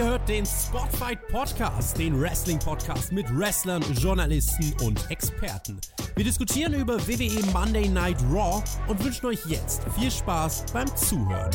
Ihr 0.00 0.06
hört 0.06 0.26
den 0.30 0.46
Spotfight 0.46 1.28
Podcast, 1.28 1.98
den 1.98 2.18
Wrestling-Podcast 2.18 3.12
mit 3.12 3.26
Wrestlern, 3.38 3.82
Journalisten 3.92 4.74
und 4.82 5.10
Experten. 5.10 5.78
Wir 6.16 6.24
diskutieren 6.24 6.72
über 6.72 6.98
WWE 7.06 7.44
Monday 7.52 7.86
Night 7.86 8.16
Raw 8.32 8.64
und 8.88 9.04
wünschen 9.04 9.26
euch 9.26 9.44
jetzt 9.44 9.82
viel 9.98 10.10
Spaß 10.10 10.64
beim 10.72 10.88
Zuhören. 10.96 11.50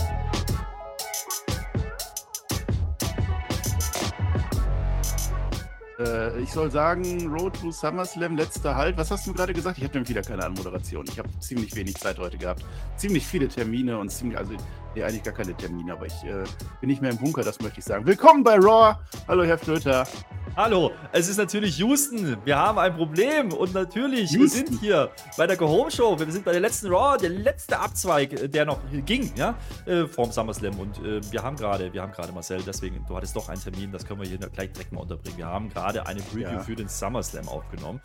Äh, 5.97 6.39
ich 6.39 6.51
soll 6.51 6.69
sagen, 6.69 7.27
Road 7.27 7.59
to 7.59 7.71
SummerSlam, 7.71 8.37
letzter 8.37 8.75
Halt. 8.75 8.95
Was 8.95 9.09
hast 9.09 9.25
du 9.25 9.33
gerade 9.33 9.53
gesagt? 9.53 9.79
Ich 9.79 9.83
habe 9.83 9.95
nämlich 9.95 10.09
wieder 10.09 10.21
keine 10.21 10.45
Anmoderation. 10.45 11.03
Ich 11.09 11.17
habe 11.17 11.29
ziemlich 11.39 11.75
wenig 11.75 11.95
Zeit 11.95 12.19
heute 12.19 12.37
gehabt. 12.37 12.63
Ziemlich 12.95 13.25
viele 13.25 13.47
Termine 13.47 13.97
und 13.97 14.11
ziemlich, 14.11 14.37
also 14.37 14.53
nee, 14.95 15.03
eigentlich 15.03 15.23
gar 15.23 15.33
keine 15.33 15.55
Termine, 15.55 15.93
aber 15.93 16.05
ich 16.05 16.23
äh, 16.23 16.43
bin 16.79 16.89
nicht 16.89 17.01
mehr 17.01 17.11
im 17.11 17.17
Bunker, 17.17 17.43
das 17.43 17.59
möchte 17.59 17.79
ich 17.79 17.85
sagen. 17.85 18.05
Willkommen 18.05 18.43
bei 18.43 18.55
Raw. 18.55 18.95
Hallo, 19.27 19.43
Herr 19.43 19.57
Flöter. 19.57 20.07
Hallo, 20.55 20.91
es 21.11 21.27
ist 21.27 21.35
natürlich 21.35 21.77
Houston. 21.79 22.37
Wir 22.45 22.57
haben 22.57 22.79
ein 22.79 22.95
Problem 22.95 23.51
und 23.51 23.73
natürlich, 23.73 24.31
Houston. 24.31 24.39
wir 24.39 24.49
sind 24.49 24.79
hier 24.79 25.11
bei 25.35 25.47
der 25.47 25.57
Go 25.57 25.67
Home 25.67 25.91
Show. 25.91 26.17
Wir 26.17 26.31
sind 26.31 26.45
bei 26.45 26.53
der 26.53 26.61
letzten 26.61 26.87
Raw, 26.87 27.17
der 27.17 27.31
letzte 27.31 27.77
Abzweig, 27.77 28.31
äh, 28.31 28.47
der 28.47 28.63
noch 28.63 28.79
ging, 29.05 29.33
ja, 29.35 29.55
äh, 29.85 30.05
vorm 30.05 30.31
SummerSlam. 30.31 30.79
Und 30.79 30.97
äh, 30.99 31.19
wir 31.29 31.43
haben 31.43 31.57
gerade, 31.57 31.91
wir 31.91 32.01
haben 32.01 32.13
gerade 32.13 32.31
Marcel, 32.31 32.61
deswegen, 32.65 33.03
du 33.05 33.17
hattest 33.17 33.35
doch 33.35 33.49
einen 33.49 33.61
Termin, 33.61 33.91
das 33.91 34.05
können 34.05 34.21
wir 34.21 34.29
hier 34.29 34.37
gleich 34.37 34.71
direkt 34.71 34.93
mal 34.93 35.01
unterbringen. 35.01 35.39
Wir 35.39 35.47
haben 35.47 35.67
gerade 35.67 36.07
eine 36.07 36.21
Preview 36.21 36.43
ja. 36.43 36.59
für 36.59 36.75
den 36.75 36.87
SummerSlam 36.87 37.49
aufgenommen 37.49 37.99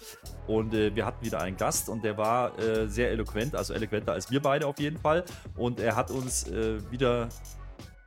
und 0.48 0.74
äh, 0.74 0.92
wir 0.92 1.06
hatten 1.06 1.24
wieder 1.24 1.40
einen 1.40 1.56
Gast 1.56 1.88
und 1.88 2.02
der 2.02 2.18
war 2.18 2.58
äh, 2.58 2.88
sehr 2.88 3.10
eloquent, 3.12 3.54
also 3.54 3.74
eloquenter 3.74 4.12
als 4.12 4.28
wir 4.28 4.42
beide 4.42 4.66
auf 4.66 4.80
jeden 4.80 4.98
Fall. 4.98 5.24
Und 5.56 5.78
er 5.78 5.94
hat 5.94 6.10
uns 6.10 6.48
äh, 6.48 6.79
wieder 6.90 7.28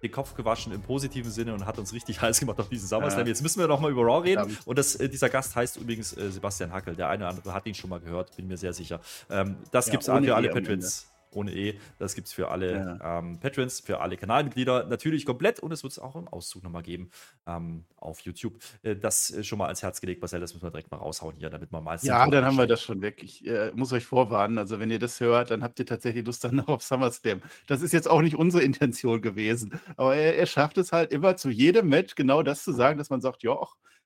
den 0.04 0.12
Kopf 0.12 0.36
gewaschen 0.36 0.74
im 0.74 0.82
positiven 0.82 1.32
Sinne 1.32 1.54
und 1.54 1.66
hat 1.66 1.80
uns 1.80 1.94
richtig 1.94 2.22
heiß 2.22 2.40
gemacht 2.40 2.60
auf 2.60 2.70
diesen 2.70 2.88
SummerSlam. 2.88 3.22
Ja. 3.22 3.28
Jetzt 3.28 3.42
müssen 3.42 3.60
wir 3.60 3.68
noch 3.68 3.80
mal 3.80 3.92
über 3.92 4.02
Raw 4.02 4.22
reden. 4.22 4.50
Ja. 4.50 4.58
Und 4.66 4.78
das, 4.78 4.96
äh, 4.96 5.10
dieser 5.10 5.30
Gast 5.30 5.56
heißt 5.56 5.78
übrigens 5.78 6.16
äh, 6.16 6.32
Sebastian 6.32 6.72
Hackel. 6.72 6.96
Der 6.96 7.10
eine 7.10 7.24
oder 7.24 7.30
andere 7.30 7.54
hat 7.54 7.66
ihn 7.66 7.76
schon 7.76 7.90
mal 7.90 8.00
gehört, 8.00 8.36
bin 8.36 8.48
mir 8.48 8.58
sehr 8.58 8.74
sicher. 8.74 9.00
Ähm, 9.30 9.58
das 9.72 9.88
ja, 9.88 9.92
gibt 9.92 10.04
es 10.04 10.08
für 10.08 10.36
alle 10.36 10.50
Patrons 10.50 11.08
ohne 11.36 11.54
E. 11.54 11.80
Das 12.00 12.16
gibt 12.16 12.28
es 12.28 12.34
für 12.34 12.50
alle 12.50 13.00
ja. 13.02 13.20
ähm, 13.20 13.40
Patrons, 13.40 13.80
für 13.80 14.00
alle 14.02 14.18
Kanalmitglieder 14.18 14.86
natürlich 14.86 15.26
komplett 15.26 15.60
und 15.60 15.72
es 15.72 15.84
wird 15.84 15.94
es 15.94 16.00
auch 16.00 16.16
im 16.16 16.28
Auszug 16.28 16.64
nochmal 16.64 16.84
geben 16.84 17.10
ähm, 17.48 17.86
auf 17.98 18.22
YouTube. 18.22 18.56
Äh, 18.84 18.96
das 18.96 19.34
schon 19.42 19.58
mal 19.58 19.66
ans 19.66 19.84
Herz 19.84 20.02
gelegt, 20.02 20.22
Marcel, 20.22 20.40
das 20.40 20.54
müssen 20.54 20.66
wir 20.66 20.72
direkt 20.72 20.92
mal 20.92 20.98
raushauen 20.98 21.36
hier, 21.38 21.50
damit 21.50 21.72
man 21.72 21.84
mal 21.84 21.98
Ja, 22.02 22.28
dann 22.28 22.46
haben 22.46 22.58
wir 22.58 22.68
das 22.68 22.82
schon 22.82 23.02
weg. 23.02 23.24
Ich 23.24 23.46
äh, 23.46 23.72
muss 23.76 23.94
euch 23.94 24.06
vorwarnen, 24.06 24.58
also 24.58 24.80
wenn 24.80 24.92
ihr 24.92 25.00
das 25.00 25.20
hört, 25.20 25.52
dann 25.52 25.64
habt 25.64 25.80
ihr 25.80 25.86
tatsächlich 25.86 26.26
Lust 26.26 26.44
dann 26.44 26.56
noch 26.56 26.68
auf 26.68 26.84
SummerSlam. 26.84 27.42
Das 27.68 27.82
ist 27.82 27.94
jetzt 27.94 28.10
auch 28.10 28.22
nicht 28.22 28.36
unsere 28.36 28.64
Intention 28.64 29.22
gewesen, 29.22 29.80
aber 29.98 30.16
er, 30.16 30.38
er 30.38 30.46
schafft 30.46 30.78
es 30.78 30.92
halt 30.92 31.12
immer 31.12 31.36
zu 31.38 31.50
jedem 31.50 31.90
Match 31.90 32.16
genau 32.16 32.44
das 32.44 32.64
zu 32.64 32.72
sagen, 32.72 32.98
dass 32.98 33.10
man 33.10 33.22
sagt, 33.22 33.44
ja, 33.44 33.58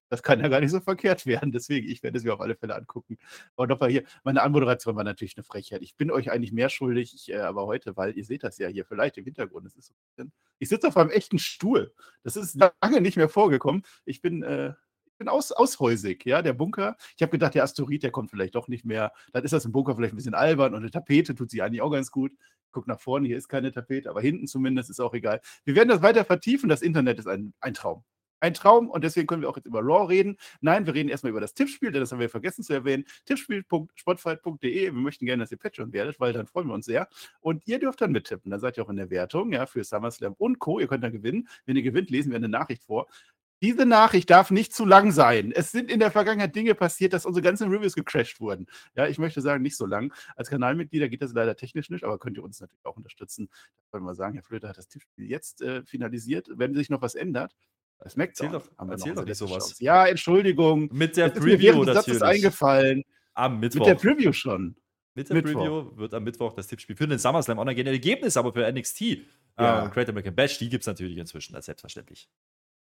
das 0.09 0.23
kann 0.23 0.39
ja 0.39 0.47
gar 0.47 0.61
nicht 0.61 0.71
so 0.71 0.79
verkehrt 0.79 1.25
werden. 1.25 1.51
Deswegen, 1.51 1.89
ich 1.89 2.03
werde 2.03 2.17
es 2.17 2.23
mir 2.23 2.33
auf 2.33 2.41
alle 2.41 2.55
Fälle 2.55 2.75
angucken. 2.75 3.17
Aber 3.55 3.67
nochmal 3.67 3.89
hier, 3.89 4.03
meine 4.23 4.41
Anmoderation 4.41 4.95
war 4.95 5.03
natürlich 5.03 5.37
eine 5.37 5.43
Frechheit. 5.43 5.81
Ich 5.81 5.95
bin 5.95 6.11
euch 6.11 6.31
eigentlich 6.31 6.51
mehr 6.51 6.69
schuldig, 6.69 7.13
ich, 7.13 7.31
äh, 7.31 7.39
aber 7.39 7.65
heute, 7.65 7.97
weil 7.97 8.17
ihr 8.17 8.25
seht 8.25 8.43
das 8.43 8.57
ja 8.57 8.67
hier 8.67 8.85
vielleicht 8.85 9.17
im 9.17 9.25
Hintergrund. 9.25 9.65
Das 9.65 9.75
ist 9.75 9.87
so 9.87 9.93
ich 10.59 10.69
sitze 10.69 10.87
auf 10.87 10.97
einem 10.97 11.11
echten 11.11 11.39
Stuhl. 11.39 11.93
Das 12.23 12.35
ist 12.35 12.55
lange 12.55 13.01
nicht 13.01 13.17
mehr 13.17 13.29
vorgekommen. 13.29 13.83
Ich 14.05 14.21
bin, 14.21 14.43
äh, 14.43 14.69
ich 15.05 15.17
bin 15.17 15.27
aus, 15.29 15.51
aushäusig, 15.51 16.25
ja, 16.25 16.41
der 16.41 16.53
Bunker. 16.53 16.95
Ich 17.15 17.21
habe 17.21 17.31
gedacht, 17.31 17.55
der 17.55 17.63
Asteroid, 17.63 18.03
der 18.03 18.11
kommt 18.11 18.29
vielleicht 18.31 18.55
doch 18.55 18.67
nicht 18.67 18.85
mehr. 18.85 19.11
Dann 19.33 19.43
ist 19.43 19.53
das 19.53 19.65
im 19.65 19.71
Bunker 19.71 19.95
vielleicht 19.95 20.13
ein 20.13 20.17
bisschen 20.17 20.35
albern 20.35 20.73
und 20.73 20.81
eine 20.81 20.91
Tapete 20.91 21.35
tut 21.35 21.51
sich 21.51 21.63
eigentlich 21.63 21.81
auch 21.81 21.91
ganz 21.91 22.11
gut. 22.11 22.31
Guck 22.71 22.87
nach 22.87 22.99
vorne, 22.99 23.27
hier 23.27 23.37
ist 23.37 23.47
keine 23.49 23.71
Tapete, 23.71 24.09
aber 24.09 24.21
hinten 24.21 24.47
zumindest 24.47 24.89
ist 24.89 24.99
auch 24.99 25.13
egal. 25.13 25.41
Wir 25.63 25.75
werden 25.75 25.89
das 25.89 26.01
weiter 26.01 26.25
vertiefen. 26.25 26.69
Das 26.69 26.81
Internet 26.81 27.19
ist 27.19 27.27
ein, 27.27 27.53
ein 27.61 27.73
Traum 27.73 28.03
ein 28.39 28.53
Traum 28.53 28.89
und 28.89 29.03
deswegen 29.03 29.27
können 29.27 29.41
wir 29.41 29.49
auch 29.49 29.57
jetzt 29.57 29.65
über 29.65 29.81
Raw 29.81 30.07
reden. 30.07 30.37
Nein, 30.61 30.85
wir 30.85 30.93
reden 30.93 31.09
erstmal 31.09 31.31
über 31.31 31.41
das 31.41 31.53
Tippspiel, 31.53 31.91
denn 31.91 32.01
das 32.01 32.11
haben 32.11 32.19
wir 32.19 32.29
vergessen 32.29 32.63
zu 32.63 32.73
erwähnen. 32.73 33.05
Tippspiel.spotfight.de. 33.25 34.83
Wir 34.85 34.91
möchten 34.91 35.25
gerne, 35.25 35.43
dass 35.43 35.51
ihr 35.51 35.57
Patreon 35.57 35.93
werdet, 35.93 36.19
weil 36.19 36.33
dann 36.33 36.47
freuen 36.47 36.67
wir 36.67 36.73
uns 36.73 36.85
sehr. 36.85 37.07
Und 37.39 37.67
ihr 37.67 37.79
dürft 37.79 38.01
dann 38.01 38.11
mittippen. 38.11 38.51
Dann 38.51 38.59
seid 38.59 38.77
ihr 38.77 38.83
auch 38.83 38.89
in 38.89 38.97
der 38.97 39.09
Wertung 39.09 39.51
ja, 39.53 39.65
für 39.65 39.83
SummerSlam 39.83 40.33
und 40.37 40.59
Co. 40.59 40.79
Ihr 40.79 40.87
könnt 40.87 41.03
dann 41.03 41.11
gewinnen. 41.11 41.47
Wenn 41.65 41.75
ihr 41.75 41.83
gewinnt, 41.83 42.09
lesen 42.09 42.31
wir 42.31 42.37
eine 42.37 42.49
Nachricht 42.49 42.83
vor. 42.83 43.07
Diese 43.61 43.87
Nachricht 43.87 44.29
darf 44.29 44.51
nicht 44.51 44.71
zu 44.71 44.85
lang 44.85 45.11
sein. 45.11 45.51
Es 45.51 45.71
sind 45.71 45.89
in 45.89 45.99
der 45.99 46.11
Vergangenheit 46.11 46.55
Dinge 46.55 46.75
passiert, 46.75 47.13
dass 47.13 47.25
unsere 47.25 47.41
ganzen 47.41 47.71
Reviews 47.71 47.95
gecrashed 47.95 48.39
wurden. 48.39 48.67
Ja, 48.95 49.07
ich 49.07 49.17
möchte 49.17 49.41
sagen, 49.41 49.63
nicht 49.63 49.75
so 49.75 49.87
lang. 49.87 50.13
Als 50.35 50.49
Kanalmitglieder 50.49 51.09
geht 51.09 51.23
das 51.23 51.33
leider 51.33 51.55
technisch 51.55 51.89
nicht, 51.89 52.03
aber 52.03 52.19
könnt 52.19 52.37
ihr 52.37 52.43
uns 52.43 52.61
natürlich 52.61 52.85
auch 52.85 52.97
unterstützen. 52.97 53.49
Wollen 53.91 54.03
wir 54.03 54.13
sagen, 54.13 54.35
Herr 54.35 54.43
Flöter 54.43 54.69
hat 54.69 54.77
das 54.77 54.89
Tippspiel 54.89 55.25
jetzt 55.25 55.63
äh, 55.63 55.83
finalisiert. 55.85 56.49
Wenn 56.53 56.75
sich 56.75 56.91
noch 56.91 57.01
was 57.01 57.15
ändert, 57.15 57.55
das 57.99 58.15
Erzähl 58.15 58.49
doch, 58.49 58.69
erzähl 58.77 59.15
doch 59.15 59.25
nicht 59.25 59.37
sowas. 59.37 59.69
Chance. 59.69 59.83
Ja, 59.83 60.05
Entschuldigung. 60.07 60.89
Mit 60.91 61.17
der 61.17 61.29
Preview 61.29 61.83
das 61.83 61.95
natürlich. 61.95 62.17
ist 62.17 62.21
eingefallen. 62.21 63.03
Am 63.33 63.59
Mittwoch. 63.59 63.79
Mit 63.79 63.87
der 63.87 63.95
Preview 63.95 64.33
schon. 64.33 64.75
Mit 65.15 65.29
der 65.29 65.35
Mittwoch. 65.35 65.53
Preview 65.53 65.97
wird 65.97 66.13
am 66.13 66.23
Mittwoch 66.23 66.53
das 66.53 66.67
Tippspiel 66.67 66.95
für 66.95 67.07
den 67.07 67.17
SummerSlam 67.19 67.57
online 67.57 67.75
gehen. 67.75 67.87
Ergebnis 67.87 68.37
aber 68.37 68.53
für 68.53 68.71
NXT. 68.71 69.01
Ja. 69.59 69.85
Ähm, 69.85 69.91
Great 69.91 70.09
American 70.09 70.35
Bash, 70.35 70.59
die 70.59 70.69
gibt 70.69 70.83
es 70.83 70.87
natürlich 70.87 71.17
inzwischen, 71.17 71.55
als 71.55 71.65
selbstverständlich. 71.65 72.29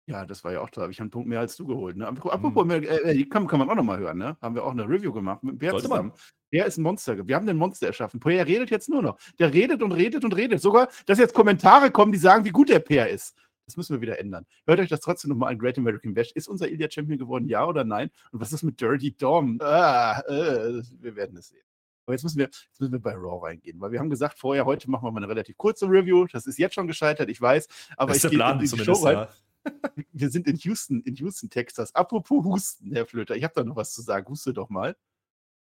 Ja, 0.09 0.25
das 0.25 0.43
war 0.43 0.53
ja 0.53 0.63
auch 0.63 0.71
toll. 0.71 0.83
Habe 0.83 0.93
ich 0.93 1.01
einen 1.01 1.11
Punkt 1.11 1.29
mehr 1.29 1.41
als 1.41 1.55
du 1.57 1.67
geholt. 1.67 1.97
Ne? 1.97 2.07
Apropos, 2.07 2.65
mhm. 2.65 2.71
äh, 2.71 3.25
kann, 3.25 3.47
kann, 3.47 3.59
man 3.59 3.69
auch 3.69 3.75
nochmal 3.75 3.99
hören. 3.99 4.17
Ne? 4.17 4.39
Haben 4.41 4.55
wir 4.55 4.65
auch 4.65 4.73
eine 4.73 4.89
Review 4.89 5.13
gemacht 5.13 5.45
mit 5.45 5.59
Bär 5.59 5.77
zusammen. 5.77 6.09
Man. 6.09 6.19
Der 6.51 6.65
ist 6.65 6.79
ein 6.79 6.83
Monster. 6.83 7.29
Wir 7.29 7.37
haben 7.37 7.47
den 7.47 7.59
Monster 7.59 7.89
erschaffen. 7.89 8.19
Per 8.19 8.47
redet 8.47 8.71
jetzt 8.71 8.89
nur 8.89 9.03
noch. 9.03 9.19
Der 9.39 9.53
redet 9.53 9.83
und 9.83 9.93
redet 9.93 10.25
und 10.25 10.35
redet. 10.35 10.63
Sogar, 10.63 10.89
dass 11.05 11.19
jetzt 11.19 11.35
Kommentare 11.35 11.91
kommen, 11.91 12.11
die 12.11 12.19
sagen, 12.19 12.47
wie 12.47 12.51
gut 12.51 12.71
der 12.71 12.79
Per 12.79 13.09
ist. 13.11 13.37
Das 13.69 13.77
müssen 13.77 13.95
wir 13.95 14.01
wieder 14.01 14.19
ändern. 14.19 14.47
Hört 14.67 14.81
euch 14.81 14.89
das 14.89 15.01
trotzdem 15.01 15.29
nochmal 15.29 15.53
an. 15.53 15.59
Great 15.59 15.77
American 15.77 16.15
Bash. 16.15 16.33
Ist 16.33 16.49
unser 16.49 16.71
Ilya 16.71 16.91
Champion 16.91 17.19
geworden, 17.19 17.47
ja 17.49 17.67
oder 17.67 17.85
nein? 17.85 18.11
Und 18.33 18.41
was 18.41 18.51
ist 18.55 18.63
mit 18.63 18.81
Dirty 18.81 19.15
Dom? 19.15 19.59
Ah, 19.61 20.21
äh, 20.27 20.83
wir 21.01 21.17
werden 21.17 21.37
es 21.37 21.49
sehen. 21.49 21.61
Aber 22.07 22.15
jetzt 22.15 22.23
müssen, 22.23 22.39
wir, 22.39 22.47
jetzt 22.47 22.81
müssen 22.81 22.93
wir 22.93 22.99
bei 22.99 23.13
Raw 23.13 23.47
reingehen, 23.47 23.79
weil 23.79 23.93
wir 23.93 23.99
haben 23.99 24.09
gesagt, 24.09 24.39
vorher, 24.39 24.65
heute 24.65 24.91
machen 24.91 25.05
wir 25.05 25.13
mal 25.13 25.23
eine 25.23 25.29
relativ 25.29 25.59
kurze 25.59 25.85
Review. 25.85 26.25
Das 26.33 26.47
ist 26.47 26.59
jetzt 26.59 26.75
schon 26.75 26.87
gescheitert, 26.87 27.29
ich 27.29 27.39
weiß. 27.39 27.69
Aber 27.99 28.17
ich 28.17 28.23
gehe 28.23 28.53
in 28.53 28.59
die 28.59 28.69
Show 28.69 28.93
rein. 28.95 29.15
Ja. 29.15 29.29
Wir 30.13 30.31
sind 30.31 30.47
in 30.47 30.57
Houston, 30.57 31.03
in 31.03 31.17
Houston, 31.17 31.51
Texas. 31.51 31.95
Apropos 31.95 32.43
Husten, 32.43 32.95
Herr 32.95 33.05
Flöter, 33.05 33.37
ich 33.37 33.45
habe 33.45 33.53
da 33.55 33.65
noch 33.65 33.77
was 33.77 33.93
zu 33.93 34.01
sagen. 34.01 34.27
Huste 34.27 34.55
doch 34.55 34.71
mal. 34.71 34.97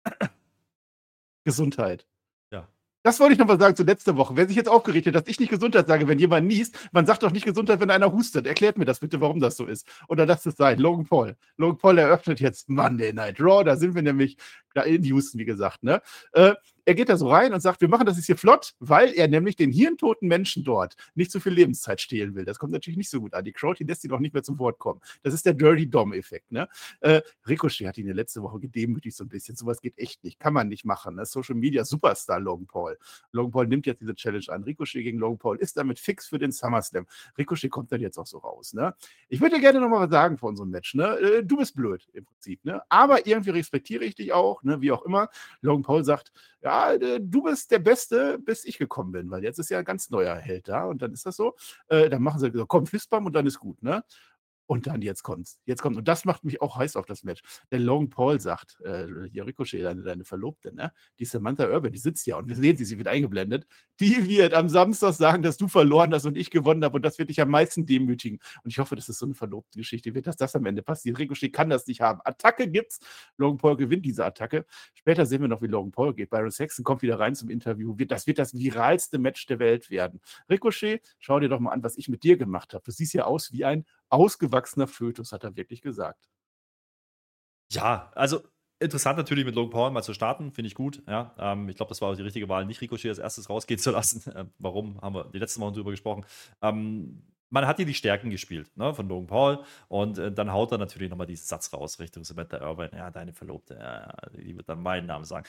Gesundheit. 1.46 2.06
Das 3.06 3.20
wollte 3.20 3.34
ich 3.34 3.40
noch 3.40 3.46
mal 3.46 3.60
sagen 3.60 3.76
zu 3.76 3.84
letzter 3.84 4.18
Woche. 4.18 4.36
Wer 4.36 4.48
sich 4.48 4.56
jetzt 4.56 4.68
aufgeregt 4.68 5.06
hat, 5.06 5.14
dass 5.14 5.28
ich 5.28 5.40
nicht 5.40 5.52
Gesundheit 5.52 5.86
sage, 5.86 6.08
wenn 6.08 6.18
jemand 6.18 6.48
niest, 6.48 6.90
man 6.92 7.06
sagt 7.06 7.22
doch 7.22 7.30
nicht 7.30 7.46
Gesundheit, 7.46 7.80
wenn 7.80 7.92
einer 7.92 8.12
hustet. 8.12 8.48
Erklärt 8.48 8.80
mir 8.80 8.86
das 8.86 9.00
bitte, 9.00 9.22
warum 9.22 9.40
das 9.40 9.58
so 9.58 9.68
ist. 9.68 9.88
Oder 10.08 10.26
lasst 10.26 10.48
es 10.48 10.56
sein. 10.56 10.80
Logan 10.80 11.06
Paul. 11.06 11.36
Logan 11.58 11.78
Paul 11.78 12.00
eröffnet 12.00 12.40
jetzt 12.40 12.68
Monday 12.68 13.14
Night 13.14 13.40
Raw. 13.40 13.64
Da 13.64 13.76
sind 13.76 13.94
wir 13.94 14.02
nämlich 14.02 14.38
da 14.76 14.84
in 14.84 15.04
Houston, 15.04 15.40
wie 15.40 15.46
gesagt. 15.46 15.84
Ne? 15.84 16.02
Äh, 16.34 16.54
er 16.86 16.94
geht 16.94 17.10
da 17.10 17.18
so 17.18 17.30
rein 17.30 17.52
und 17.52 17.60
sagt, 17.62 17.82
wir 17.82 17.88
machen 17.88 18.06
das 18.06 18.18
jetzt 18.18 18.28
hier 18.28 18.38
flott, 18.38 18.76
weil 18.80 19.14
er 19.14 19.28
nämlich 19.28 19.56
den 19.56 19.72
hirntoten 19.72 20.28
Menschen 20.28 20.64
dort 20.64 20.96
nicht 21.16 21.32
so 21.32 21.40
viel 21.40 21.54
Lebenszeit 21.54 22.00
stehlen 22.00 22.36
will. 22.36 22.46
Das 22.46 22.60
kommt 22.60 22.74
natürlich 22.74 22.98
nicht 22.98 23.10
so 23.10 23.22
gut 23.22 23.34
an. 23.34 23.44
Die 23.44 23.54
Crowd, 23.54 23.84
lässt 23.84 24.04
ihn 24.04 24.12
doch 24.12 24.20
nicht 24.20 24.34
mehr 24.34 24.44
zum 24.44 24.60
Wort 24.60 24.78
kommen. 24.78 25.02
Das 25.24 25.34
ist 25.34 25.46
der 25.46 25.56
Dirty 25.56 25.90
Dom-Effekt. 25.90 26.52
Ne? 26.52 26.70
Äh, 27.00 27.22
Ricochet 27.48 27.88
hat 27.88 27.98
ihn 27.98 28.08
ja 28.08 28.14
letzte 28.14 28.44
Woche 28.44 28.60
gedemütigt 28.60 29.18
so 29.18 29.24
ein 29.24 29.30
bisschen. 29.30 29.56
Sowas 29.56 29.82
geht 29.82 29.98
echt 29.98 30.24
nicht. 30.24 30.40
Kann 30.40 30.54
man 30.54 30.68
nicht 30.68 30.86
machen. 30.86 31.16
Ne? 31.16 31.26
Social 31.26 31.56
Media 31.56 31.84
Superstar 31.84 32.40
Logan 32.40 32.68
Paul. 32.68 32.98
Logan 33.32 33.52
Paul 33.52 33.68
nimmt 33.68 33.88
jetzt 33.88 34.02
diese 34.02 34.14
Challenge 34.14 34.46
an. 34.50 34.64
Ricochet 34.64 35.04
gegen 35.04 35.18
Logan 35.18 35.40
Paul 35.40 35.58
ist 35.58 35.78
damit 35.78 36.00
fix 36.00 36.28
für 36.28 36.38
den 36.38 36.52
SummerSlam. 36.52 37.08
Ricochet 37.38 37.72
kommt 37.72 37.92
dann 37.92 38.02
jetzt 38.02 38.20
auch 38.20 38.28
so 38.28 38.38
raus. 38.38 38.74
Ne? 38.74 38.94
Ich 39.28 39.42
würde 39.42 39.60
gerne 39.60 39.80
noch 39.80 39.90
mal 39.90 40.02
was 40.02 40.12
sagen 40.12 40.38
vor 40.38 40.50
unserem 40.50 40.70
Match. 40.70 40.94
Ne? 40.94 41.18
Äh, 41.18 41.44
du 41.44 41.58
bist 41.58 41.76
blöd 41.76 42.08
im 42.14 42.26
Prinzip. 42.26 42.64
Ne? 42.64 42.82
Aber 42.90 43.26
irgendwie 43.26 43.52
respektiere 43.52 44.04
ich 44.06 44.14
dich 44.14 44.34
auch, 44.34 44.62
ne? 44.66 44.82
wie 44.82 44.92
auch 44.92 45.04
immer. 45.04 45.30
Logan 45.62 45.84
Paul 45.84 46.04
sagt, 46.04 46.32
ja, 46.62 46.94
äh, 46.94 47.20
du 47.22 47.44
bist 47.44 47.72
der 47.72 47.80
Beste, 47.80 48.40
bis 48.40 48.66
ich 48.66 48.78
gekommen 48.78 49.12
bin, 49.12 49.30
weil 49.32 49.44
jetzt 49.44 49.60
ist 49.60 49.70
ja 49.70 49.80
ein 49.80 49.86
ganz 49.86 50.10
neuer 50.10 50.36
Held 50.36 50.68
da 50.68 50.86
und 50.86 51.02
dann 51.02 51.14
ist 51.14 51.26
das 51.26 51.36
so. 51.36 51.56
Äh, 51.88 52.10
dann 52.10 52.22
machen 52.22 52.40
sie 52.40 52.52
so, 52.54 52.66
komm, 52.66 52.88
Fistbump 52.88 53.28
und 53.28 53.34
dann 53.34 53.46
ist 53.46 53.60
gut, 53.60 53.82
ne? 53.84 54.04
Und 54.68 54.88
dann 54.88 55.02
jetzt 55.02 55.22
kommt's. 55.22 55.60
Jetzt 55.66 55.82
kommt. 55.82 55.96
Und 55.98 56.08
das 56.08 56.26
macht 56.26 56.44
mich 56.44 56.62
auch 56.62 56.78
heiß 56.78 56.96
auf 56.96 57.06
das 57.06 57.24
Match. 57.24 57.42
Der 57.72 57.80
Logan 57.80 58.10
Paul 58.10 58.40
sagt, 58.40 58.80
äh, 58.82 59.06
Ricochet, 59.42 59.84
deine, 59.84 60.02
deine 60.02 60.24
Verlobte, 60.24 60.74
ne? 60.74 60.92
Die 61.20 61.26
Samantha 61.26 61.68
Urban, 61.70 61.92
die 61.92 62.00
sitzt 62.00 62.26
ja 62.26 62.38
und 62.38 62.48
wir 62.48 62.56
sehen 62.56 62.76
sie, 62.76 62.86
sie 62.86 62.98
wird 62.98 63.08
eingeblendet. 63.08 63.68
Die 64.00 64.28
wird 64.28 64.54
am 64.54 64.68
Samstag 64.68 65.14
sagen, 65.14 65.44
dass 65.44 65.58
du 65.58 65.68
verloren 65.68 66.14
hast 66.14 66.26
und 66.26 66.36
ich 66.36 66.50
gewonnen 66.50 66.84
habe 66.84 66.96
und 66.96 67.04
das 67.06 67.20
wird 67.20 67.30
dich 67.30 67.40
am 67.42 67.50
meisten 67.50 67.86
demütigen. 67.86 68.40
Und 68.64 68.72
ich 68.72 68.80
hoffe, 68.80 68.96
dass 68.96 69.08
es 69.08 69.20
so 69.20 69.28
eine 69.28 69.36
verlobte 69.36 69.78
Geschichte 69.78 70.16
wird, 70.16 70.26
dass 70.26 70.36
das 70.36 70.56
am 70.56 70.66
Ende 70.66 70.82
passiert. 70.82 71.20
Ricochet 71.20 71.54
kann 71.54 71.70
das 71.70 71.86
nicht 71.86 72.02
haben. 72.02 72.20
Attacke 72.24 72.68
gibt's. 72.68 73.00
Logan 73.38 73.58
Paul 73.58 73.78
gewinnt 73.78 74.06
diese 74.06 74.26
Attacke. 74.26 74.66
Später 74.96 75.28
sehen 75.28 75.42
wir 75.42 75.48
noch, 75.48 75.62
wie 75.62 75.68
Logan 75.68 75.92
Paul 75.92 76.16
geht. 76.16 76.32
Byron 76.32 76.50
Saxon 76.50 76.84
kommt 76.84 77.04
wieder 77.04 77.20
rein 77.20 77.36
zum 77.36 77.50
Interview. 77.50 77.96
Das 78.08 78.26
wird 78.26 78.40
das 78.40 78.56
viralste 78.56 79.20
Match 79.20 79.46
der 79.46 79.60
Welt 79.60 79.92
werden. 79.92 80.22
Ricochet, 80.50 81.02
schau 81.20 81.40
dir 81.40 81.50
doch 81.50 81.60
mal 81.60 81.72
an, 81.72 81.84
was 81.84 81.98
ich 81.98 82.10
mit 82.10 82.24
dir 82.24 82.38
gemacht 82.38 82.74
habe. 82.74 82.84
Du 82.84 82.92
siehst 82.92 83.14
ja 83.14 83.26
aus 83.26 83.52
wie 83.52 83.64
ein 83.64 83.86
ausgewachsener 84.10 84.88
Fötus, 84.88 85.32
hat 85.32 85.44
er 85.44 85.56
wirklich 85.56 85.82
gesagt. 85.82 86.30
Ja, 87.72 88.12
also 88.16 88.42
interessant 88.80 89.18
natürlich 89.18 89.46
mit 89.46 89.56
Logan 89.56 89.72
Paul 89.72 89.92
mal 89.92 90.04
zu 90.04 90.14
starten, 90.14 90.52
finde 90.52 90.68
ich 90.68 90.76
gut. 90.76 91.02
Ja, 91.08 91.36
ähm, 91.40 91.70
ich 91.70 91.76
glaube, 91.76 91.90
das 91.90 92.02
war 92.02 92.12
auch 92.12 92.16
die 92.16 92.22
richtige 92.22 92.50
Wahl, 92.50 92.66
nicht 92.66 92.82
Ricochet 92.82 93.10
als 93.10 93.20
erstes 93.20 93.50
rausgehen 93.50 93.80
zu 93.80 93.92
lassen. 93.92 94.24
Äh, 94.36 94.46
warum, 94.60 95.02
haben 95.02 95.16
wir 95.16 95.26
die 95.26 95.40
letzten 95.40 95.62
Wochen 95.62 95.74
drüber 95.74 95.92
gesprochen. 95.92 96.26
Ähm, 96.62 97.24
man 97.50 97.68
hat 97.68 97.78
hier 97.78 97.86
die 97.86 97.94
Stärken 97.94 98.30
gespielt, 98.30 98.76
ne, 98.76 98.94
von 98.94 99.08
Logan 99.08 99.28
Paul. 99.28 99.64
Und 99.88 100.18
äh, 100.18 100.32
dann 100.32 100.52
haut 100.52 100.72
er 100.72 100.78
natürlich 100.78 101.10
nochmal 101.10 101.28
diesen 101.28 101.46
Satz 101.46 101.72
raus 101.74 102.00
Richtung 102.00 102.24
Samantha 102.24 102.58
Irvine. 102.58 102.92
Ja, 102.94 103.12
deine 103.12 103.34
Verlobte, 103.34 103.76
ja, 103.76 104.14
die 104.38 104.58
wird 104.58 104.68
dann 104.68 104.82
meinen 104.82 105.08
Namen 105.08 105.26
sagen. 105.26 105.46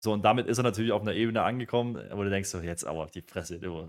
So, 0.00 0.12
und 0.12 0.22
damit 0.24 0.46
ist 0.46 0.58
er 0.58 0.64
natürlich 0.64 0.92
auf 0.92 1.02
einer 1.02 1.14
Ebene 1.14 1.42
angekommen, 1.42 1.96
wo 2.12 2.22
du 2.24 2.30
denkst, 2.30 2.50
so, 2.50 2.60
jetzt 2.60 2.84
aber 2.84 3.04
auf 3.04 3.10
die 3.10 3.22
Fresse, 3.22 3.58
du. 3.60 3.88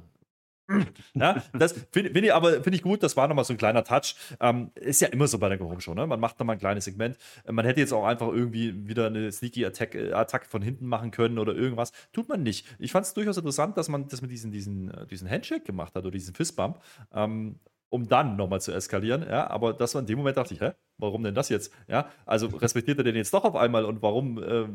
Ja, 1.14 1.44
das 1.54 1.74
finde 1.92 2.12
find 2.12 2.26
ich 2.26 2.34
aber 2.34 2.54
finde 2.64 2.76
ich 2.76 2.82
gut, 2.82 3.04
das 3.04 3.16
war 3.16 3.28
nochmal 3.28 3.46
so 3.46 3.54
ein 3.54 3.58
kleiner 3.58 3.84
Touch. 3.84 4.16
Ähm, 4.40 4.72
ist 4.76 5.02
ja 5.02 5.08
immer 5.10 5.28
so 5.28 5.38
bei 5.38 5.50
der 5.50 5.80
Show, 5.80 5.94
ne? 5.94 6.08
Man 6.08 6.20
macht 6.20 6.40
nochmal 6.40 6.56
ein 6.56 6.60
kleines 6.60 6.86
Segment. 6.86 7.18
Man 7.50 7.66
hätte 7.66 7.80
jetzt 7.80 7.94
auch 7.94 8.06
einfach 8.06 8.28
irgendwie 8.30 8.88
wieder 8.88 9.08
eine 9.08 9.32
sneaky 9.32 9.66
Attack, 9.66 9.96
äh, 9.96 10.14
Attack 10.14 10.46
von 10.48 10.62
hinten 10.62 10.88
machen 10.88 11.12
können 11.12 11.38
oder 11.38 11.54
irgendwas. 11.54 11.92
Tut 12.14 12.30
man 12.30 12.44
nicht. 12.44 12.66
Ich 12.80 12.92
fand 12.92 13.06
es 13.06 13.14
durchaus 13.14 13.38
interessant, 13.38 13.78
dass 13.78 13.90
man 13.90 14.08
das 14.08 14.22
mit 14.22 14.32
diesen, 14.32 14.52
diesen, 14.52 14.92
äh, 14.92 15.06
diesen 15.08 15.30
Handshake 15.30 15.66
gemacht 15.66 15.96
hat 15.96 16.04
oder 16.04 16.12
diesen 16.12 16.34
Fistbump. 16.34 16.82
Ähm, 17.14 17.60
um 17.90 18.08
dann 18.08 18.36
nochmal 18.36 18.60
zu 18.60 18.74
eskalieren. 18.74 19.26
Ja, 19.28 19.50
aber 19.50 19.74
das 19.74 19.94
war 19.94 20.02
in 20.02 20.08
dem 20.08 20.18
Moment 20.18 20.36
dachte 20.36 20.54
ich, 20.54 20.60
hä, 20.60 20.72
warum 20.98 21.24
denn 21.24 21.36
das 21.36 21.50
jetzt? 21.50 21.72
Ja, 21.88 22.10
also 22.26 22.48
respektiert 22.48 22.98
er 22.98 23.04
den 23.04 23.16
jetzt 23.16 23.34
doch 23.34 23.46
auf 23.46 23.56
einmal 23.56 23.86
und 23.86 24.02
warum? 24.02 24.42
Äh, 24.42 24.66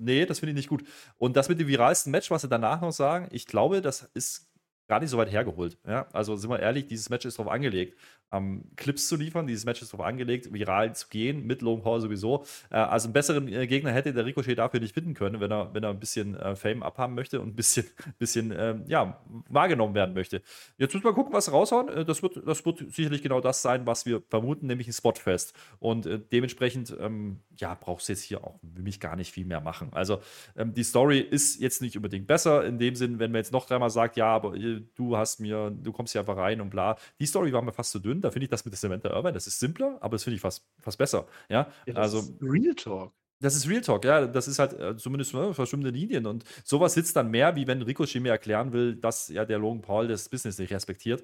nee, 0.00 0.26
das 0.26 0.40
finde 0.40 0.50
ich 0.50 0.56
nicht 0.56 0.68
gut. 0.68 0.82
Und 1.16 1.36
das 1.36 1.48
mit 1.48 1.60
dem 1.60 1.68
viralsten 1.68 2.10
Match, 2.10 2.30
was 2.30 2.42
sie 2.42 2.48
danach 2.48 2.80
noch 2.80 2.92
sagen, 2.92 3.28
ich 3.30 3.46
glaube, 3.46 3.82
das 3.82 4.10
ist 4.14 4.45
gar 4.88 5.00
nicht 5.00 5.10
so 5.10 5.18
weit 5.18 5.30
hergeholt. 5.30 5.78
Ja? 5.86 6.06
Also 6.12 6.36
sind 6.36 6.50
wir 6.50 6.60
ehrlich, 6.60 6.86
dieses 6.86 7.10
Match 7.10 7.24
ist 7.24 7.38
darauf 7.38 7.52
angelegt, 7.52 7.98
ähm, 8.32 8.64
Clips 8.76 9.08
zu 9.08 9.16
liefern. 9.16 9.46
Dieses 9.46 9.64
Match 9.64 9.82
ist 9.82 9.92
darauf 9.92 10.06
angelegt, 10.06 10.52
viral 10.52 10.94
zu 10.94 11.08
gehen, 11.08 11.46
mit 11.46 11.62
Logan 11.62 11.82
Paul 11.82 12.00
sowieso. 12.00 12.44
Äh, 12.70 12.76
also 12.76 13.06
einen 13.06 13.12
besseren 13.12 13.48
äh, 13.48 13.66
Gegner 13.66 13.92
hätte 13.92 14.12
der 14.12 14.24
Ricochet 14.24 14.58
dafür 14.58 14.80
nicht 14.80 14.94
finden 14.94 15.14
können, 15.14 15.40
wenn 15.40 15.50
er, 15.50 15.72
wenn 15.74 15.82
er 15.82 15.90
ein 15.90 16.00
bisschen 16.00 16.34
äh, 16.34 16.56
Fame 16.56 16.82
abhaben 16.82 17.14
möchte 17.14 17.40
und 17.40 17.48
ein 17.48 17.54
bisschen, 17.54 17.86
bisschen 18.18 18.52
ähm, 18.56 18.84
ja, 18.86 19.20
wahrgenommen 19.48 19.94
werden 19.94 20.14
möchte. 20.14 20.42
Jetzt 20.78 20.94
müssen 20.94 21.04
wir 21.04 21.12
gucken, 21.12 21.32
was 21.32 21.52
raushauen. 21.52 21.88
Äh, 21.88 22.04
das, 22.04 22.22
wird, 22.22 22.46
das 22.46 22.64
wird 22.64 22.78
sicherlich 22.92 23.22
genau 23.22 23.40
das 23.40 23.62
sein, 23.62 23.86
was 23.86 24.06
wir 24.06 24.22
vermuten, 24.28 24.66
nämlich 24.66 24.88
ein 24.88 24.92
Spotfest. 24.92 25.54
Und 25.78 26.06
äh, 26.06 26.20
dementsprechend, 26.32 26.96
ähm, 27.00 27.40
ja, 27.58 27.74
brauchst 27.74 28.08
du 28.08 28.12
jetzt 28.12 28.22
hier 28.22 28.44
auch 28.44 28.58
für 28.74 28.82
mich 28.82 29.00
gar 29.00 29.16
nicht 29.16 29.32
viel 29.32 29.46
mehr 29.46 29.60
machen. 29.60 29.88
Also 29.92 30.20
ähm, 30.56 30.74
die 30.74 30.84
Story 30.84 31.20
ist 31.20 31.60
jetzt 31.60 31.82
nicht 31.82 31.96
unbedingt 31.96 32.26
besser, 32.26 32.64
in 32.64 32.78
dem 32.78 32.94
Sinn, 32.94 33.18
wenn 33.18 33.32
man 33.32 33.38
jetzt 33.38 33.52
noch 33.52 33.66
dreimal 33.66 33.90
sagt, 33.90 34.16
ja, 34.16 34.26
aber 34.26 34.54
äh, 34.54 34.82
du 34.94 35.16
hast 35.16 35.40
mir, 35.40 35.70
du 35.70 35.92
kommst 35.92 36.12
hier 36.12 36.20
einfach 36.20 36.36
rein 36.36 36.60
und 36.60 36.70
bla. 36.70 36.96
Die 37.20 37.26
Story 37.26 37.52
war 37.52 37.62
mir 37.62 37.72
fast 37.72 37.92
zu 37.92 37.98
dünn. 37.98 38.15
Da 38.20 38.30
finde 38.30 38.44
ich 38.44 38.50
das 38.50 38.64
mit 38.64 38.72
der 38.72 38.78
Samantha 38.78 39.10
Irvine, 39.10 39.32
das 39.32 39.46
ist 39.46 39.58
simpler, 39.58 39.98
aber 40.00 40.12
das 40.12 40.24
finde 40.24 40.36
ich 40.36 40.40
fast, 40.40 40.64
fast 40.80 40.98
besser. 40.98 41.26
Ja, 41.48 41.70
ja 41.86 41.94
also. 41.94 42.22
Real 42.40 42.74
Talk. 42.74 43.12
Das 43.40 43.54
ist 43.54 43.68
Real 43.68 43.82
Talk, 43.82 44.04
ja. 44.04 44.26
Das 44.26 44.48
ist 44.48 44.58
halt 44.58 44.72
äh, 44.78 44.96
zumindest 44.96 45.34
ne, 45.34 45.52
verschwimmende 45.52 45.90
Linien. 45.90 46.26
Und 46.26 46.44
sowas 46.64 46.94
sitzt 46.94 47.16
dann 47.16 47.30
mehr, 47.30 47.54
wie 47.54 47.66
wenn 47.66 47.82
Ricochet 47.82 48.20
mir 48.20 48.30
erklären 48.30 48.72
will, 48.72 48.96
dass 48.96 49.28
ja 49.28 49.44
der 49.44 49.58
Logan 49.58 49.82
Paul 49.82 50.08
das 50.08 50.28
Business 50.28 50.58
nicht 50.58 50.72
respektiert. 50.72 51.22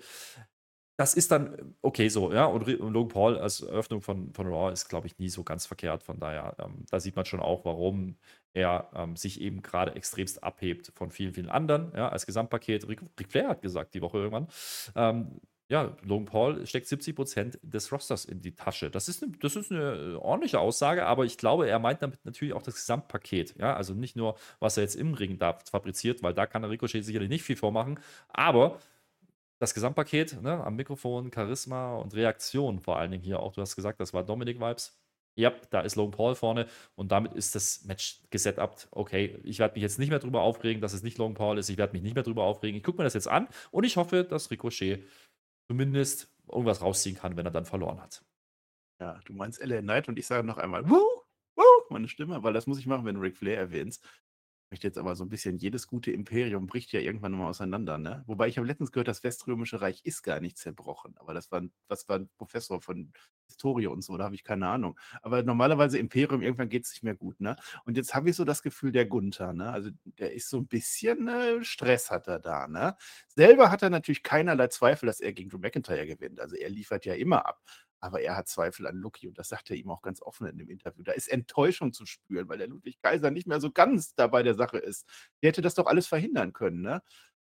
Das 0.99 1.15
ist 1.15 1.31
dann 1.33 1.55
äh, 1.55 1.62
okay 1.81 2.09
so, 2.11 2.33
ja. 2.33 2.44
Und, 2.44 2.69
und 2.69 2.93
Logan 2.93 3.09
Paul 3.09 3.39
als 3.39 3.62
Eröffnung 3.62 4.03
von, 4.03 4.33
von 4.35 4.47
Raw 4.47 4.71
ist, 4.73 4.89
glaube 4.89 5.06
ich, 5.06 5.19
nie 5.19 5.31
so 5.31 5.43
ganz 5.43 5.65
verkehrt. 5.65 6.03
Von 6.03 6.21
daher, 6.21 6.55
ähm, 6.59 6.85
da 6.91 7.00
sieht 7.00 7.17
man 7.17 7.25
schon 7.25 7.41
auch, 7.41 7.65
warum 7.65 8.17
er 8.53 8.91
ähm, 8.94 9.17
sich 9.17 9.41
eben 9.41 9.62
gerade 9.62 9.94
extremst 9.94 10.43
abhebt 10.44 10.93
von 10.94 11.11
vielen, 11.11 11.33
vielen 11.33 11.49
anderen, 11.49 11.93
ja, 11.97 12.11
als 12.11 12.27
Gesamtpaket. 12.27 12.87
Ric, 12.89 13.00
Ric 13.19 13.31
Flair 13.31 13.49
hat 13.49 13.62
gesagt, 13.62 13.94
die 13.94 14.03
Woche 14.03 14.19
irgendwann, 14.19 14.49
ähm, 14.94 15.41
ja, 15.72 15.96
Logan 16.02 16.26
Paul 16.26 16.66
steckt 16.66 16.86
70 16.86 17.16
Prozent 17.16 17.58
des 17.62 17.90
Rosters 17.90 18.26
in 18.26 18.42
die 18.42 18.54
Tasche. 18.54 18.90
Das 18.90 19.08
ist, 19.08 19.22
eine, 19.22 19.32
das 19.38 19.56
ist 19.56 19.72
eine 19.72 20.20
ordentliche 20.20 20.60
Aussage, 20.60 21.06
aber 21.06 21.24
ich 21.24 21.38
glaube, 21.38 21.66
er 21.66 21.78
meint 21.78 22.02
damit 22.02 22.22
natürlich 22.26 22.52
auch 22.52 22.60
das 22.60 22.74
Gesamtpaket. 22.74 23.56
Ja, 23.56 23.74
also 23.74 23.94
nicht 23.94 24.14
nur, 24.14 24.36
was 24.60 24.76
er 24.76 24.82
jetzt 24.82 24.96
im 24.96 25.14
Ring 25.14 25.38
da 25.38 25.58
fabriziert, 25.70 26.22
weil 26.22 26.34
da 26.34 26.44
kann 26.44 26.60
der 26.60 26.70
Ricochet 26.70 27.02
sicherlich 27.06 27.30
nicht 27.30 27.42
viel 27.42 27.56
vormachen, 27.56 27.98
aber 28.28 28.80
das 29.60 29.72
Gesamtpaket 29.72 30.42
ne, 30.42 30.62
am 30.62 30.76
Mikrofon, 30.76 31.32
Charisma 31.32 31.96
und 31.96 32.14
Reaktion 32.14 32.78
vor 32.78 32.98
allen 32.98 33.10
Dingen 33.12 33.24
hier 33.24 33.40
auch. 33.40 33.54
Du 33.54 33.62
hast 33.62 33.74
gesagt, 33.74 33.98
das 33.98 34.12
war 34.12 34.24
Dominik-Vibes. 34.24 35.02
Ja, 35.34 35.50
da 35.70 35.80
ist 35.80 35.96
Logan 35.96 36.10
Paul 36.10 36.34
vorne 36.34 36.66
und 36.94 37.10
damit 37.10 37.32
ist 37.32 37.54
das 37.54 37.84
Match 37.84 38.20
gesetupt. 38.30 38.88
Okay, 38.90 39.38
ich 39.44 39.58
werde 39.58 39.74
mich 39.74 39.82
jetzt 39.82 39.98
nicht 39.98 40.10
mehr 40.10 40.19
darüber 40.19 40.42
aufregen, 40.42 40.82
dass 40.82 40.92
es 40.92 41.02
nicht 41.02 41.16
Logan 41.16 41.34
Paul 41.34 41.56
ist. 41.56 41.70
Ich 41.70 41.78
werde 41.78 41.94
mich 41.94 42.02
nicht 42.02 42.14
mehr 42.14 42.22
darüber 42.22 42.44
aufregen. 42.44 42.76
Ich 42.76 42.82
gucke 42.82 42.98
mir 42.98 43.04
das 43.04 43.14
jetzt 43.14 43.28
an 43.28 43.48
und 43.70 43.84
ich 43.84 43.96
hoffe, 43.96 44.24
dass 44.24 44.50
Ricochet 44.50 45.04
zumindest 45.72 46.30
irgendwas 46.48 46.82
rausziehen 46.82 47.16
kann, 47.16 47.36
wenn 47.38 47.46
er 47.46 47.50
dann 47.50 47.64
verloren 47.64 48.00
hat. 48.02 48.22
Ja, 49.00 49.19
du 49.24 49.32
meinst 49.32 49.58
LA 49.58 49.80
Knight 49.80 50.06
und 50.06 50.19
ich 50.19 50.26
sage 50.26 50.46
noch 50.46 50.58
einmal, 50.58 50.88
wuh, 50.88 51.00
wuh, 51.56 51.82
meine 51.88 52.08
Stimme, 52.08 52.42
weil 52.42 52.52
das 52.52 52.66
muss 52.66 52.78
ich 52.78 52.86
machen, 52.86 53.06
wenn 53.06 53.14
du 53.14 53.22
Ric 53.22 53.38
Flair 53.38 53.56
erwähnst 53.56 54.04
möchte 54.72 54.86
jetzt 54.88 54.96
aber 54.96 55.14
so 55.14 55.24
ein 55.24 55.28
bisschen, 55.28 55.58
jedes 55.58 55.86
gute 55.86 56.10
Imperium 56.12 56.66
bricht 56.66 56.92
ja 56.92 57.00
irgendwann 57.00 57.32
mal 57.32 57.48
auseinander, 57.48 57.98
ne? 57.98 58.24
Wobei 58.26 58.48
ich 58.48 58.56
habe 58.56 58.66
letztens 58.66 58.90
gehört, 58.90 59.06
das 59.06 59.22
Weströmische 59.22 59.82
Reich 59.82 60.00
ist 60.04 60.22
gar 60.22 60.40
nicht 60.40 60.56
zerbrochen. 60.56 61.14
Aber 61.19 61.34
das 61.34 61.52
war, 61.52 61.62
was 61.88 62.08
war 62.08 62.20
ein 62.20 62.30
Professor 62.38 62.80
von 62.80 63.12
Historie 63.52 63.87
und 63.87 64.02
so, 64.02 64.16
da 64.16 64.25
habe 64.25 64.34
ich 64.34 64.44
keine 64.44 64.69
Ahnung. 64.69 64.99
Aber 65.22 65.43
normalerweise 65.43 65.99
Imperium, 65.99 66.43
irgendwann 66.43 66.69
geht 66.69 66.84
es 66.84 66.93
nicht 66.93 67.02
mehr 67.02 67.14
gut, 67.14 67.40
ne? 67.40 67.56
Und 67.84 67.96
jetzt 67.96 68.14
habe 68.14 68.31
ich 68.31 68.37
so 68.37 68.44
das 68.44 68.62
Gefühl, 68.62 68.93
der 68.93 69.06
Gunther, 69.06 69.52
ne? 69.52 69.70
Also 69.70 69.90
der 70.04 70.32
ist 70.32 70.49
so 70.49 70.58
ein 70.58 70.66
bisschen 70.66 71.28
äh, 71.28 71.62
Stress 71.64 72.10
hat 72.10 72.28
er 72.28 72.38
da, 72.40 72.66
ne? 72.69 72.96
Selber 73.28 73.70
hat 73.70 73.82
er 73.82 73.90
natürlich 73.90 74.22
keinerlei 74.22 74.69
Zweifel, 74.69 75.06
dass 75.06 75.20
er 75.20 75.32
gegen 75.32 75.50
Drew 75.50 75.58
McIntyre 75.58 76.06
gewinnt. 76.06 76.40
Also 76.40 76.56
er 76.56 76.70
liefert 76.70 77.04
ja 77.04 77.14
immer 77.14 77.46
ab. 77.46 77.60
Aber 78.00 78.20
er 78.20 78.37
hat 78.37 78.49
Zweifel 78.49 78.88
an 78.88 78.96
Lucky 78.96 79.28
und 79.28 79.38
das 79.38 79.49
sagt 79.49 79.70
er 79.70 79.76
ihm 79.76 79.88
auch 79.88 80.02
ganz 80.02 80.20
offen 80.22 80.48
in 80.48 80.58
dem 80.58 80.69
Interview. 80.69 81.05
Da 81.05 81.12
ist 81.12 81.28
Enttäuschung 81.28 81.93
zu 81.93 82.05
spüren, 82.05 82.48
weil 82.48 82.58
der 82.58 82.66
Ludwig 82.66 83.00
Kaiser 83.00 83.31
nicht 83.31 83.46
mehr 83.46 83.60
so 83.60 83.70
ganz 83.70 84.16
dabei 84.16 84.43
der 84.43 84.55
Sache 84.55 84.78
ist. 84.78 85.06
Der 85.40 85.50
hätte 85.50 85.62
das 85.62 85.76
doch 85.76 85.87
alles 85.87 86.08
verhindern 86.08 86.52
können, 86.52 86.81
ne? 86.82 87.00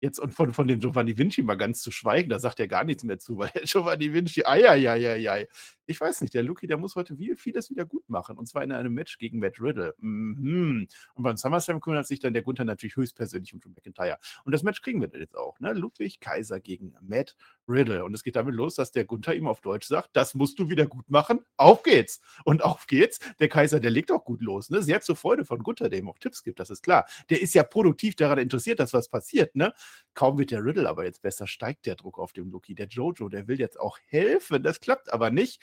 Jetzt 0.04 0.18
und 0.18 0.34
von, 0.34 0.52
von 0.52 0.68
dem 0.68 0.80
Giovanni 0.80 1.16
Vinci 1.16 1.42
mal 1.42 1.54
ganz 1.54 1.80
zu 1.80 1.90
schweigen, 1.90 2.28
da 2.28 2.38
sagt 2.38 2.60
er 2.60 2.68
gar 2.68 2.84
nichts 2.84 3.04
mehr 3.04 3.18
zu, 3.18 3.38
weil 3.38 3.48
der 3.54 3.62
Giovanni 3.62 4.12
Vinci, 4.12 4.44
ai. 4.44 5.48
Ich 5.86 5.98
weiß 5.98 6.20
nicht, 6.20 6.34
der 6.34 6.42
Luki, 6.42 6.66
der 6.66 6.76
muss 6.76 6.94
heute 6.94 7.16
vieles 7.36 7.70
wieder 7.70 7.86
gut 7.86 8.06
machen. 8.10 8.36
Und 8.36 8.46
zwar 8.46 8.62
in 8.62 8.72
einem 8.72 8.92
Match 8.92 9.16
gegen 9.16 9.38
Matt 9.38 9.58
Riddle. 9.58 9.94
Mhm. 10.00 10.88
Und 11.14 11.22
beim 11.22 11.38
SummerSlam 11.38 11.80
kümmert 11.80 12.06
sich 12.06 12.20
dann 12.20 12.34
der 12.34 12.42
Gunther 12.42 12.66
natürlich 12.66 12.96
höchstpersönlich 12.96 13.54
um 13.54 13.60
Drew 13.60 13.70
McIntyre. 13.70 14.18
Und 14.44 14.52
das 14.52 14.62
Match 14.62 14.82
kriegen 14.82 15.00
wir 15.00 15.08
jetzt 15.18 15.38
auch. 15.38 15.58
Ne? 15.58 15.72
Ludwig 15.72 16.20
Kaiser 16.20 16.60
gegen 16.60 16.94
Matt 17.00 17.34
Riddle. 17.68 18.04
Und 18.04 18.14
es 18.14 18.22
geht 18.22 18.36
damit 18.36 18.54
los, 18.54 18.74
dass 18.74 18.92
der 18.92 19.04
Gunther 19.04 19.34
ihm 19.34 19.46
auf 19.46 19.60
Deutsch 19.60 19.86
sagt, 19.86 20.10
das 20.14 20.34
musst 20.34 20.58
du 20.58 20.68
wieder 20.68 20.86
gut 20.86 21.10
machen. 21.10 21.40
Auf 21.56 21.82
geht's. 21.82 22.20
Und 22.44 22.62
auf 22.62 22.86
geht's. 22.86 23.18
Der 23.40 23.48
Kaiser, 23.48 23.80
der 23.80 23.90
legt 23.90 24.12
auch 24.12 24.24
gut 24.24 24.42
los. 24.42 24.70
Ne? 24.70 24.82
Sehr 24.82 25.00
zur 25.00 25.16
Freude 25.16 25.44
von 25.44 25.62
Gunther, 25.62 25.88
der 25.88 25.98
ihm 25.98 26.08
auch 26.08 26.18
Tipps 26.18 26.42
gibt, 26.42 26.60
das 26.60 26.70
ist 26.70 26.82
klar. 26.82 27.06
Der 27.30 27.40
ist 27.40 27.54
ja 27.54 27.62
produktiv 27.62 28.16
daran 28.16 28.38
interessiert, 28.38 28.80
dass 28.80 28.92
was 28.92 29.08
passiert. 29.08 29.54
Ne? 29.56 29.72
Kaum 30.14 30.38
wird 30.38 30.50
der 30.50 30.64
Riddle 30.64 30.88
aber 30.88 31.04
jetzt 31.04 31.22
besser, 31.22 31.46
steigt 31.46 31.86
der 31.86 31.96
Druck 31.96 32.18
auf 32.18 32.32
dem 32.32 32.50
Luki. 32.50 32.74
Der 32.74 32.86
Jojo, 32.86 33.28
der 33.28 33.48
will 33.48 33.58
jetzt 33.58 33.78
auch 33.78 33.98
helfen. 34.06 34.62
Das 34.62 34.80
klappt 34.80 35.12
aber 35.12 35.30
nicht 35.30 35.60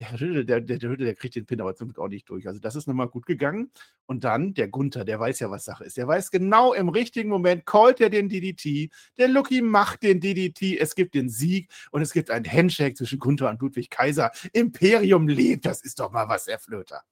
der 0.00 0.20
Riddle, 0.20 0.44
der, 0.44 0.60
der, 0.60 0.78
der, 0.78 0.96
der 0.96 1.14
kriegt 1.14 1.36
den 1.36 1.46
Pin 1.46 1.60
aber 1.60 1.74
zum 1.74 1.88
Glück 1.88 1.98
auch 1.98 2.08
nicht 2.08 2.28
durch. 2.28 2.46
Also 2.48 2.60
das 2.60 2.74
ist 2.74 2.86
nochmal 2.86 3.08
gut 3.08 3.26
gegangen. 3.26 3.70
Und 4.06 4.24
dann 4.24 4.54
der 4.54 4.68
Gunther, 4.68 5.04
der 5.04 5.20
weiß 5.20 5.40
ja, 5.40 5.50
was 5.50 5.64
Sache 5.64 5.84
ist. 5.84 5.96
Der 5.96 6.06
weiß 6.06 6.30
genau 6.30 6.72
im 6.72 6.88
richtigen 6.88 7.28
Moment, 7.28 7.64
callt 7.64 8.00
er 8.00 8.10
den 8.10 8.28
DDT. 8.28 8.90
Der 9.18 9.28
Lucky 9.28 9.62
macht 9.62 10.02
den 10.02 10.20
DDT. 10.20 10.78
Es 10.78 10.94
gibt 10.94 11.14
den 11.14 11.28
Sieg 11.28 11.70
und 11.90 12.02
es 12.02 12.12
gibt 12.12 12.30
einen 12.30 12.50
Handshake 12.50 12.94
zwischen 12.94 13.18
Gunther 13.18 13.48
und 13.50 13.60
Ludwig 13.60 13.88
Kaiser. 13.90 14.30
Imperium 14.52 15.28
lebt. 15.28 15.64
Das 15.64 15.82
ist 15.82 16.00
doch 16.00 16.10
mal 16.10 16.28
was, 16.28 16.46
Herr 16.46 16.58
Flöter. 16.58 17.02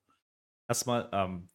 Erstmal, 0.68 1.08
ähm, 1.12 1.48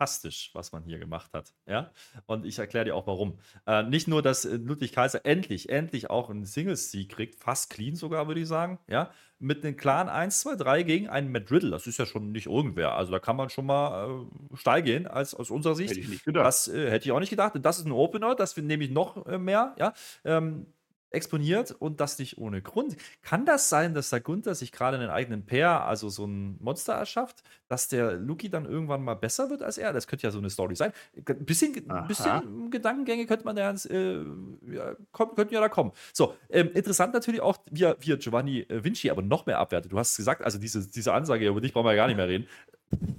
fantastisch, 0.00 0.50
was 0.54 0.72
man 0.72 0.82
hier 0.84 0.98
gemacht 0.98 1.32
hat. 1.34 1.52
Ja? 1.66 1.90
Und 2.26 2.46
ich 2.46 2.58
erkläre 2.58 2.86
dir 2.86 2.94
auch 2.96 3.06
warum. 3.06 3.38
Äh, 3.66 3.82
nicht 3.82 4.08
nur, 4.08 4.22
dass 4.22 4.46
äh, 4.46 4.56
Ludwig 4.56 4.92
Kaiser 4.92 5.26
endlich, 5.26 5.68
endlich 5.68 6.08
auch 6.08 6.30
einen 6.30 6.44
Singles-Sieg 6.46 7.10
kriegt, 7.10 7.42
fast 7.42 7.70
clean 7.70 7.94
sogar, 7.94 8.26
würde 8.26 8.40
ich 8.40 8.48
sagen. 8.48 8.78
Ja? 8.88 9.10
Mit 9.38 9.64
einem 9.64 9.76
klaren 9.76 10.08
1, 10.08 10.40
2, 10.40 10.56
3 10.56 10.82
gegen 10.84 11.08
einen 11.08 11.30
Matt 11.30 11.50
Riddle. 11.50 11.70
Das 11.70 11.86
ist 11.86 11.98
ja 11.98 12.06
schon 12.06 12.32
nicht 12.32 12.46
irgendwer. 12.46 12.94
Also 12.94 13.12
da 13.12 13.18
kann 13.18 13.36
man 13.36 13.50
schon 13.50 13.66
mal 13.66 14.26
äh, 14.52 14.56
steil 14.56 14.82
gehen, 14.82 15.06
als, 15.06 15.34
aus 15.34 15.50
unserer 15.50 15.74
Sicht. 15.74 15.90
Hätte 15.90 16.00
ich 16.00 16.08
nicht 16.08 16.24
gedacht. 16.24 16.46
Das 16.46 16.68
äh, 16.68 16.90
hätte 16.90 17.04
ich 17.04 17.12
auch 17.12 17.20
nicht 17.20 17.30
gedacht. 17.30 17.54
Und 17.54 17.62
das 17.62 17.78
ist 17.78 17.84
ein 17.84 17.92
Opener, 17.92 18.34
das 18.34 18.56
nehme 18.56 18.82
ich 18.82 18.90
noch 18.90 19.26
äh, 19.26 19.38
mehr. 19.38 19.74
Ja? 19.78 19.92
Ähm, 20.24 20.66
exponiert 21.10 21.72
und 21.72 22.00
das 22.00 22.18
nicht 22.18 22.38
ohne 22.38 22.62
Grund. 22.62 22.96
Kann 23.22 23.46
das 23.46 23.68
sein, 23.68 23.94
dass 23.94 24.10
der 24.10 24.20
Gunther 24.20 24.54
sich 24.54 24.72
gerade 24.72 24.96
einen 24.98 25.10
eigenen 25.10 25.44
Pair, 25.44 25.84
also 25.84 26.08
so 26.08 26.26
ein 26.26 26.56
Monster 26.60 26.94
erschafft, 26.94 27.42
dass 27.68 27.88
der 27.88 28.12
Luki 28.12 28.48
dann 28.48 28.64
irgendwann 28.64 29.02
mal 29.02 29.14
besser 29.14 29.50
wird 29.50 29.62
als 29.62 29.78
er? 29.78 29.92
Das 29.92 30.06
könnte 30.06 30.26
ja 30.26 30.30
so 30.30 30.38
eine 30.38 30.50
Story 30.50 30.76
sein. 30.76 30.92
Ein 31.16 31.44
bisschen, 31.44 31.72
bisschen 32.08 32.70
Gedankengänge 32.70 33.26
könnte 33.26 33.44
man 33.44 33.56
ja, 33.56 33.70
äh, 33.70 34.24
ja, 34.72 34.96
könnten 35.12 35.54
ja 35.54 35.60
da 35.60 35.68
kommen. 35.68 35.92
So, 36.12 36.34
ähm, 36.48 36.70
interessant 36.72 37.14
natürlich 37.14 37.40
auch, 37.40 37.58
wie, 37.70 37.92
wie 38.00 38.16
Giovanni 38.16 38.66
Vinci 38.68 39.10
aber 39.10 39.22
noch 39.22 39.46
mehr 39.46 39.58
abwertet. 39.58 39.92
Du 39.92 39.98
hast 39.98 40.16
gesagt, 40.16 40.42
also 40.42 40.58
diese, 40.58 40.88
diese 40.88 41.12
Ansage, 41.12 41.46
über 41.48 41.60
dich 41.60 41.72
brauchen 41.72 41.86
wir 41.86 41.92
ja 41.92 41.96
gar 41.96 42.06
nicht 42.06 42.16
mehr 42.16 42.28
reden. 42.28 42.46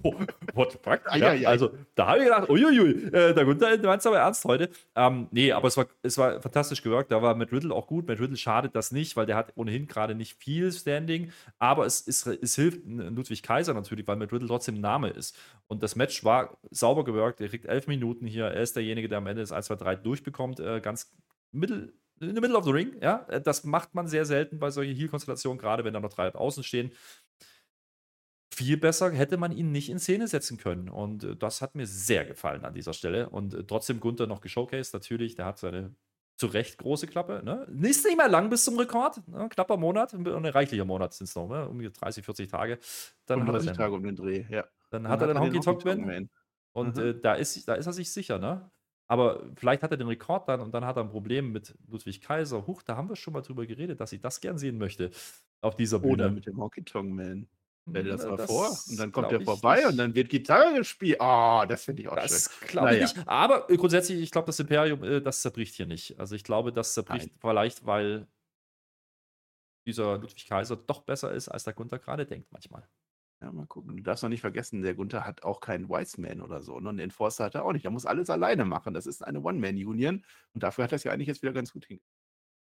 Oh, 0.03 0.13
what 0.53 0.71
the 0.71 0.77
fuck? 0.81 1.01
Ah, 1.05 1.15
ja, 1.15 1.33
ja, 1.33 1.49
also, 1.49 1.71
da 1.95 2.07
habe 2.07 2.19
ich 2.19 2.23
gedacht, 2.25 2.49
uiuiui, 2.49 3.05
äh, 3.07 3.33
der 3.33 3.45
Gunther 3.45 3.77
meint 3.77 4.01
es 4.01 4.05
aber 4.05 4.17
ernst 4.19 4.43
heute. 4.45 4.69
Ähm, 4.95 5.27
nee, 5.31 5.51
aber 5.51 5.67
es 5.67 5.77
war, 5.77 5.85
es 6.01 6.17
war 6.17 6.41
fantastisch 6.41 6.81
gewirkt. 6.81 7.11
Da 7.11 7.21
war 7.21 7.35
Matt 7.35 7.51
Riddle 7.51 7.73
auch 7.73 7.87
gut. 7.87 8.07
Matt 8.07 8.19
Riddle 8.19 8.35
schadet 8.35 8.75
das 8.75 8.91
nicht, 8.91 9.15
weil 9.15 9.25
der 9.25 9.37
hat 9.37 9.53
ohnehin 9.55 9.87
gerade 9.87 10.15
nicht 10.15 10.37
viel 10.37 10.71
Standing. 10.71 11.31
Aber 11.59 11.85
es, 11.85 12.01
ist, 12.01 12.27
es 12.27 12.55
hilft 12.55 12.81
Ludwig 12.85 13.43
Kaiser 13.43 13.73
natürlich, 13.73 14.07
weil 14.07 14.17
Matt 14.17 14.33
Riddle 14.33 14.47
trotzdem 14.47 14.75
ein 14.75 14.81
Name 14.81 15.09
ist. 15.09 15.37
Und 15.67 15.83
das 15.83 15.95
Match 15.95 16.23
war 16.25 16.57
sauber 16.71 17.05
gewirkt. 17.05 17.39
Er 17.39 17.47
kriegt 17.47 17.65
elf 17.65 17.87
Minuten 17.87 18.27
hier. 18.27 18.45
Er 18.45 18.61
ist 18.61 18.75
derjenige, 18.75 19.07
der 19.07 19.19
am 19.19 19.27
Ende 19.27 19.41
das 19.41 19.51
1, 19.51 19.67
2, 19.67 19.75
3 19.75 19.95
durchbekommt. 19.95 20.59
Äh, 20.59 20.81
ganz 20.81 21.13
mittel 21.51 21.93
in 22.21 22.35
the 22.35 22.41
middle 22.41 22.55
of 22.55 22.65
the 22.65 22.71
ring, 22.71 22.95
ja. 23.01 23.25
Äh, 23.29 23.41
das 23.41 23.63
macht 23.63 23.95
man 23.95 24.07
sehr 24.07 24.25
selten 24.25 24.59
bei 24.59 24.69
solchen 24.69 24.95
Heal-Konstellationen, 24.95 25.59
gerade 25.59 25.83
wenn 25.83 25.93
da 25.93 25.99
noch 25.99 26.13
drei 26.13 26.33
außen 26.33 26.63
stehen. 26.63 26.91
Viel 28.53 28.77
besser 28.77 29.11
hätte 29.11 29.37
man 29.37 29.51
ihn 29.51 29.71
nicht 29.71 29.89
in 29.89 29.97
Szene 29.97 30.27
setzen 30.27 30.57
können. 30.57 30.89
Und 30.89 31.23
äh, 31.23 31.35
das 31.35 31.61
hat 31.61 31.75
mir 31.75 31.87
sehr 31.87 32.25
gefallen 32.25 32.65
an 32.65 32.73
dieser 32.73 32.93
Stelle. 32.93 33.29
Und 33.29 33.53
äh, 33.53 33.63
trotzdem 33.63 33.99
Gunther 33.99 34.27
noch 34.27 34.41
geshowcased, 34.41 34.93
natürlich. 34.93 35.35
Der 35.35 35.45
hat 35.45 35.59
seine 35.59 35.95
zu 36.41 36.47
Recht 36.47 36.79
große 36.79 37.07
Klappe. 37.07 37.41
Ne? 37.45 37.67
Ist 37.87 38.03
nicht 38.03 38.17
mehr 38.17 38.27
lang 38.27 38.49
bis 38.49 38.65
zum 38.65 38.77
Rekord. 38.77 39.25
Ne? 39.27 39.47
Knapper 39.49 39.77
Monat, 39.77 40.13
ein 40.13 40.25
reichlicher 40.25 40.85
Monat 40.85 41.13
sind 41.13 41.29
es 41.29 41.35
noch, 41.35 41.47
ne? 41.47 41.69
um 41.69 41.79
die 41.79 41.91
30, 41.91 42.25
40 42.25 42.49
Tage. 42.49 42.79
Dann 43.27 43.39
35 43.39 43.77
Tage 43.77 43.93
um 43.93 44.03
den 44.03 44.15
Dreh, 44.15 44.45
ja. 44.49 44.65
Dann, 44.89 45.03
dann 45.03 45.11
hat 45.11 45.21
er 45.21 45.27
den 45.27 45.39
Honky 45.39 45.59
Tonk 45.59 45.85
Win. 45.85 46.29
Und 46.73 46.97
mhm. 46.97 47.03
äh, 47.03 47.13
da, 47.13 47.35
ist, 47.35 47.67
da 47.67 47.75
ist 47.75 47.85
er 47.85 47.93
sich 47.93 48.11
sicher, 48.11 48.39
ne? 48.39 48.71
Aber 49.07 49.43
vielleicht 49.55 49.83
hat 49.83 49.91
er 49.91 49.97
den 49.97 50.07
Rekord 50.07 50.47
dann 50.47 50.61
und 50.61 50.73
dann 50.73 50.85
hat 50.85 50.95
er 50.95 51.03
ein 51.03 51.09
Problem 51.09 51.51
mit 51.51 51.75
Ludwig 51.87 52.21
Kaiser. 52.21 52.65
Huch, 52.65 52.81
da 52.81 52.95
haben 52.95 53.09
wir 53.09 53.17
schon 53.17 53.33
mal 53.33 53.41
drüber 53.41 53.65
geredet, 53.65 53.99
dass 53.99 54.13
ich 54.13 54.21
das 54.21 54.39
gern 54.39 54.57
sehen 54.57 54.77
möchte 54.77 55.11
auf 55.59 55.75
dieser 55.75 55.99
Bühne. 55.99 56.13
Oder 56.13 56.31
mit 56.31 56.47
dem 56.47 56.57
Honky 56.57 56.83
Tonk 56.83 57.11
Man. 57.11 57.47
Stell 57.89 58.03
dir 58.03 58.11
das 58.11 58.25
mal 58.25 58.37
das 58.37 58.45
vor. 58.45 58.77
Und 58.89 58.99
dann 58.99 59.11
kommt 59.11 59.31
er 59.31 59.41
vorbei 59.41 59.77
nicht. 59.77 59.87
und 59.87 59.97
dann 59.97 60.15
wird 60.15 60.29
Gitarre 60.29 60.75
gespielt. 60.75 61.19
Ah, 61.19 61.61
oh, 61.61 61.65
das 61.65 61.85
finde 61.85 62.03
ich 62.03 62.09
auch 62.09 62.15
das 62.15 62.49
schön. 62.59 62.67
Glaube 62.69 62.87
naja. 62.87 63.05
ich 63.05 63.15
nicht. 63.15 63.27
Aber 63.27 63.69
äh, 63.69 63.77
grundsätzlich, 63.77 64.21
ich 64.21 64.31
glaube, 64.31 64.45
das 64.45 64.59
Imperium, 64.59 65.03
äh, 65.03 65.21
das 65.21 65.41
zerbricht 65.41 65.75
hier 65.75 65.87
nicht. 65.87 66.19
Also 66.19 66.35
ich 66.35 66.43
glaube, 66.43 66.71
das 66.71 66.93
zerbricht 66.93 67.27
Nein. 67.27 67.37
vielleicht, 67.39 67.85
weil 67.85 68.27
dieser 69.87 70.19
Ludwig 70.19 70.47
Kaiser 70.47 70.75
doch 70.75 71.01
besser 71.01 71.31
ist, 71.31 71.49
als 71.49 71.63
der 71.63 71.73
Gunther 71.73 71.97
gerade 71.97 72.25
denkt 72.25 72.51
manchmal. 72.51 72.87
Ja, 73.41 73.51
mal 73.51 73.65
gucken. 73.65 73.97
Du 73.97 74.03
darfst 74.03 74.21
noch 74.21 74.29
nicht 74.29 74.41
vergessen, 74.41 74.83
der 74.83 74.93
Gunther 74.93 75.25
hat 75.25 75.43
auch 75.43 75.59
keinen 75.59 75.89
Wiseman 75.89 76.41
oder 76.41 76.61
so. 76.61 76.79
Ne? 76.79 76.89
Und 76.89 76.97
den 76.97 77.09
Forster 77.09 77.45
hat 77.45 77.55
er 77.55 77.65
auch 77.65 77.73
nicht. 77.73 77.85
Er 77.85 77.91
muss 77.91 78.05
alles 78.05 78.29
alleine 78.29 78.65
machen. 78.65 78.93
Das 78.93 79.07
ist 79.07 79.23
eine 79.25 79.41
One-Man-Union. 79.41 80.23
Und 80.53 80.63
dafür 80.63 80.83
hat 80.83 80.91
er 80.91 80.97
es 80.97 81.03
ja 81.03 81.11
eigentlich 81.11 81.27
jetzt 81.27 81.41
wieder 81.41 81.51
ganz 81.51 81.73
gut 81.73 81.85
hingekriegt 81.85 82.10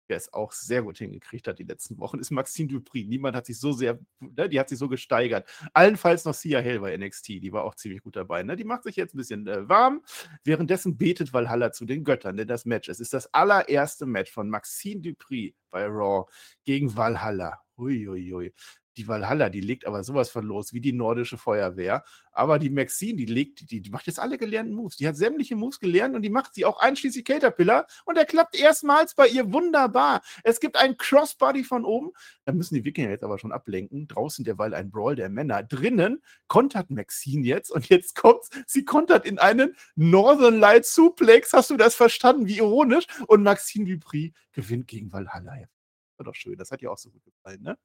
der 0.09 0.17
es 0.17 0.33
auch 0.33 0.53
sehr 0.53 0.83
gut 0.83 0.99
hingekriegt 0.99 1.49
hat 1.49 1.59
die 1.59 1.65
letzten 1.65 1.99
Wochen, 1.99 2.19
ist 2.19 2.31
Maxine 2.31 2.69
Dupri. 2.69 3.05
Niemand 3.05 3.37
hat 3.37 3.47
sich 3.47 3.59
so 3.59 3.73
sehr, 3.73 3.99
ne, 4.21 4.49
die 4.49 4.61
hat 4.61 4.69
sich 4.69 4.79
so 4.79 4.89
gesteigert. 4.89 5.49
Allenfalls 5.73 6.25
noch 6.25 6.35
Sia 6.35 6.61
Hale 6.61 6.81
bei 6.81 6.97
NXT, 6.97 7.29
die 7.29 7.53
war 7.53 7.65
auch 7.65 7.75
ziemlich 7.75 8.03
gut 8.03 8.17
dabei. 8.17 8.43
Ne? 8.43 8.57
Die 8.57 8.65
macht 8.65 8.85
sich 8.85 8.97
jetzt 8.97 9.15
ein 9.15 9.19
bisschen 9.19 9.47
äh, 9.47 9.69
warm. 9.69 10.03
Währenddessen 10.45 10.97
betet 10.97 11.33
Valhalla 11.33 11.73
zu 11.73 11.85
den 11.85 12.05
Göttern, 12.05 12.37
denn 12.37 12.49
das 12.49 12.65
Match, 12.65 12.89
es 12.89 13.01
ist 13.01 13.15
das 13.15 13.33
allererste 13.33 14.07
Match 14.07 14.31
von 14.31 14.49
Maxine 14.49 15.01
Dupri 15.01 15.55
bei 15.71 15.87
Raw 15.87 16.27
gegen 16.65 16.97
Valhalla. 16.97 17.61
Uiuiui 17.77 18.53
die 18.97 19.09
Valhalla, 19.09 19.49
die 19.51 19.61
legt 19.61 19.87
aber 19.87 20.05
sowas 20.05 20.31
von 20.31 20.45
los, 20.45 20.73
wie 20.73 20.81
die 20.81 20.93
nordische 20.93 21.39
Feuerwehr. 21.39 22.05
Aber 22.33 22.59
die 22.59 22.71
Maxine, 22.71 23.17
die 23.17 23.27
legt, 23.27 23.71
die, 23.71 23.81
die 23.81 23.91
macht 23.91 24.07
jetzt 24.07 24.19
alle 24.19 24.39
gelernten 24.39 24.75
Moves. 24.75 24.97
Die 24.97 25.07
hat 25.07 25.17
sämtliche 25.17 25.57
Moves 25.57 25.79
gelernt 25.79 26.17
und 26.17 26.23
die 26.23 26.31
macht 26.31 26.55
sie 26.55 26.65
auch 26.65 26.81
einschließlich 26.81 27.25
Caterpillar. 27.25 27.87
Und 28.05 28.17
der 28.17 28.25
klappt 28.25 28.59
erstmals 28.59 29.15
bei 29.15 29.29
ihr 29.29 29.53
wunderbar. 29.53 30.23
Es 30.43 30.61
gibt 30.61 30.77
einen 30.77 30.97
Crossbody 30.97 31.65
von 31.65 31.85
oben. 31.85 32.11
Da 32.45 32.53
müssen 32.53 32.75
die 32.75 32.85
Wikinger 32.85 33.11
jetzt 33.11 33.25
aber 33.25 33.39
schon 33.39 33.53
ablenken. 33.53 34.09
Draußen 34.09 34.45
derweil 34.45 34.75
ein 34.75 34.91
Brawl 34.91 35.17
der 35.17 35.29
Männer. 35.29 35.63
Drinnen 35.63 36.23
kontert 36.49 36.91
Maxine 36.91 37.47
jetzt 37.47 37.71
und 37.71 37.89
jetzt 37.89 38.17
kommt, 38.17 38.45
sie 38.67 38.85
kontert 38.85 39.27
in 39.27 39.39
einen 39.39 39.77
Northern 39.95 40.59
Light 40.59 40.87
Suplex. 40.87 41.53
Hast 41.53 41.71
du 41.71 41.77
das 41.77 41.95
verstanden? 41.95 42.47
Wie 42.47 42.59
ironisch. 42.59 43.07
Und 43.29 43.43
Maxine 43.43 43.85
Dupri 43.85 44.35
gewinnt 44.53 44.89
gegen 44.89 45.13
Valhalla. 45.13 45.55
War 46.17 46.25
doch 46.25 46.35
schön. 46.35 46.57
Das 46.57 46.71
hat 46.71 46.83
ihr 46.83 46.91
auch 46.91 46.99
so 46.99 47.11
gut 47.11 47.25
gefallen, 47.25 47.63
ne? 47.63 47.77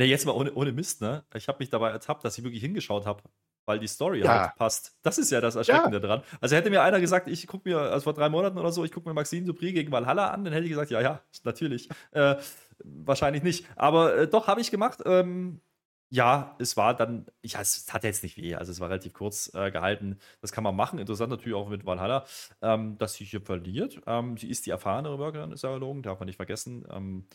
Ne, 0.00 0.06
jetzt 0.06 0.24
mal 0.24 0.32
ohne, 0.32 0.50
ohne 0.54 0.72
Mist, 0.72 1.02
ne? 1.02 1.24
Ich 1.34 1.46
habe 1.46 1.58
mich 1.58 1.68
dabei 1.68 1.90
ertappt, 1.90 2.24
dass 2.24 2.38
ich 2.38 2.42
wirklich 2.42 2.62
hingeschaut 2.62 3.04
habe, 3.04 3.22
weil 3.66 3.78
die 3.78 3.86
Story 3.86 4.20
ja. 4.20 4.46
halt 4.46 4.56
passt. 4.56 4.96
Das 5.02 5.18
ist 5.18 5.30
ja 5.30 5.42
das 5.42 5.56
Erschreckende 5.56 5.98
ja. 5.98 6.06
dran. 6.06 6.22
Also 6.40 6.56
hätte 6.56 6.70
mir 6.70 6.80
einer 6.80 7.00
gesagt, 7.00 7.28
ich 7.28 7.46
gucke 7.46 7.68
mir, 7.68 7.78
also 7.78 8.04
vor 8.04 8.14
drei 8.14 8.30
Monaten 8.30 8.56
oder 8.56 8.72
so, 8.72 8.82
ich 8.82 8.92
gucke 8.92 9.06
mir 9.06 9.12
Maxine 9.12 9.44
Dupri 9.44 9.74
gegen 9.74 9.92
Valhalla 9.92 10.28
an, 10.28 10.42
dann 10.42 10.54
hätte 10.54 10.64
ich 10.64 10.70
gesagt, 10.70 10.90
ja, 10.90 11.02
ja, 11.02 11.20
natürlich. 11.44 11.90
Äh, 12.12 12.36
wahrscheinlich 12.82 13.42
nicht. 13.42 13.66
Aber 13.76 14.16
äh, 14.16 14.26
doch, 14.26 14.46
habe 14.46 14.62
ich 14.62 14.70
gemacht. 14.70 15.00
Ähm, 15.04 15.60
ja, 16.08 16.56
es 16.58 16.78
war 16.78 16.96
dann, 16.96 17.26
ja, 17.44 17.60
es 17.60 17.86
hat 17.92 18.02
jetzt 18.02 18.22
nicht 18.22 18.38
weh, 18.38 18.54
also 18.54 18.72
es 18.72 18.80
war 18.80 18.88
relativ 18.88 19.12
kurz 19.12 19.52
äh, 19.54 19.70
gehalten. 19.70 20.18
Das 20.40 20.50
kann 20.50 20.64
man 20.64 20.74
machen. 20.74 20.98
Interessant 20.98 21.30
natürlich 21.30 21.54
auch 21.54 21.68
mit 21.68 21.84
Valhalla, 21.84 22.24
ähm, 22.62 22.96
dass 22.96 23.14
sie 23.14 23.24
hier 23.24 23.42
verliert. 23.42 24.00
Ähm, 24.06 24.38
sie 24.38 24.48
ist 24.48 24.64
die 24.64 24.70
erfahrenere 24.70 25.18
Workerin, 25.18 25.52
ist 25.52 25.62
ja 25.62 25.72
gelogen, 25.74 26.02
darf 26.02 26.18
man 26.18 26.26
nicht 26.26 26.36
vergessen. 26.36 26.86
Ähm, 26.90 27.26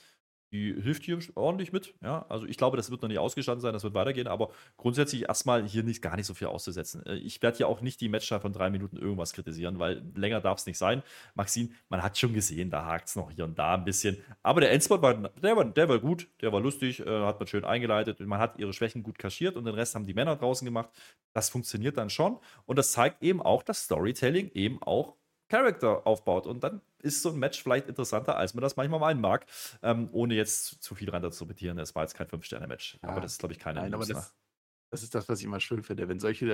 die 0.55 0.81
hilft 0.81 1.03
hier 1.03 1.19
ordentlich 1.35 1.73
mit. 1.73 1.93
Ja, 2.01 2.25
also 2.29 2.45
ich 2.45 2.57
glaube, 2.57 2.77
das 2.77 2.89
wird 2.89 3.01
noch 3.01 3.09
nicht 3.09 3.19
ausgestanden 3.19 3.61
sein, 3.61 3.73
das 3.73 3.83
wird 3.83 3.93
weitergehen, 3.93 4.27
aber 4.27 4.51
grundsätzlich 4.77 5.23
erstmal 5.23 5.67
hier 5.67 5.83
nicht, 5.83 6.01
gar 6.01 6.15
nicht 6.15 6.25
so 6.25 6.33
viel 6.33 6.47
auszusetzen. 6.47 7.05
Äh, 7.05 7.15
ich 7.15 7.41
werde 7.41 7.57
hier 7.57 7.67
auch 7.67 7.81
nicht 7.81 7.99
die 7.99 8.07
Matchzeit 8.07 8.41
von 8.41 8.53
drei 8.53 8.69
Minuten 8.69 8.97
irgendwas 8.97 9.33
kritisieren, 9.33 9.79
weil 9.79 10.01
länger 10.15 10.39
darf 10.39 10.59
es 10.59 10.65
nicht 10.65 10.77
sein. 10.77 11.03
Maxine, 11.33 11.69
man 11.89 12.01
hat 12.01 12.17
schon 12.17 12.33
gesehen, 12.33 12.69
da 12.69 12.85
hakt 12.85 13.09
es 13.09 13.15
noch 13.15 13.31
hier 13.31 13.43
und 13.43 13.59
da 13.59 13.75
ein 13.75 13.83
bisschen. 13.83 14.17
Aber 14.43 14.61
der 14.61 14.71
Endspot 14.71 15.01
war, 15.01 15.13
der 15.13 15.55
war, 15.57 15.65
der 15.65 15.89
war 15.89 15.99
gut, 15.99 16.29
der 16.41 16.53
war 16.53 16.61
lustig, 16.61 17.01
äh, 17.01 17.25
hat 17.25 17.39
man 17.39 17.47
schön 17.47 17.65
eingeleitet. 17.65 18.21
Man 18.21 18.39
hat 18.39 18.57
ihre 18.57 18.71
Schwächen 18.71 19.03
gut 19.03 19.19
kaschiert 19.19 19.57
und 19.57 19.65
den 19.65 19.75
Rest 19.75 19.95
haben 19.95 20.05
die 20.05 20.13
Männer 20.13 20.37
draußen 20.37 20.63
gemacht. 20.63 20.89
Das 21.33 21.49
funktioniert 21.49 21.97
dann 21.97 22.09
schon. 22.09 22.39
Und 22.65 22.77
das 22.77 22.93
zeigt 22.93 23.21
eben 23.21 23.41
auch, 23.41 23.61
dass 23.63 23.83
Storytelling 23.83 24.51
eben 24.53 24.81
auch 24.81 25.15
Charakter 25.49 26.07
aufbaut. 26.07 26.47
Und 26.47 26.63
dann 26.63 26.81
ist 27.05 27.21
so 27.21 27.29
ein 27.29 27.37
Match 27.37 27.61
vielleicht 27.61 27.87
interessanter, 27.87 28.35
als 28.35 28.53
man 28.53 28.61
das 28.61 28.75
manchmal 28.75 28.99
meinen 28.99 29.21
mag, 29.21 29.45
ähm, 29.83 30.09
ohne 30.11 30.33
jetzt 30.33 30.83
zu 30.83 30.95
viel 30.95 31.09
rein 31.09 31.21
dazu 31.21 31.47
betieren. 31.47 31.77
Es 31.79 31.95
war 31.95 32.03
jetzt 32.03 32.15
kein 32.15 32.27
Fünf-Sterne-Match. 32.27 32.99
Ja, 33.01 33.09
aber 33.09 33.21
das 33.21 33.33
ist, 33.33 33.39
glaube 33.39 33.53
ich, 33.53 33.59
keine 33.59 33.79
Nein, 33.79 33.93
aber 33.93 34.05
das, 34.05 34.33
das 34.95 35.03
ist 35.03 35.13
das, 35.13 35.27
was 35.27 35.39
ich 35.39 35.45
immer 35.45 35.59
schön 35.59 35.83
finde. 35.83 36.07
Wenn 36.07 36.19
solche 36.19 36.45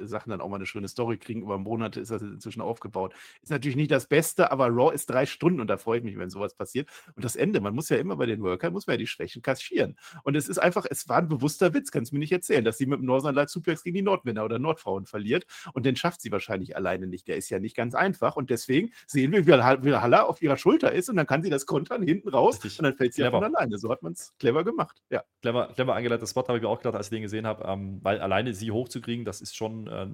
äh, 0.00 0.06
Sachen 0.06 0.30
dann 0.30 0.40
auch 0.40 0.48
mal 0.48 0.56
eine 0.56 0.64
schöne 0.64 0.88
Story 0.88 1.18
kriegen, 1.18 1.42
über 1.42 1.58
Monate 1.58 2.00
ist 2.00 2.10
das 2.10 2.22
inzwischen 2.22 2.62
aufgebaut. 2.62 3.12
Ist 3.42 3.50
natürlich 3.50 3.76
nicht 3.76 3.90
das 3.90 4.06
Beste, 4.06 4.50
aber 4.50 4.68
Raw 4.68 4.94
ist 4.94 5.10
drei 5.10 5.26
Stunden 5.26 5.60
und 5.60 5.66
da 5.66 5.76
freue 5.76 5.98
ich 5.98 6.04
mich, 6.04 6.16
wenn 6.16 6.30
sowas 6.30 6.54
passiert. 6.54 6.88
Und 7.14 7.24
das 7.24 7.36
Ende, 7.36 7.60
man 7.60 7.74
muss 7.74 7.90
ja 7.90 7.98
immer 7.98 8.16
bei 8.16 8.24
den 8.24 8.42
Workern, 8.42 8.72
muss 8.72 8.86
man 8.86 8.94
ja 8.94 8.98
die 8.98 9.06
Schwächen 9.06 9.42
kaschieren. 9.42 9.98
Und 10.22 10.34
es 10.34 10.48
ist 10.48 10.58
einfach, 10.58 10.86
es 10.88 11.08
war 11.10 11.18
ein 11.18 11.28
bewusster 11.28 11.74
Witz, 11.74 11.90
kannst 11.90 12.12
du 12.12 12.16
mir 12.16 12.20
nicht 12.20 12.32
erzählen, 12.32 12.64
dass 12.64 12.78
sie 12.78 12.86
mit 12.86 13.00
dem 13.00 13.06
Northern 13.06 13.34
Light 13.34 13.50
Suplex 13.50 13.82
gegen 13.82 13.96
die 13.96 14.02
Nordmänner 14.02 14.46
oder 14.46 14.58
Nordfrauen 14.58 15.04
verliert. 15.04 15.44
Und 15.74 15.84
den 15.84 15.96
schafft 15.96 16.22
sie 16.22 16.32
wahrscheinlich 16.32 16.76
alleine 16.76 17.06
nicht. 17.06 17.28
Der 17.28 17.36
ist 17.36 17.50
ja 17.50 17.58
nicht 17.58 17.76
ganz 17.76 17.94
einfach. 17.94 18.36
Und 18.36 18.48
deswegen 18.48 18.92
sehen 19.06 19.32
wir, 19.32 19.46
wie 19.46 19.52
Halla 19.94 20.22
auf 20.22 20.40
ihrer 20.40 20.56
Schulter 20.56 20.92
ist 20.92 21.10
und 21.10 21.16
dann 21.16 21.26
kann 21.26 21.42
sie 21.42 21.50
das 21.50 21.66
kontern 21.66 22.02
hinten 22.02 22.30
raus 22.30 22.56
Richtig. 22.56 22.78
und 22.78 22.84
dann 22.84 22.94
fällt 22.94 23.12
sie 23.12 23.22
clever. 23.22 23.40
von 23.40 23.54
alleine. 23.54 23.78
So 23.78 23.90
hat 23.90 24.02
man 24.02 24.12
es 24.12 24.32
clever 24.38 24.64
gemacht. 24.64 25.02
Ja. 25.10 25.22
Clever, 25.42 25.72
clever 25.74 25.94
eingeleitetes 25.94 26.30
Spot 26.30 26.46
habe 26.46 26.56
ich 26.56 26.62
mir 26.62 26.68
auch 26.68 26.78
gedacht, 26.78 26.94
als 26.94 27.06
ich 27.06 27.10
den 27.10 27.22
gesehen 27.22 27.46
habe, 27.46 27.64
ähm, 27.66 27.89
weil 28.02 28.20
alleine 28.20 28.54
sie 28.54 28.70
hochzukriegen, 28.70 29.24
das 29.24 29.40
ist 29.40 29.56
schon 29.56 29.86
äh, 29.86 30.06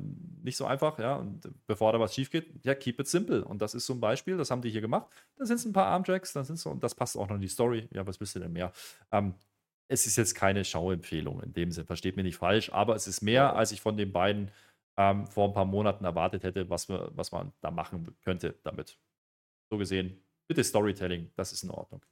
nicht 0.42 0.56
so 0.56 0.64
einfach, 0.64 0.98
ja. 0.98 1.16
Und 1.16 1.48
bevor 1.66 1.92
da 1.92 2.00
was 2.00 2.14
schief 2.14 2.30
geht, 2.30 2.64
ja, 2.64 2.74
keep 2.74 2.98
it 3.00 3.08
simple. 3.08 3.44
Und 3.44 3.62
das 3.62 3.74
ist 3.74 3.86
so 3.86 3.94
ein 3.94 4.00
Beispiel, 4.00 4.36
das 4.36 4.50
haben 4.50 4.62
die 4.62 4.70
hier 4.70 4.80
gemacht. 4.80 5.08
Da 5.36 5.46
sind 5.46 5.56
es 5.56 5.64
ein 5.64 5.72
paar 5.72 5.86
Armtracks, 5.86 6.32
dann 6.32 6.44
sind 6.44 6.58
so, 6.58 6.70
und 6.70 6.82
das 6.82 6.94
passt 6.94 7.16
auch 7.16 7.28
noch 7.28 7.36
in 7.36 7.42
die 7.42 7.48
Story. 7.48 7.88
Ja, 7.92 8.06
was 8.06 8.20
wisst 8.20 8.36
ihr 8.36 8.40
denn 8.40 8.52
mehr? 8.52 8.72
Ähm, 9.12 9.34
es 9.88 10.06
ist 10.06 10.16
jetzt 10.16 10.34
keine 10.34 10.64
Schauempfehlung 10.64 11.42
in 11.42 11.52
dem 11.52 11.70
Sinne, 11.70 11.86
versteht 11.86 12.16
mir 12.16 12.22
nicht 12.22 12.38
falsch, 12.38 12.72
aber 12.72 12.96
es 12.96 13.06
ist 13.06 13.22
mehr, 13.22 13.54
als 13.54 13.72
ich 13.72 13.80
von 13.80 13.96
den 13.96 14.12
beiden 14.12 14.50
ähm, 14.96 15.26
vor 15.26 15.48
ein 15.48 15.54
paar 15.54 15.64
Monaten 15.64 16.04
erwartet 16.04 16.42
hätte, 16.42 16.68
was, 16.70 16.88
wir, 16.88 17.10
was 17.14 17.32
man 17.32 17.52
da 17.60 17.70
machen 17.70 18.16
könnte 18.22 18.58
damit. 18.62 18.98
So 19.70 19.78
gesehen, 19.78 20.20
bitte 20.48 20.64
Storytelling, 20.64 21.30
das 21.36 21.52
ist 21.52 21.62
in 21.62 21.70
Ordnung. 21.70 22.04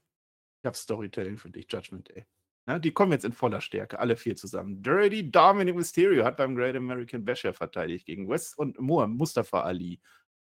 Ich 0.63 0.67
habe 0.67 0.77
Storytelling 0.77 1.39
für 1.39 1.51
dich, 1.51 1.67
Judgment 1.71 2.09
Day. 2.09 2.27
Ja, 2.67 2.79
die 2.79 2.93
kommen 2.93 3.13
jetzt 3.13 3.27
in 3.27 3.33
voller 3.33 3.61
Stärke, 3.61 3.99
alle 3.99 4.17
vier 4.17 4.37
zusammen. 4.37 4.83
Dirty 4.83 5.31
Dominic 5.31 5.77
Mysterio 5.77 6.25
hat 6.25 6.39
beim 6.39 6.57
Great 6.57 6.77
American 6.77 7.25
Bash 7.25 7.43
verteidigt 7.43 8.07
gegen 8.07 8.29
West 8.29 8.57
und 8.59 8.81
Moore, 8.81 9.07
Mustafa 9.07 9.61
Ali. 9.63 10.01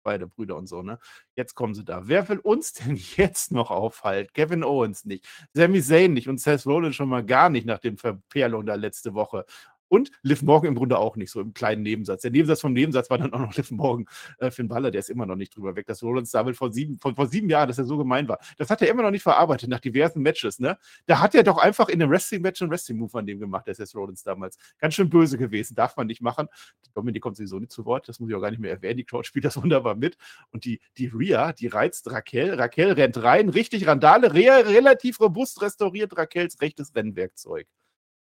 Beide 0.03 0.27
Brüder 0.27 0.57
und 0.57 0.69
so, 0.69 0.83
ne? 0.83 0.99
Jetzt 1.35 1.55
kommen 1.55 1.75
sie 1.75 1.85
da. 1.85 2.09
Wer 2.09 2.27
will 2.31 2.39
uns 2.39 2.73
denn 2.75 2.97
jetzt 2.97 3.53
noch 3.53 3.71
aufhalten? 3.71 4.33
Kevin 4.33 4.65
Owens 4.65 5.05
nicht, 5.05 5.27
Sami 5.53 5.83
Zayn 5.83 6.15
nicht 6.15 6.29
und 6.29 6.41
Seth 6.41 6.65
Rollins 6.65 6.97
schon 6.97 7.11
mal 7.11 7.25
gar 7.25 7.51
nicht 7.51 7.67
nach 7.67 7.79
dem 7.79 7.99
Verperlung 7.99 8.65
da 8.65 8.75
letzte 8.75 9.13
Woche. 9.13 9.45
Und 9.89 10.11
Liv 10.23 10.43
Morgan 10.43 10.69
im 10.69 10.75
Grunde 10.75 10.99
auch 10.99 11.17
nicht, 11.17 11.31
so 11.31 11.41
im 11.41 11.55
kleinen 11.55 11.83
Nebensatz. 11.83 12.23
Der 12.23 12.31
Nebensatz 12.31 12.61
vom 12.61 12.73
Nebensatz 12.73 13.11
war 13.11 13.19
dann 13.19 13.33
auch 13.33 13.41
noch 13.41 13.55
Liv 13.57 13.71
Morgan. 13.71 14.07
Äh, 14.39 14.51
Finn 14.51 14.69
Balor, 14.69 14.91
der 14.91 15.01
ist 15.01 15.11
immer 15.11 15.27
noch 15.27 15.37
nicht 15.37 15.57
drüber 15.57 15.77
weg, 15.77 15.87
dass 15.87 16.03
Rollins 16.03 16.31
damit 16.31 16.57
vor 16.57 16.73
sieben, 16.73 16.99
vor, 16.99 17.15
vor 17.15 17.27
sieben 17.27 17.49
Jahren, 17.49 17.69
dass 17.69 17.79
er 17.79 17.85
so 17.85 17.97
gemein 17.97 18.29
war. 18.29 18.39
Das 18.57 18.71
hat 18.71 18.83
er 18.83 18.89
immer 18.89 19.03
noch 19.03 19.11
nicht 19.11 19.23
verarbeitet 19.23 19.69
nach 19.69 19.81
diversen 19.81 20.23
Matches, 20.23 20.59
ne? 20.59 20.79
Da 21.07 21.21
hat 21.21 21.35
er 21.35 21.43
doch 21.43 21.59
einfach 21.59 21.89
in 21.89 22.03
einem 22.03 22.11
Wrestling-Match 22.11 22.63
einen 22.63 22.71
Wrestling-Move 22.71 23.19
an 23.19 23.27
dem 23.27 23.41
gemacht, 23.41 23.67
der 23.67 23.79
ist 23.79 23.95
Rollins 23.95 24.23
damals. 24.23 24.59
Ganz 24.79 24.95
schön 24.95 25.09
böse 25.09 25.39
gewesen, 25.39 25.75
darf 25.75 25.97
man 25.97 26.07
nicht 26.07 26.21
machen. 26.21 26.49
Dominik 26.95 27.23
kommt 27.23 27.37
sowieso 27.37 27.59
nicht 27.59 27.73
zu 27.73 27.85
Wort, 27.85 28.09
das 28.09 28.21
muss 28.21 28.29
ich 28.31 28.37
auch 28.37 28.41
gar 28.41 28.51
nicht 28.51 28.61
mehr 28.61 28.73
erwähnen. 28.73 28.99
Die 28.99 29.05
Crowd 29.05 29.27
spielt 29.27 29.45
das 29.45 29.57
wunderbar 29.63 29.95
mit. 29.95 30.17
Und 30.51 30.65
die, 30.65 30.81
die 30.97 31.07
Rhea, 31.07 31.53
die 31.53 31.67
reizt 31.69 32.11
Raquel. 32.11 32.55
Raquel 32.55 32.93
rennt 32.93 33.23
rein, 33.23 33.49
richtig 33.49 33.87
Randale, 33.87 34.35
Rhea 34.35 34.57
relativ 34.59 35.21
robust 35.21 35.63
restauriert 35.63 36.17
Raquels 36.17 36.61
rechtes 36.61 36.95
Rennwerkzeug. 36.95 37.67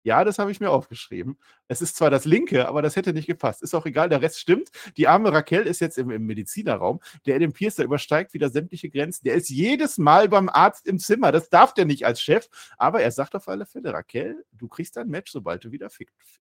Ja, 0.02 0.24
das 0.24 0.38
habe 0.38 0.50
ich 0.50 0.60
mir 0.60 0.70
aufgeschrieben. 0.70 1.38
Es 1.68 1.82
ist 1.82 1.96
zwar 1.96 2.10
das 2.10 2.24
linke, 2.24 2.66
aber 2.68 2.80
das 2.80 2.96
hätte 2.96 3.12
nicht 3.12 3.26
gepasst. 3.26 3.62
Ist 3.62 3.74
auch 3.74 3.84
egal, 3.84 4.08
der 4.08 4.22
Rest 4.22 4.38
stimmt. 4.40 4.70
Die 4.96 5.08
arme 5.08 5.30
Raquel 5.32 5.66
ist 5.66 5.80
jetzt 5.80 5.98
im, 5.98 6.10
im 6.10 6.24
Medizinerraum. 6.24 7.00
Der 7.26 7.36
Adam 7.36 7.52
Pierce, 7.52 7.76
der 7.76 7.84
übersteigt 7.84 8.32
wieder 8.32 8.48
sämtliche 8.48 8.88
Grenzen. 8.88 9.24
Der 9.24 9.34
ist 9.34 9.50
jedes 9.50 9.98
Mal 9.98 10.28
beim 10.28 10.48
Arzt 10.48 10.86
im 10.86 10.98
Zimmer. 10.98 11.32
Das 11.32 11.50
darf 11.50 11.74
der 11.74 11.84
nicht 11.84 12.06
als 12.06 12.22
Chef. 12.22 12.48
Aber 12.78 13.02
er 13.02 13.10
sagt 13.10 13.34
auf 13.34 13.48
alle 13.48 13.66
Fälle, 13.66 13.92
Raquel, 13.92 14.44
du 14.52 14.68
kriegst 14.68 14.96
ein 14.96 15.08
Match, 15.08 15.32
sobald 15.32 15.64
du 15.64 15.70
wieder 15.70 15.90
fix, 15.90 16.12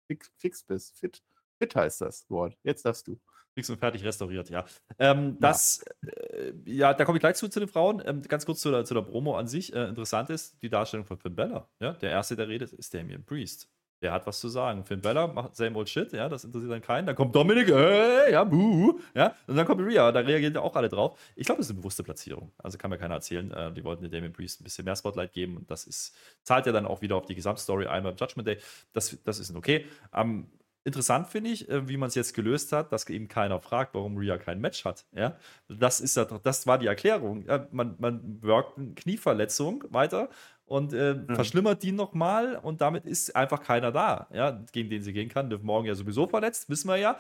fix, 0.07 0.31
fix 0.39 0.63
bist, 0.63 0.99
fit. 0.99 1.23
Fit 1.59 1.75
heißt 1.75 2.01
das 2.01 2.29
Wort. 2.31 2.57
Jetzt 2.63 2.85
darfst 2.85 3.07
du. 3.09 3.19
Fix 3.55 3.71
und 3.71 3.79
fertig 3.79 4.05
restauriert, 4.05 4.51
ja. 4.51 4.65
Ähm, 4.99 5.39
das, 5.39 5.85
ja. 6.03 6.11
Äh, 6.11 6.55
ja, 6.65 6.95
da 6.95 7.05
komme 7.05 7.19
ich 7.19 7.21
gleich 7.21 7.37
zu, 7.37 7.49
zu 7.49 7.61
den 7.61 7.69
Frauen. 7.69 8.03
Ähm, 8.05 8.23
ganz 8.23 8.45
kurz 8.45 8.61
zu 8.61 8.71
der, 8.71 8.85
zu 8.85 8.95
der 8.95 9.03
Promo 9.03 9.37
an 9.37 9.47
sich. 9.47 9.73
Äh, 9.73 9.85
interessant 9.85 10.29
ist 10.31 10.61
die 10.61 10.69
Darstellung 10.69 11.07
von 11.07 11.19
Finn 11.19 11.37
Bella. 11.37 11.69
Ja? 11.79 11.93
Der 11.93 12.11
erste, 12.11 12.35
der 12.35 12.49
redet, 12.49 12.73
ist 12.73 12.93
Damien 12.93 13.25
Priest. 13.25 13.69
Der 14.03 14.13
hat 14.13 14.27
was 14.27 14.41
zu 14.41 14.49
sagen. 14.49 14.85
Finn 14.85 15.01
Bella 15.01 15.29
macht 15.29 15.55
same 15.55 15.79
old 15.79 15.89
shit, 15.89 16.13
ja, 16.13 16.29
das 16.29 16.45
interessiert 16.45 16.73
dann 16.73 16.83
keinen. 16.83 17.07
Dann 17.07 17.15
kommt 17.15 17.35
Dominik, 17.35 17.69
hey, 17.69 18.33
ja, 18.33 18.45
buh, 18.45 18.99
ja, 19.15 19.35
und 19.47 19.57
dann 19.57 19.65
kommt 19.65 19.81
Rhea, 19.81 20.13
da 20.13 20.21
reagieren 20.21 20.53
ja 20.53 20.61
auch 20.61 20.77
alle 20.77 20.91
drauf. 20.91 21.19
Ich 21.37 21.47
glaube, 21.47 21.61
das 21.61 21.69
ist 21.69 21.71
eine 21.71 21.79
bewusste 21.79 22.03
Platzierung. 22.03 22.53
Also 22.59 22.77
kann 22.77 22.91
mir 22.91 22.99
keiner 22.99 23.15
erzählen. 23.15 23.51
Äh, 23.53 23.73
die 23.73 23.83
wollten 23.83 24.11
Damien 24.11 24.33
Priest 24.33 24.61
ein 24.61 24.65
bisschen 24.65 24.85
mehr 24.85 24.97
Spotlight 24.97 25.33
geben 25.33 25.57
und 25.57 25.71
das 25.71 25.87
ist, 25.87 26.15
zahlt 26.43 26.67
ja 26.67 26.73
dann 26.73 26.85
auch 26.85 27.01
wieder 27.01 27.17
auf 27.17 27.25
die 27.25 27.35
Gesamtstory 27.35 27.87
ein 27.87 28.03
beim 28.03 28.17
Judgment 28.17 28.47
Day. 28.47 28.59
Das, 28.93 29.17
das 29.25 29.39
ist 29.39 29.55
okay. 29.55 29.87
Ähm, 30.13 30.49
interessant 30.85 31.29
finde 31.29 31.51
ich, 31.51 31.69
äh, 31.69 31.89
wie 31.89 31.97
man 31.97 32.09
es 32.09 32.15
jetzt 32.15 32.35
gelöst 32.35 32.73
hat, 32.73 32.93
dass 32.93 33.09
eben 33.09 33.29
keiner 33.29 33.61
fragt, 33.61 33.95
warum 33.95 34.17
Rhea 34.17 34.39
kein 34.39 34.61
Match 34.61 34.85
hat. 34.85 35.07
Ja? 35.13 35.37
Das, 35.69 36.01
ist 36.01 36.17
ja, 36.17 36.25
das 36.25 36.67
war 36.67 36.79
die 36.79 36.87
Erklärung. 36.87 37.45
Ja, 37.47 37.67
man, 37.73 37.97
man 37.99 38.43
wirkt 38.43 38.79
eine 38.79 38.95
Knieverletzung 38.95 39.85
weiter 39.89 40.29
und 40.67 40.93
äh, 40.93 41.15
mhm. 41.15 41.35
verschlimmert 41.35 41.83
die 41.83 41.93
nochmal 41.93 42.57
und 42.57 42.81
damit 42.81 43.07
ist 43.07 43.35
einfach 43.35 43.63
keiner 43.63 43.93
da, 43.93 44.29
ja, 44.33 44.63
gegen 44.73 44.91
den 44.91 45.03
sie 45.03 45.13
gehen 45.13 45.29
kann. 45.29 45.51
Liv 45.51 45.63
Morgan 45.63 45.87
ja 45.87 45.95
sowieso 45.95 46.27
verletzt, 46.27 46.69
wissen 46.69 46.89
wir 46.89 46.97
ja. 46.97 47.19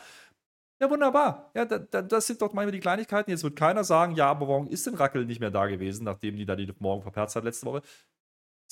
Ja, 0.80 0.90
wunderbar. 0.90 1.50
Ja, 1.54 1.64
da, 1.64 1.78
da, 1.78 2.02
das 2.02 2.26
sind 2.26 2.42
doch 2.42 2.52
manchmal 2.52 2.73
die 2.73 2.80
Kleinigkeiten. 2.80 3.30
Jetzt 3.30 3.44
wird 3.44 3.54
keiner 3.54 3.85
sagen, 3.85 4.16
ja, 4.16 4.26
aber 4.26 4.49
warum 4.49 4.68
ist 4.68 4.87
denn 4.87 4.94
Rackel 4.94 5.25
nicht 5.25 5.40
mehr 5.40 5.52
da 5.52 5.66
gewesen, 5.66 6.04
nachdem 6.04 6.37
die 6.37 6.44
da 6.44 6.56
die 6.56 6.66
Liv 6.66 6.80
Morgan 6.80 7.02
verperzt 7.02 7.37
hat 7.37 7.44
letzte 7.44 7.66
Woche? 7.66 7.83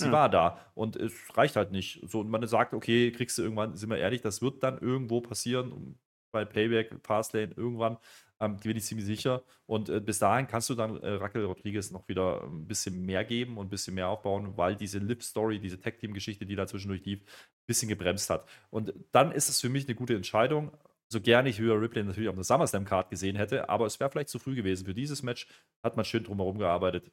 Sie 0.02 0.09
ja. 0.09 0.12
war 0.12 0.28
da 0.28 0.59
und 0.75 0.97
es 0.97 1.12
reicht 1.37 1.56
halt 1.56 1.73
nicht. 1.73 2.02
So, 2.09 2.21
und 2.21 2.30
man 2.30 2.47
sagt, 2.47 2.75
okay, 2.75 3.12
kriegst 3.12 3.38
du 3.38 3.42
irgendwann, 3.42 3.76
sind 3.76 3.90
wir 3.90 3.99
ehrlich, 3.99 4.21
das 4.21 4.42
wird 4.42 4.62
dann 4.62 4.78
irgendwo 4.78 5.21
passieren, 5.21 5.99
bei 6.32 6.44
Playback, 6.44 6.90
Fastlane, 7.04 7.52
irgendwann, 7.56 7.99
ähm, 8.40 8.56
bin 8.56 8.76
ich 8.76 8.85
ziemlich 8.85 9.06
sicher. 9.06 9.42
Und 9.66 9.88
äh, 9.88 10.00
bis 10.00 10.18
dahin 10.18 10.49
kannst 10.49 10.68
du 10.71 10.75
dann 10.75 10.97
äh, 11.00 11.11
Raquel 11.12 11.44
Rodriguez 11.44 11.90
noch 11.92 12.09
wieder 12.09 12.42
ein 12.42 12.66
bisschen 12.66 13.04
mehr 13.04 13.25
geben 13.25 13.59
und 13.59 13.66
ein 13.66 13.71
bisschen 13.71 13.94
mehr 13.94 14.09
aufbauen, 14.09 14.56
weil 14.56 14.75
diese 14.75 14.99
Lip-Story, 14.99 15.61
diese 15.61 15.78
Tag-Team-Geschichte, 15.78 16.47
die 16.47 16.56
da 16.56 16.66
zwischendurch 16.66 17.04
lief, 17.04 17.21
ein 17.23 17.66
bisschen 17.66 17.88
gebremst 17.88 18.30
hat. 18.30 18.49
Und 18.71 18.92
dann 19.12 19.30
ist 19.30 19.49
es 19.49 19.61
für 19.61 19.68
mich 19.68 19.87
eine 19.87 19.94
gute 19.94 20.16
Entscheidung. 20.16 20.73
So 21.09 21.21
gerne 21.21 21.50
ich 21.50 21.61
höher 21.61 21.80
Ripley 21.80 22.02
natürlich 22.04 22.28
auf 22.30 22.35
der 22.35 22.44
SummerSlam-Card 22.44 23.11
gesehen 23.11 23.37
hätte, 23.37 23.68
aber 23.68 23.87
es 23.87 24.00
wäre 24.00 24.11
vielleicht 24.11 24.30
zu 24.30 24.38
früh 24.38 24.54
gewesen. 24.56 24.87
Für 24.87 24.94
dieses 24.94 25.23
Match 25.23 25.47
hat 25.85 25.97
man 25.97 26.04
schön 26.06 26.25
drumherum 26.25 26.59
gearbeitet. 26.59 27.12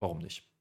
Warum 0.00 0.18
nicht? 0.18 0.51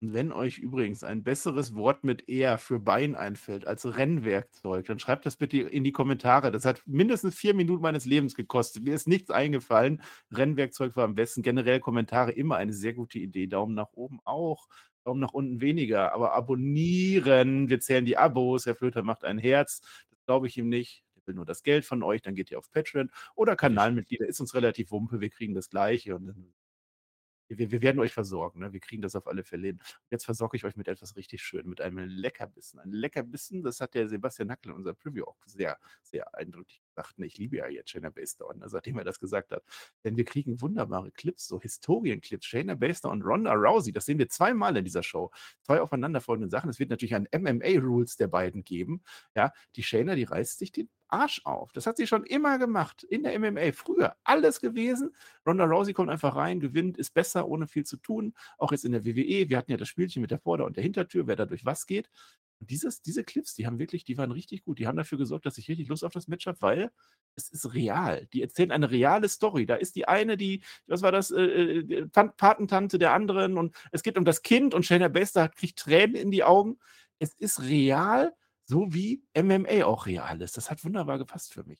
Wenn 0.00 0.30
euch 0.30 0.58
übrigens 0.58 1.02
ein 1.02 1.24
besseres 1.24 1.74
Wort 1.74 2.04
mit 2.04 2.28
er 2.28 2.58
für 2.58 2.78
Bein 2.78 3.16
einfällt 3.16 3.66
als 3.66 3.84
Rennwerkzeug, 3.84 4.86
dann 4.86 5.00
schreibt 5.00 5.26
das 5.26 5.34
bitte 5.34 5.58
in 5.58 5.82
die 5.82 5.90
Kommentare. 5.90 6.52
Das 6.52 6.64
hat 6.64 6.82
mindestens 6.86 7.34
vier 7.34 7.52
Minuten 7.52 7.82
meines 7.82 8.04
Lebens 8.04 8.36
gekostet. 8.36 8.84
Mir 8.84 8.94
ist 8.94 9.08
nichts 9.08 9.30
eingefallen. 9.30 10.00
Rennwerkzeug 10.30 10.94
war 10.94 11.02
am 11.02 11.16
besten. 11.16 11.42
Generell 11.42 11.80
Kommentare 11.80 12.30
immer 12.30 12.56
eine 12.56 12.72
sehr 12.72 12.94
gute 12.94 13.18
Idee. 13.18 13.48
Daumen 13.48 13.74
nach 13.74 13.92
oben 13.92 14.20
auch. 14.24 14.68
Daumen 15.04 15.18
nach 15.20 15.32
unten 15.32 15.60
weniger. 15.60 16.12
Aber 16.12 16.32
abonnieren. 16.32 17.68
Wir 17.68 17.80
zählen 17.80 18.04
die 18.04 18.16
Abos. 18.18 18.66
Herr 18.66 18.76
Flöter 18.76 19.02
macht 19.02 19.24
ein 19.24 19.38
Herz. 19.38 19.80
Das 20.10 20.24
glaube 20.26 20.46
ich 20.46 20.56
ihm 20.56 20.68
nicht 20.68 21.02
will 21.26 21.34
nur 21.34 21.44
das 21.44 21.62
Geld 21.62 21.84
von 21.84 22.02
euch, 22.02 22.22
dann 22.22 22.34
geht 22.34 22.50
ihr 22.50 22.58
auf 22.58 22.70
Patreon 22.72 23.10
oder 23.36 23.54
Kanalmitglieder, 23.54 24.26
ist 24.26 24.40
uns 24.40 24.54
relativ 24.54 24.90
wumpe, 24.90 25.20
wir 25.20 25.28
kriegen 25.28 25.54
das 25.54 25.68
Gleiche 25.68 26.16
und 26.16 26.26
dann 26.26 26.54
wir, 27.48 27.70
wir 27.70 27.82
werden 27.82 27.98
euch 28.00 28.12
versorgen, 28.12 28.60
ne? 28.60 28.72
wir 28.72 28.80
kriegen 28.80 29.02
das 29.02 29.16
auf 29.16 29.26
alle 29.26 29.42
Fälle 29.44 29.68
hin. 29.68 29.80
Jetzt 30.10 30.24
versorge 30.24 30.56
ich 30.56 30.64
euch 30.64 30.76
mit 30.76 30.88
etwas 30.88 31.16
richtig 31.16 31.42
schön, 31.42 31.68
mit 31.68 31.80
einem 31.80 31.98
Leckerbissen. 31.98 32.80
Ein 32.80 32.92
Leckerbissen, 32.92 33.62
das 33.62 33.80
hat 33.80 33.94
der 33.94 34.08
Sebastian 34.08 34.50
Hackel 34.50 34.70
in 34.70 34.76
unserer 34.76 34.94
Preview 34.94 35.24
auch 35.24 35.38
sehr, 35.46 35.78
sehr 36.02 36.34
eindrücklich 36.34 36.82
gesagt. 36.98 37.18
Ne? 37.18 37.26
Ich 37.26 37.38
liebe 37.38 37.56
ja 37.56 37.68
jetzt 37.68 37.90
Shayna 37.90 38.10
Baszler, 38.10 38.54
ne? 38.54 38.68
seitdem 38.68 38.98
er 38.98 39.04
das 39.04 39.20
gesagt 39.20 39.52
hat. 39.52 39.62
Denn 40.04 40.16
wir 40.16 40.24
kriegen 40.24 40.60
wunderbare 40.60 41.10
Clips, 41.10 41.46
so 41.46 41.60
Historienclips. 41.60 42.46
Shayna 42.46 42.74
Baszler 42.74 43.10
und 43.10 43.22
Ronda 43.22 43.52
Rousey, 43.52 43.92
das 43.92 44.06
sehen 44.06 44.18
wir 44.18 44.28
zweimal 44.28 44.76
in 44.76 44.84
dieser 44.84 45.02
Show. 45.02 45.30
Zwei 45.62 45.80
aufeinanderfolgende 45.80 46.50
Sachen. 46.50 46.70
Es 46.70 46.78
wird 46.78 46.90
natürlich 46.90 47.14
ein 47.14 47.28
MMA-Rules 47.32 48.16
der 48.16 48.28
beiden 48.28 48.64
geben. 48.64 49.02
Ja, 49.34 49.52
die 49.76 49.82
Shayna, 49.82 50.14
die 50.14 50.24
reißt 50.24 50.58
sich 50.58 50.72
den 50.72 50.88
Arsch 51.08 51.40
auf. 51.44 51.72
Das 51.72 51.86
hat 51.86 51.96
sie 51.96 52.06
schon 52.06 52.24
immer 52.24 52.58
gemacht. 52.58 53.02
In 53.02 53.22
der 53.22 53.38
MMA. 53.38 53.72
Früher 53.72 54.14
alles 54.24 54.60
gewesen. 54.60 55.14
Ronda 55.46 55.64
Rousey 55.64 55.94
kommt 55.94 56.10
einfach 56.10 56.36
rein, 56.36 56.60
gewinnt, 56.60 56.98
ist 56.98 57.14
besser, 57.14 57.48
ohne 57.48 57.66
viel 57.66 57.84
zu 57.84 57.96
tun. 57.96 58.34
Auch 58.58 58.72
jetzt 58.72 58.84
in 58.84 58.92
der 58.92 59.04
WWE. 59.04 59.48
Wir 59.48 59.56
hatten 59.56 59.70
ja 59.70 59.78
das 59.78 59.88
Spielchen 59.88 60.20
mit 60.20 60.30
der 60.30 60.38
Vorder- 60.38 60.66
und 60.66 60.76
der 60.76 60.82
Hintertür, 60.82 61.26
wer 61.26 61.36
da 61.36 61.46
durch 61.46 61.64
was 61.64 61.86
geht. 61.86 62.10
Dieses, 62.60 63.02
diese 63.02 63.24
Clips, 63.24 63.54
die 63.54 63.66
haben 63.66 63.78
wirklich, 63.78 64.04
die 64.04 64.18
waren 64.18 64.32
richtig 64.32 64.64
gut. 64.64 64.78
Die 64.78 64.86
haben 64.86 64.96
dafür 64.96 65.18
gesorgt, 65.18 65.46
dass 65.46 65.58
ich 65.58 65.68
richtig 65.68 65.88
Lust 65.88 66.04
auf 66.04 66.12
das 66.12 66.28
Match 66.28 66.46
habe, 66.46 66.60
weil 66.60 66.90
es 67.36 67.50
ist 67.50 67.72
real. 67.74 68.26
Die 68.32 68.42
erzählen 68.42 68.72
eine 68.72 68.90
reale 68.90 69.28
Story. 69.28 69.66
Da 69.66 69.76
ist 69.76 69.94
die 69.94 70.08
eine, 70.08 70.36
die, 70.36 70.62
was 70.86 71.02
war 71.02 71.12
das, 71.12 71.30
äh, 71.30 71.42
äh 71.42 72.06
Patentante 72.08 72.98
der 72.98 73.12
anderen 73.12 73.58
und 73.58 73.76
es 73.92 74.02
geht 74.02 74.18
um 74.18 74.24
das 74.24 74.42
Kind 74.42 74.74
und 74.74 74.84
Shayna 74.84 75.08
Baszler 75.08 75.48
kriegt 75.48 75.78
Tränen 75.78 76.16
in 76.16 76.30
die 76.30 76.44
Augen. 76.44 76.78
Es 77.18 77.34
ist 77.34 77.62
real 77.62 78.34
so 78.68 78.92
wie 78.92 79.22
MMA 79.34 79.84
auch 79.84 80.06
real 80.06 80.40
ist. 80.42 80.56
Das 80.56 80.70
hat 80.70 80.84
wunderbar 80.84 81.18
gepasst 81.18 81.54
für 81.54 81.64
mich. 81.64 81.78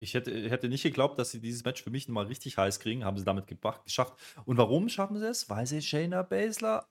Ich 0.00 0.12
hätte, 0.12 0.50
hätte 0.50 0.68
nicht 0.68 0.82
geglaubt, 0.82 1.18
dass 1.18 1.30
sie 1.30 1.40
dieses 1.40 1.64
Match 1.64 1.82
für 1.82 1.90
mich 1.90 2.06
nochmal 2.06 2.26
richtig 2.26 2.58
heiß 2.58 2.80
kriegen. 2.80 3.04
Haben 3.04 3.16
sie 3.16 3.24
damit 3.24 3.46
geschafft. 3.46 4.14
Und 4.44 4.58
warum 4.58 4.88
schaffen 4.88 5.18
sie 5.18 5.28
es? 5.28 5.48
Weil 5.48 5.66
sie 5.66 5.80
Shayna 5.80 6.22
Baszler 6.22 6.86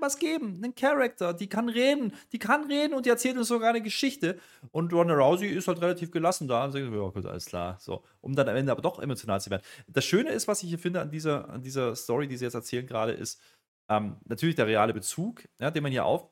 was 0.00 0.18
geben, 0.18 0.56
einen 0.56 0.74
Charakter, 0.74 1.32
die 1.34 1.48
kann 1.48 1.68
reden, 1.68 2.12
die 2.32 2.38
kann 2.38 2.64
reden 2.64 2.94
und 2.94 3.06
die 3.06 3.10
erzählt 3.10 3.36
uns 3.36 3.48
sogar 3.48 3.70
eine 3.70 3.82
Geschichte. 3.82 4.38
Und 4.70 4.92
Ronda 4.92 5.14
Rousey 5.14 5.48
ist 5.48 5.68
halt 5.68 5.80
relativ 5.80 6.10
gelassen 6.10 6.48
da 6.48 6.64
und 6.64 6.72
sagt, 6.72 6.84
ja 6.84 7.08
gut, 7.08 7.26
alles 7.26 7.46
klar, 7.46 7.76
so, 7.80 8.04
um 8.20 8.34
dann 8.34 8.48
am 8.48 8.56
Ende 8.56 8.72
aber 8.72 8.82
doch 8.82 8.98
emotional 8.98 9.40
zu 9.40 9.50
werden. 9.50 9.62
Das 9.86 10.04
Schöne 10.04 10.30
ist, 10.30 10.48
was 10.48 10.62
ich 10.62 10.68
hier 10.68 10.78
finde 10.78 11.00
an 11.00 11.10
dieser, 11.10 11.48
an 11.48 11.62
dieser 11.62 11.94
Story, 11.96 12.28
die 12.28 12.36
sie 12.36 12.44
jetzt 12.44 12.54
erzählen 12.54 12.86
gerade, 12.86 13.12
ist 13.12 13.40
ähm, 13.88 14.16
natürlich 14.24 14.54
der 14.54 14.66
reale 14.66 14.92
Bezug, 14.92 15.42
ja, 15.58 15.70
den 15.70 15.82
man 15.82 15.92
hier 15.92 16.04
auf, 16.04 16.28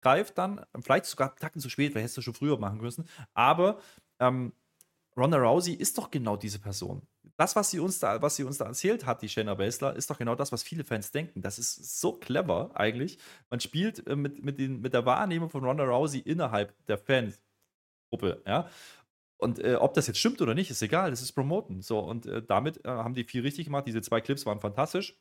greift 0.00 0.38
dann, 0.38 0.64
vielleicht 0.80 1.06
sogar 1.06 1.34
Tacken 1.36 1.60
zu 1.60 1.68
spät, 1.68 1.92
vielleicht 1.92 2.04
hättest 2.04 2.18
du 2.18 2.22
schon 2.22 2.34
früher 2.34 2.58
machen 2.58 2.80
müssen, 2.80 3.08
aber 3.34 3.80
ähm, 4.20 4.52
Ronda 5.16 5.38
Rousey 5.38 5.72
ist 5.72 5.96
doch 5.98 6.10
genau 6.10 6.36
diese 6.36 6.58
Person. 6.58 7.02
Das, 7.36 7.54
was 7.54 7.70
sie 7.70 7.80
uns 7.80 7.98
da, 7.98 8.22
was 8.22 8.36
sie 8.36 8.44
uns 8.44 8.58
da 8.58 8.66
erzählt 8.66 9.04
hat, 9.04 9.22
die 9.22 9.28
Shayna 9.28 9.54
Baszler, 9.54 9.94
ist 9.94 10.10
doch 10.10 10.18
genau 10.18 10.34
das, 10.34 10.52
was 10.52 10.62
viele 10.62 10.84
Fans 10.84 11.10
denken. 11.10 11.42
Das 11.42 11.58
ist 11.58 12.00
so 12.00 12.12
clever 12.12 12.70
eigentlich. 12.74 13.18
Man 13.50 13.60
spielt 13.60 14.06
äh, 14.06 14.16
mit, 14.16 14.42
mit, 14.44 14.58
den, 14.58 14.80
mit 14.80 14.94
der 14.94 15.04
Wahrnehmung 15.04 15.50
von 15.50 15.64
Ronda 15.64 15.84
Rousey 15.84 16.20
innerhalb 16.20 16.74
der 16.86 16.98
Fangruppe, 16.98 18.42
ja. 18.46 18.68
Und 19.38 19.58
äh, 19.62 19.74
ob 19.74 19.92
das 19.94 20.06
jetzt 20.06 20.18
stimmt 20.18 20.40
oder 20.40 20.54
nicht, 20.54 20.70
ist 20.70 20.80
egal, 20.80 21.10
das 21.10 21.20
ist 21.20 21.32
Promoten. 21.32 21.82
So, 21.82 21.98
und 21.98 22.26
äh, 22.26 22.42
damit 22.42 22.84
äh, 22.84 22.88
haben 22.88 23.14
die 23.14 23.24
viel 23.24 23.42
richtig 23.42 23.66
gemacht. 23.66 23.86
Diese 23.86 24.00
zwei 24.00 24.20
Clips 24.22 24.46
waren 24.46 24.60
fantastisch. 24.60 25.14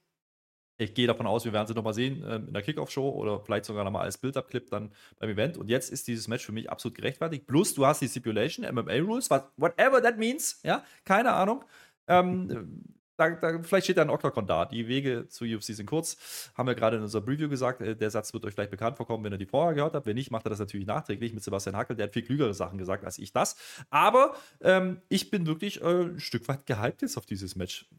Ich 0.77 0.93
gehe 0.93 1.07
davon 1.07 1.25
aus, 1.25 1.45
wir 1.45 1.53
werden 1.53 1.67
sie 1.67 1.73
nochmal 1.73 1.93
sehen 1.93 2.21
äh, 2.23 2.35
in 2.35 2.53
der 2.53 2.61
Kickoff-Show 2.61 3.09
oder 3.09 3.39
vielleicht 3.39 3.65
sogar 3.65 3.85
nochmal 3.85 4.03
als 4.03 4.17
Build-Up-Clip 4.17 4.69
dann 4.69 4.91
beim 5.19 5.29
Event. 5.29 5.57
Und 5.57 5.69
jetzt 5.69 5.89
ist 5.89 6.07
dieses 6.07 6.27
Match 6.27 6.45
für 6.45 6.51
mich 6.51 6.69
absolut 6.69 6.97
gerechtfertigt. 6.97 7.47
Plus, 7.47 7.73
du 7.73 7.85
hast 7.85 8.01
die 8.01 8.09
Stipulation, 8.09 8.65
MMA-Rules, 8.65 9.29
whatever 9.57 10.01
that 10.01 10.17
means, 10.17 10.59
ja, 10.63 10.83
keine 11.05 11.31
Ahnung. 11.31 11.63
Ähm, 12.07 12.95
da, 13.17 13.29
da, 13.29 13.61
vielleicht 13.63 13.85
steht 13.85 13.97
da 13.97 14.01
ein 14.01 14.09
Octagon 14.09 14.45
da. 14.45 14.65
Die 14.65 14.87
Wege 14.87 15.27
zu 15.29 15.45
UFC 15.45 15.73
sind 15.73 15.85
kurz. 15.85 16.51
Haben 16.55 16.67
wir 16.67 16.75
gerade 16.75 16.97
in 16.97 17.03
unserer 17.03 17.21
Preview 17.21 17.47
gesagt. 17.47 17.81
Äh, 17.81 17.95
der 17.95 18.11
Satz 18.11 18.33
wird 18.33 18.45
euch 18.45 18.53
vielleicht 18.53 18.71
bekannt 18.71 18.97
vorkommen, 18.97 19.23
wenn 19.23 19.31
ihr 19.31 19.37
die 19.37 19.45
vorher 19.45 19.73
gehört 19.73 19.93
habt. 19.93 20.05
Wenn 20.05 20.15
nicht, 20.15 20.31
macht 20.31 20.45
er 20.45 20.49
das 20.49 20.59
natürlich 20.59 20.85
nachträglich 20.85 21.33
mit 21.33 21.43
Sebastian 21.43 21.75
Hackel. 21.75 21.95
Der 21.95 22.07
hat 22.07 22.13
viel 22.13 22.23
klügere 22.23 22.53
Sachen 22.53 22.77
gesagt 22.77 23.05
als 23.05 23.17
ich 23.17 23.31
das. 23.31 23.55
Aber 23.89 24.35
ähm, 24.61 25.01
ich 25.09 25.31
bin 25.31 25.45
wirklich 25.45 25.81
äh, 25.81 26.03
ein 26.03 26.19
Stück 26.19 26.47
weit 26.47 26.65
gehypt 26.65 27.01
jetzt 27.01 27.17
auf 27.17 27.25
dieses 27.25 27.55
Match. 27.55 27.89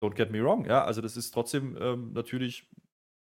Don't 0.00 0.14
get 0.14 0.30
me 0.30 0.42
wrong, 0.42 0.64
ja. 0.64 0.84
Also, 0.84 1.00
das 1.00 1.16
ist 1.16 1.32
trotzdem 1.32 1.76
ähm, 1.80 2.12
natürlich 2.12 2.68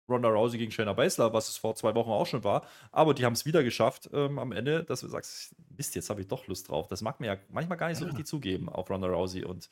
Ronda 0.10 0.30
Rousey 0.30 0.58
gegen 0.58 0.72
Shayna 0.72 0.94
Baszler, 0.94 1.34
was 1.34 1.50
es 1.50 1.58
vor 1.58 1.76
zwei 1.76 1.96
Wochen 1.96 2.10
auch 2.10 2.26
schon 2.26 2.44
war. 2.44 2.66
Aber 2.92 3.14
die 3.14 3.26
haben 3.26 3.34
es 3.34 3.46
wieder 3.46 3.64
geschafft 3.64 4.10
ähm, 4.14 4.40
am 4.40 4.52
Ende, 4.52 4.84
dass 4.84 5.02
du 5.02 5.08
sagst, 5.08 5.56
Mist, 5.76 5.96
jetzt 5.96 6.10
habe 6.10 6.22
ich 6.22 6.28
doch 6.28 6.48
Lust 6.48 6.70
drauf. 6.70 6.88
Das 6.88 7.02
mag 7.02 7.20
mir 7.20 7.28
ja 7.28 7.38
manchmal 7.50 7.78
gar 7.78 7.90
nicht 7.90 7.98
so 7.98 8.06
richtig 8.06 8.26
zugeben 8.26 8.70
auf 8.70 8.90
Ronda 8.90 9.08
Rousey 9.08 9.44
und 9.44 9.70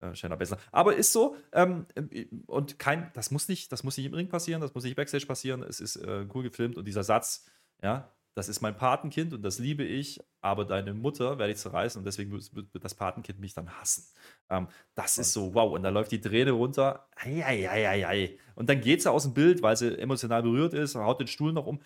äh, 0.00 0.14
Shayna 0.14 0.36
Baszler. 0.36 0.58
Aber 0.72 0.94
ist 0.94 1.12
so 1.12 1.36
ähm, 1.52 1.86
äh, 1.94 2.26
und 2.46 2.78
kein, 2.78 3.10
das 3.14 3.30
muss 3.30 3.48
nicht, 3.48 3.72
das 3.72 3.82
muss 3.82 3.96
nicht 3.96 4.06
im 4.06 4.14
Ring 4.14 4.28
passieren, 4.28 4.60
das 4.60 4.74
muss 4.74 4.84
nicht 4.84 4.96
backstage 4.96 5.26
passieren. 5.26 5.62
Es 5.62 5.80
ist 5.80 5.96
äh, 5.96 6.26
cool 6.34 6.42
gefilmt 6.42 6.76
und 6.76 6.86
dieser 6.86 7.04
Satz, 7.04 7.46
ja, 7.82 8.12
das 8.34 8.48
ist 8.48 8.60
mein 8.60 8.76
Patenkind 8.76 9.32
und 9.34 9.42
das 9.42 9.58
liebe 9.58 9.84
ich, 9.84 10.20
aber 10.40 10.64
deine 10.64 10.94
Mutter 10.94 11.38
werde 11.38 11.52
ich 11.52 11.58
zerreißen 11.58 11.98
und 11.98 12.04
deswegen 12.04 12.32
wird, 12.32 12.68
das 12.80 12.94
Patenkind 12.94 13.40
mich 13.40 13.54
dann 13.54 13.70
hassen. 13.80 14.06
Ähm, 14.48 14.68
das 14.94 15.18
ist 15.18 15.32
so, 15.32 15.54
wow. 15.54 15.72
Und 15.72 15.82
dann 15.82 15.94
läuft 15.94 16.12
die 16.12 16.20
Träne 16.20 16.52
runter. 16.52 17.08
Ei, 17.16 17.44
ei, 17.44 17.68
ei, 17.68 17.88
ei, 17.88 18.06
ei. 18.06 18.38
Und 18.54 18.68
dann 18.68 18.80
geht 18.80 19.02
sie 19.02 19.10
aus 19.10 19.24
dem 19.24 19.34
Bild, 19.34 19.62
weil 19.62 19.76
sie 19.76 19.98
emotional 19.98 20.42
berührt 20.42 20.74
ist, 20.74 20.94
haut 20.94 21.20
den 21.20 21.26
Stuhl 21.26 21.52
noch 21.52 21.66
um. 21.66 21.80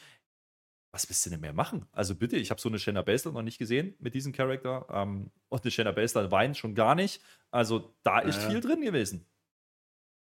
Was 0.92 1.08
willst 1.08 1.26
du 1.26 1.30
denn 1.30 1.40
mehr 1.40 1.52
machen? 1.52 1.86
Also 1.90 2.14
bitte, 2.14 2.36
ich 2.36 2.50
habe 2.50 2.60
so 2.60 2.68
eine 2.68 2.78
Shanna 2.78 3.02
Baszler 3.02 3.32
noch 3.32 3.42
nicht 3.42 3.58
gesehen 3.58 3.96
mit 3.98 4.14
diesem 4.14 4.32
Charakter. 4.32 4.86
Ähm, 4.90 5.32
und 5.48 5.62
eine 5.64 5.70
Shanna 5.70 5.92
Baszler 5.92 6.30
weint 6.30 6.56
schon 6.56 6.74
gar 6.74 6.94
nicht. 6.94 7.20
Also 7.50 7.96
da 8.04 8.20
ist 8.20 8.38
äh, 8.38 8.50
viel 8.50 8.60
drin 8.60 8.80
gewesen. 8.80 9.26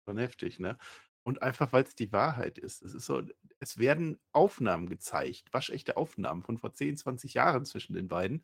Schon 0.06 0.18
heftig, 0.18 0.60
ne? 0.60 0.78
Und 1.24 1.42
einfach, 1.42 1.72
weil 1.72 1.84
es 1.84 1.96
die 1.96 2.12
Wahrheit 2.12 2.58
ist. 2.58 2.82
Es 2.82 2.94
ist 2.94 3.06
so, 3.06 3.22
es 3.60 3.78
werden 3.78 4.20
Aufnahmen 4.34 4.90
gezeigt, 4.90 5.54
waschechte 5.54 5.96
Aufnahmen 5.96 6.44
von 6.44 6.58
vor 6.58 6.74
10, 6.74 6.98
20 6.98 7.34
Jahren 7.34 7.66
zwischen 7.66 7.94
den 7.94 8.10
beiden. 8.10 8.44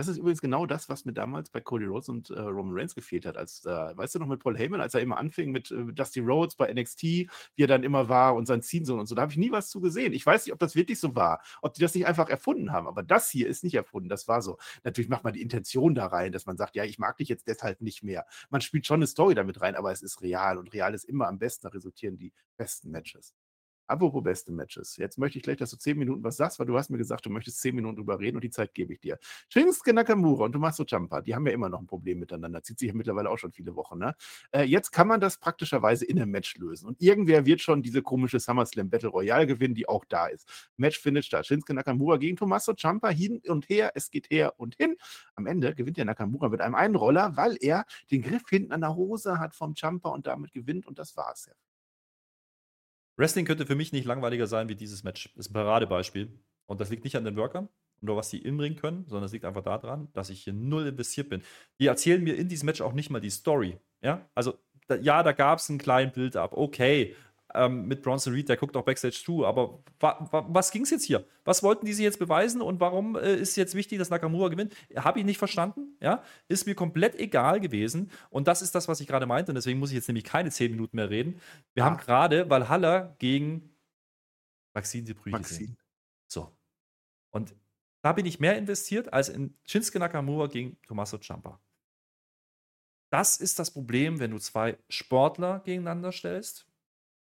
Das 0.00 0.08
ist 0.08 0.16
übrigens 0.16 0.40
genau 0.40 0.64
das, 0.64 0.88
was 0.88 1.04
mir 1.04 1.12
damals 1.12 1.50
bei 1.50 1.60
Cody 1.60 1.84
Rhodes 1.84 2.08
und 2.08 2.30
äh, 2.30 2.40
Roman 2.40 2.74
Reigns 2.74 2.94
gefehlt 2.94 3.26
hat. 3.26 3.36
Als, 3.36 3.66
äh, 3.66 3.68
weißt 3.68 4.14
du 4.14 4.20
noch, 4.20 4.28
mit 4.28 4.40
Paul 4.40 4.56
Heyman, 4.56 4.80
als 4.80 4.94
er 4.94 5.02
immer 5.02 5.18
anfing 5.18 5.50
mit 5.50 5.70
äh, 5.70 5.92
Dusty 5.92 6.20
Rhodes 6.20 6.56
bei 6.56 6.72
NXT, 6.72 7.02
wie 7.02 7.28
er 7.58 7.66
dann 7.66 7.82
immer 7.82 8.08
war 8.08 8.34
und 8.34 8.46
sein 8.46 8.62
Ziehen 8.62 8.90
und 8.90 9.04
so, 9.04 9.14
da 9.14 9.20
habe 9.20 9.32
ich 9.32 9.36
nie 9.36 9.52
was 9.52 9.68
zu 9.68 9.78
gesehen. 9.82 10.14
Ich 10.14 10.24
weiß 10.24 10.46
nicht, 10.46 10.54
ob 10.54 10.58
das 10.58 10.74
wirklich 10.74 10.98
so 10.98 11.14
war, 11.16 11.42
ob 11.60 11.74
die 11.74 11.82
das 11.82 11.94
nicht 11.94 12.06
einfach 12.06 12.30
erfunden 12.30 12.72
haben, 12.72 12.86
aber 12.86 13.02
das 13.02 13.28
hier 13.28 13.46
ist 13.46 13.62
nicht 13.62 13.74
erfunden, 13.74 14.08
das 14.08 14.26
war 14.26 14.40
so. 14.40 14.56
Natürlich 14.84 15.10
macht 15.10 15.22
man 15.22 15.34
die 15.34 15.42
Intention 15.42 15.94
da 15.94 16.06
rein, 16.06 16.32
dass 16.32 16.46
man 16.46 16.56
sagt, 16.56 16.76
ja, 16.76 16.84
ich 16.84 16.98
mag 16.98 17.18
dich 17.18 17.28
jetzt 17.28 17.46
deshalb 17.46 17.82
nicht 17.82 18.02
mehr. 18.02 18.24
Man 18.48 18.62
spielt 18.62 18.86
schon 18.86 19.00
eine 19.00 19.06
Story 19.06 19.34
damit 19.34 19.60
rein, 19.60 19.74
aber 19.74 19.92
es 19.92 20.00
ist 20.00 20.22
real 20.22 20.56
und 20.56 20.72
real 20.72 20.94
ist 20.94 21.04
immer 21.04 21.28
am 21.28 21.38
besten, 21.38 21.64
da 21.64 21.68
resultieren 21.68 22.16
die 22.16 22.32
besten 22.56 22.90
Matches. 22.90 23.34
Apropos 23.90 24.22
beste 24.22 24.52
Matches. 24.52 24.96
Jetzt 24.98 25.18
möchte 25.18 25.38
ich 25.38 25.42
gleich, 25.42 25.56
dass 25.56 25.70
du 25.70 25.76
zehn 25.76 25.98
Minuten 25.98 26.22
was 26.22 26.36
sagst, 26.36 26.60
weil 26.60 26.66
du 26.66 26.78
hast 26.78 26.90
mir 26.90 26.98
gesagt, 26.98 27.26
du 27.26 27.30
möchtest 27.30 27.60
zehn 27.60 27.74
Minuten 27.74 27.96
drüber 27.96 28.20
reden 28.20 28.36
und 28.36 28.44
die 28.44 28.50
Zeit 28.50 28.72
gebe 28.72 28.92
ich 28.92 29.00
dir. 29.00 29.18
Shinsuke 29.48 29.92
Nakamura 29.92 30.44
und 30.44 30.52
Tommaso 30.52 30.84
Ciampa, 30.84 31.20
die 31.22 31.34
haben 31.34 31.44
ja 31.44 31.52
immer 31.52 31.68
noch 31.68 31.80
ein 31.80 31.88
Problem 31.88 32.20
miteinander. 32.20 32.62
Zieht 32.62 32.78
sich 32.78 32.86
ja 32.88 32.94
mittlerweile 32.94 33.28
auch 33.28 33.38
schon 33.38 33.50
viele 33.50 33.74
Wochen. 33.74 33.98
Ne? 33.98 34.14
Äh, 34.52 34.62
jetzt 34.62 34.92
kann 34.92 35.08
man 35.08 35.20
das 35.20 35.38
praktischerweise 35.38 36.04
in 36.04 36.20
einem 36.20 36.30
Match 36.30 36.56
lösen. 36.56 36.86
Und 36.86 37.02
irgendwer 37.02 37.46
wird 37.46 37.60
schon 37.62 37.82
diese 37.82 38.00
komische 38.00 38.38
SummerSlam 38.38 38.90
Battle 38.90 39.08
Royale 39.08 39.48
gewinnen, 39.48 39.74
die 39.74 39.88
auch 39.88 40.04
da 40.04 40.28
ist. 40.28 40.70
Match 40.76 41.00
findet 41.00 41.24
statt. 41.24 41.46
Shinsuke 41.46 41.74
Nakamura 41.74 42.16
gegen 42.18 42.36
Tommaso 42.36 42.74
Ciampa 42.74 43.08
hin 43.08 43.42
und 43.48 43.68
her. 43.68 43.90
Es 43.96 44.10
geht 44.10 44.30
her 44.30 44.54
und 44.56 44.76
hin. 44.76 44.94
Am 45.34 45.46
Ende 45.46 45.74
gewinnt 45.74 45.96
der 45.96 46.04
Nakamura 46.04 46.48
mit 46.48 46.60
einem 46.60 46.76
Einroller, 46.76 47.36
weil 47.36 47.56
er 47.60 47.86
den 48.12 48.22
Griff 48.22 48.48
hinten 48.48 48.72
an 48.72 48.82
der 48.82 48.94
Hose 48.94 49.40
hat 49.40 49.56
vom 49.56 49.74
Ciampa 49.74 50.10
und 50.10 50.28
damit 50.28 50.52
gewinnt. 50.52 50.86
Und 50.86 51.00
das 51.00 51.16
war's 51.16 51.46
ja. 51.46 51.54
Wrestling 53.16 53.44
könnte 53.44 53.66
für 53.66 53.74
mich 53.74 53.92
nicht 53.92 54.06
langweiliger 54.06 54.46
sein 54.46 54.68
wie 54.68 54.74
dieses 54.74 55.04
Match. 55.04 55.30
Das 55.36 55.46
ist 55.46 55.50
ein 55.50 55.54
Paradebeispiel. 55.54 56.38
Und 56.66 56.80
das 56.80 56.90
liegt 56.90 57.04
nicht 57.04 57.16
an 57.16 57.24
den 57.24 57.36
Workern 57.36 57.68
oder 58.02 58.16
was 58.16 58.30
die 58.30 58.38
inbringen 58.38 58.78
können, 58.78 59.04
sondern 59.08 59.24
es 59.24 59.32
liegt 59.32 59.44
einfach 59.44 59.62
daran, 59.62 60.08
dass 60.12 60.30
ich 60.30 60.44
hier 60.44 60.52
null 60.52 60.86
investiert 60.86 61.28
bin. 61.28 61.42
Die 61.80 61.86
erzählen 61.86 62.22
mir 62.22 62.36
in 62.36 62.48
diesem 62.48 62.66
Match 62.66 62.80
auch 62.80 62.92
nicht 62.92 63.10
mal 63.10 63.20
die 63.20 63.30
Story. 63.30 63.78
Ja, 64.02 64.28
also 64.34 64.54
da, 64.86 64.96
ja, 64.96 65.22
da 65.22 65.32
gab 65.32 65.58
es 65.58 65.68
einen 65.68 65.78
kleinen 65.78 66.12
Build-up. 66.12 66.52
Okay, 66.54 67.14
ähm, 67.54 67.86
mit 67.86 68.02
Bronson 68.02 68.32
Reed, 68.32 68.48
der 68.48 68.56
guckt 68.56 68.76
auch 68.76 68.84
Backstage 68.84 69.22
zu. 69.24 69.46
Aber 69.46 69.82
wa 69.98 70.28
wa 70.30 70.46
was 70.48 70.70
ging 70.70 70.82
es 70.82 70.90
jetzt 70.90 71.04
hier? 71.04 71.26
Was 71.44 71.62
wollten 71.62 71.86
die 71.86 71.92
sie 71.92 72.04
jetzt 72.04 72.18
beweisen 72.18 72.60
und 72.60 72.80
warum 72.80 73.16
äh, 73.16 73.36
ist 73.36 73.56
jetzt 73.56 73.74
wichtig, 73.74 73.98
dass 73.98 74.10
Nakamura 74.10 74.48
gewinnt? 74.48 74.74
Habe 74.96 75.18
ich 75.18 75.24
nicht 75.24 75.38
verstanden. 75.38 75.96
Ja? 76.00 76.22
Ist 76.48 76.66
mir 76.66 76.74
komplett 76.74 77.16
egal 77.16 77.60
gewesen. 77.60 78.10
Und 78.30 78.48
das 78.48 78.62
ist 78.62 78.74
das, 78.74 78.88
was 78.88 79.00
ich 79.00 79.06
gerade 79.06 79.26
meinte. 79.26 79.50
Und 79.50 79.56
deswegen 79.56 79.78
muss 79.78 79.90
ich 79.90 79.96
jetzt 79.96 80.08
nämlich 80.08 80.24
keine 80.24 80.50
10 80.50 80.70
Minuten 80.70 80.96
mehr 80.96 81.10
reden. 81.10 81.40
Wir 81.74 81.84
ah. 81.84 81.86
haben 81.86 81.96
gerade 81.96 82.48
Valhalla 82.48 83.14
gegen 83.18 83.74
Maxine 84.74 85.04
Dupree 85.04 85.32
gesehen. 85.32 85.76
So. 86.26 86.56
Und 87.30 87.54
da 88.02 88.12
bin 88.12 88.26
ich 88.26 88.40
mehr 88.40 88.56
investiert 88.56 89.12
als 89.12 89.28
in 89.28 89.56
Shinsuke 89.66 89.98
Nakamura 89.98 90.46
gegen 90.46 90.80
Tommaso 90.82 91.18
Ciampa. 91.18 91.60
Das 93.10 93.38
ist 93.38 93.58
das 93.58 93.72
Problem, 93.72 94.20
wenn 94.20 94.30
du 94.30 94.38
zwei 94.38 94.78
Sportler 94.88 95.60
gegeneinander 95.60 96.12
stellst 96.12 96.69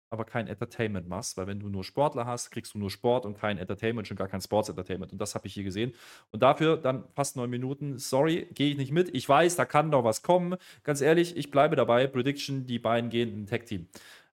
aber 0.10 0.26
kein 0.26 0.48
Entertainment 0.48 1.08
machst, 1.08 1.38
weil 1.38 1.48
wenn 1.48 1.60
du 1.60 1.70
nur 1.70 1.84
Sportler 1.84 2.26
hast, 2.26 2.52
kriegst 2.52 2.74
du 2.74 2.78
nur 2.80 2.90
Sport 2.90 3.26
und 3.26 3.38
kein 3.38 3.58
Entertainment, 3.58 4.08
schon 4.08 4.18
gar 4.18 4.28
kein 4.28 4.42
Sports 4.42 4.70
Entertainment. 4.70 5.12
Und 5.12 5.20
das 5.20 5.36
habe 5.36 5.48
ich 5.48 5.54
hier 5.54 5.64
gesehen. 5.64 5.94
Und 6.32 6.44
dafür 6.44 6.78
dann 6.78 7.04
fast 7.16 7.36
neun 7.36 7.50
Minuten. 7.50 7.98
Sorry, 7.98 8.48
gehe 8.54 8.72
ich 8.72 8.78
nicht 8.78 8.92
mit. 8.92 9.14
Ich 9.16 9.28
weiß, 9.28 9.56
da 9.56 9.66
kann 9.66 9.90
noch 9.90 10.04
was 10.04 10.22
kommen. 10.22 10.58
Ganz 10.84 11.02
ehrlich, 11.02 11.36
ich 11.38 11.52
bleibe 11.52 11.76
dabei. 11.76 12.08
Prediction: 12.08 12.66
die 12.66 12.80
beiden 12.80 13.10
gehen 13.10 13.34
in 13.34 13.48
Tag-Team. 13.48 13.88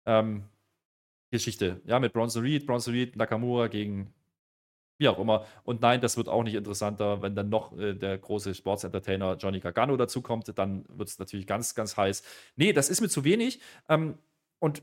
Ähm, 0.06 0.44
Geschichte. 1.30 1.80
Ja, 1.86 1.98
mit 1.98 2.12
Bronson 2.12 2.42
Reed, 2.42 2.66
Bronson 2.66 2.94
Reed, 2.94 3.16
Nakamura 3.16 3.68
gegen 3.68 4.12
wie 4.98 5.08
auch 5.08 5.18
immer. 5.18 5.44
Und 5.64 5.80
nein, 5.82 6.00
das 6.00 6.16
wird 6.16 6.28
auch 6.28 6.44
nicht 6.44 6.54
interessanter, 6.54 7.22
wenn 7.22 7.34
dann 7.34 7.48
noch 7.48 7.76
äh, 7.76 7.94
der 7.94 8.18
große 8.18 8.54
Sports-Entertainer 8.54 9.36
Johnny 9.36 9.58
Gargano 9.58 9.96
dazukommt. 9.96 10.56
Dann 10.56 10.84
wird 10.88 11.08
es 11.08 11.18
natürlich 11.18 11.46
ganz, 11.46 11.74
ganz 11.74 11.96
heiß. 11.96 12.22
Nee, 12.56 12.72
das 12.72 12.88
ist 12.88 13.00
mir 13.00 13.08
zu 13.08 13.24
wenig. 13.24 13.60
Ähm, 13.88 14.16
und 14.60 14.82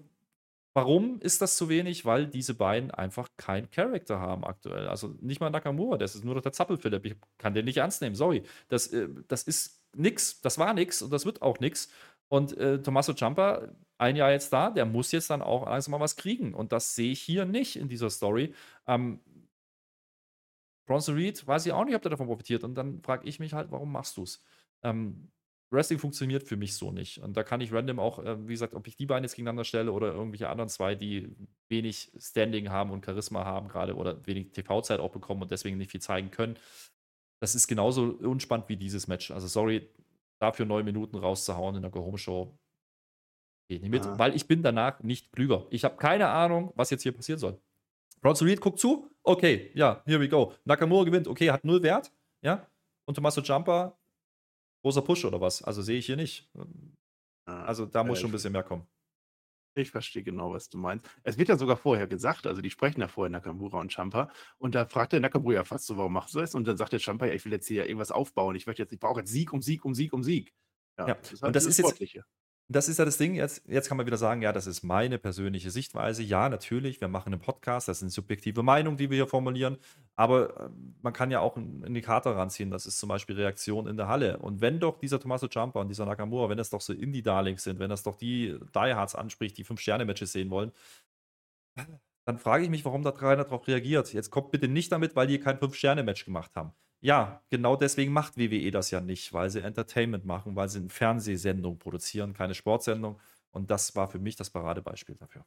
Warum 0.74 1.20
ist 1.22 1.42
das 1.42 1.58
zu 1.58 1.68
wenig? 1.68 2.06
Weil 2.06 2.28
diese 2.28 2.54
beiden 2.54 2.92
einfach 2.92 3.28
keinen 3.38 3.70
Charakter 3.72 4.20
haben 4.20 4.44
aktuell. 4.46 4.88
Also 4.88 5.16
nicht 5.20 5.42
mal 5.42 5.50
Nakamura, 5.50 5.98
das 5.98 6.16
ist 6.16 6.24
nur 6.24 6.36
noch 6.36 6.42
der 6.42 6.52
Zappel-Philipp. 6.52 7.06
Ich 7.06 7.16
kann 7.38 7.54
den 7.54 7.66
nicht 7.66 7.78
ernst 7.78 8.02
nehmen, 8.02 8.16
sorry. 8.16 8.44
Das, 8.68 8.88
äh, 8.88 9.10
das 9.28 9.44
ist 9.44 9.84
nix, 9.96 10.42
das 10.42 10.58
war 10.58 10.74
nix 10.74 11.02
und 11.02 11.12
das 11.12 11.26
wird 11.26 11.42
auch 11.42 11.60
nix. 11.60 11.90
Und 12.30 12.56
äh, 12.58 12.82
Tommaso 12.82 13.14
Ciampa, 13.14 13.70
ein 13.98 14.16
Jahr 14.16 14.32
jetzt 14.32 14.54
da, 14.54 14.70
der 14.70 14.86
muss 14.86 15.12
jetzt 15.12 15.30
dann 15.32 15.42
auch 15.42 15.66
langsam 15.66 15.92
mal 15.92 16.00
was 16.00 16.16
kriegen. 16.16 16.54
Und 16.54 16.72
das 16.72 16.96
sehe 16.96 17.12
ich 17.12 17.22
hier 17.22 17.46
nicht 17.46 17.76
in 17.76 17.90
dieser 17.90 18.10
Story. 18.12 18.54
Ähm, 18.88 19.20
Bronson 20.86 21.16
Reed, 21.16 21.46
weiß 21.46 21.66
ich 21.66 21.72
auch 21.74 21.86
nicht, 21.86 21.96
ob 21.96 22.02
der 22.02 22.12
davon 22.12 22.28
profitiert. 22.28 22.64
Und 22.64 22.76
dann 22.76 23.02
frage 23.02 23.28
ich 23.28 23.40
mich 23.40 23.54
halt, 23.54 23.72
warum 23.72 23.92
machst 23.92 24.18
du 24.18 24.24
es? 24.24 24.44
Ähm, 24.84 25.32
Wrestling 25.72 26.00
funktioniert 26.00 26.48
für 26.48 26.58
mich 26.58 26.76
so 26.76 26.92
nicht. 26.92 27.20
Und 27.20 27.38
da 27.38 27.44
kann 27.44 27.62
ich 27.62 27.72
random 27.72 28.00
auch, 28.00 28.20
äh, 28.20 28.48
wie 28.48 28.54
gesagt, 28.54 28.74
ob 28.74 28.88
ich 28.88 28.96
die 28.96 29.06
beiden 29.06 29.24
jetzt 29.24 29.36
gegeneinander 29.36 29.64
stelle 29.64 29.92
oder 29.92 30.14
irgendwelche 30.14 30.50
anderen 30.50 30.70
zwei, 30.70 30.96
die 30.96 31.36
wenig 31.70 32.12
Standing 32.18 32.70
haben 32.70 32.92
und 32.92 33.06
Charisma 33.06 33.46
haben 33.46 33.68
gerade 33.68 33.96
oder 33.96 34.26
wenig 34.26 34.52
TV-Zeit 34.52 35.00
auch 35.00 35.12
bekommen 35.12 35.44
und 35.44 35.52
deswegen 35.52 35.78
nicht 35.78 35.92
viel 35.92 36.02
zeigen 36.02 36.32
können. 36.32 36.58
Das 37.42 37.56
ist 37.56 37.68
genauso 37.68 38.04
unspannend 38.04 38.68
wie 38.68 38.78
dieses 38.78 39.08
Match. 39.08 39.32
Also 39.32 39.48
sorry, 39.48 39.90
dafür 40.42 40.66
neun 40.66 40.86
Minuten 40.86 41.18
rauszuhauen 41.18 41.76
in 41.76 41.84
der 41.84 41.92
Go-Home-Show. 41.92 42.58
Geht 43.70 43.84
nicht 43.84 43.92
mit, 43.92 44.06
ah. 44.06 44.18
weil 44.18 44.36
ich 44.36 44.48
bin 44.48 44.64
danach 44.64 45.02
nicht 45.04 45.32
klüger. 45.32 45.68
Ich 45.70 45.86
habe 45.86 45.98
keine 45.98 46.30
Ahnung, 46.30 46.74
was 46.76 46.90
jetzt 46.90 47.04
hier 47.04 47.12
passieren 47.12 47.40
soll. 47.40 47.62
Bronson 48.22 48.48
Reed 48.48 48.60
guckt 48.60 48.80
zu, 48.80 49.10
okay, 49.24 49.72
ja, 49.76 50.02
here 50.06 50.20
we 50.20 50.28
go. 50.28 50.54
Nakamura 50.66 51.04
gewinnt, 51.06 51.28
okay, 51.28 51.52
hat 51.52 51.64
null 51.64 51.84
Wert, 51.84 52.12
ja. 52.42 52.68
Und 53.06 53.16
Tommaso 53.16 53.42
Jumper 53.42 53.99
großer 54.82 55.02
Push 55.02 55.26
oder 55.26 55.42
was? 55.42 55.62
Also 55.62 55.82
sehe 55.82 55.98
ich 55.98 56.06
hier 56.06 56.16
nicht. 56.16 56.50
Ah, 57.46 57.64
also 57.64 57.86
da 57.86 58.04
muss 58.04 58.20
schon 58.20 58.30
ein 58.30 58.34
bisschen 58.34 58.54
mehr 58.54 58.64
kommen. 58.64 58.88
Ich 59.76 59.92
verstehe 59.92 60.24
genau, 60.24 60.52
was 60.52 60.70
du 60.70 60.78
meinst. 60.78 61.08
Es 61.24 61.38
wird 61.38 61.50
ja 61.50 61.58
sogar 61.58 61.78
vorher 61.78 62.08
gesagt, 62.08 62.48
also 62.48 62.62
die 62.62 62.70
sprechen 62.70 63.02
ja 63.02 63.08
vorher 63.08 63.30
Nakamura 63.30 63.80
und 63.80 63.94
Champa 63.94 64.32
und 64.58 64.76
da 64.76 64.86
fragt 64.86 65.14
der 65.14 65.20
Nakamura 65.20 65.56
ja 65.56 65.64
fast 65.64 65.86
so, 65.86 65.96
warum 65.98 66.14
machst 66.14 66.36
du 66.36 66.40
das? 66.40 66.56
Und 66.56 66.68
dann 66.68 66.76
sagt 66.76 66.92
der 66.92 67.00
Champa, 67.00 67.28
ja, 67.28 67.34
ich 67.34 67.46
will 67.46 67.52
jetzt 67.52 67.68
hier 67.68 67.86
irgendwas 67.86 68.12
aufbauen. 68.12 68.56
Ich 68.56 68.68
möchte 68.68 68.82
jetzt, 68.82 68.92
ich 68.92 69.00
brauche 69.00 69.20
jetzt 69.20 69.32
Sieg 69.32 69.54
um 69.54 69.62
Sieg 69.62 69.86
um 69.86 69.94
Sieg 69.94 70.12
um 70.12 70.24
Sieg. 70.24 70.54
Ja, 70.98 71.10
ja. 71.10 71.14
Das 71.16 71.42
und 71.42 71.56
das 71.56 71.66
ist 71.66 71.78
jetzt, 71.78 72.02
das 72.72 72.88
ist 72.88 73.00
ja 73.00 73.06
das 73.06 73.18
Ding, 73.18 73.34
jetzt, 73.34 73.68
jetzt 73.68 73.88
kann 73.90 73.98
man 73.98 74.06
wieder 74.06 74.18
sagen, 74.18 74.44
ja, 74.44 74.54
das 74.54 74.68
ist 74.68 74.84
meine 74.84 75.18
persönliche 75.18 75.72
Sichtweise. 75.72 76.22
Ja, 76.22 76.50
natürlich, 76.50 77.02
wir 77.02 77.08
machen 77.08 77.34
einen 77.34 77.42
Podcast, 77.42 77.88
das 77.88 78.00
sind 78.00 78.12
subjektive 78.12 78.62
Meinungen, 78.62 78.96
die 78.96 79.10
wir 79.10 79.16
hier 79.16 79.28
formulieren, 79.28 79.78
aber 80.16 80.66
äh, 80.66 80.70
man 81.02 81.12
kann 81.12 81.32
ja 81.32 81.40
auch 81.40 81.58
einen 81.58 81.84
Indikator 81.84 82.36
ranziehen, 82.36 82.70
das 82.70 82.86
ist 82.86 83.00
zum 83.00 83.10
Beispiel 83.10 83.36
Reaktion 83.36 83.88
in 83.88 83.98
der 83.98 84.08
Halle. 84.08 84.38
Und 84.38 84.62
wenn 84.62 84.80
doch 84.80 85.00
dieser 85.00 85.20
Tommaso 85.20 85.48
Ciampa 85.48 85.82
und 85.82 85.88
dieser 85.88 86.06
Nakamura, 86.06 86.48
wenn 86.50 86.58
das 86.58 86.70
doch 86.70 86.82
so 86.82 86.94
Indie-Darlings 86.94 87.64
sind, 87.64 87.80
wenn 87.80 87.90
das 87.90 88.04
doch 88.04 88.16
die 88.16 88.60
Diehards 88.76 89.16
anspricht, 89.16 89.58
die 89.58 89.64
Fünf-Sterne-Matches 89.64 90.32
sehen 90.32 90.52
wollen, 90.52 90.72
dann 92.26 92.38
frage 92.38 92.64
ich 92.64 92.70
mich, 92.70 92.86
warum 92.86 93.02
da 93.04 93.12
keiner 93.12 93.44
darauf 93.46 93.68
reagiert. 93.68 94.14
Jetzt 94.14 94.30
kommt 94.30 94.52
bitte 94.52 94.68
nicht 94.68 94.92
damit, 94.92 95.16
weil 95.16 95.26
die 95.26 95.40
kein 95.40 95.58
Fünf-Sterne-Match 95.58 96.26
gemacht 96.26 96.52
haben. 96.56 96.74
Ja, 97.02 97.42
genau 97.50 97.78
deswegen 97.78 98.12
macht 98.12 98.38
WWE 98.38 98.72
das 98.72 98.92
ja 98.92 99.00
nicht, 99.00 99.32
weil 99.32 99.50
sie 99.50 99.62
Entertainment 99.62 100.26
machen, 100.26 100.56
weil 100.56 100.68
sie 100.68 100.80
eine 100.80 100.90
Fernsehsendung 100.90 101.80
produzieren, 101.80 102.34
keine 102.34 102.54
Sportsendung. 102.56 103.20
Und 103.52 103.72
das 103.72 103.96
war 103.96 104.08
für 104.10 104.20
mich 104.20 104.36
das 104.36 104.50
Paradebeispiel 104.50 105.16
dafür. 105.16 105.46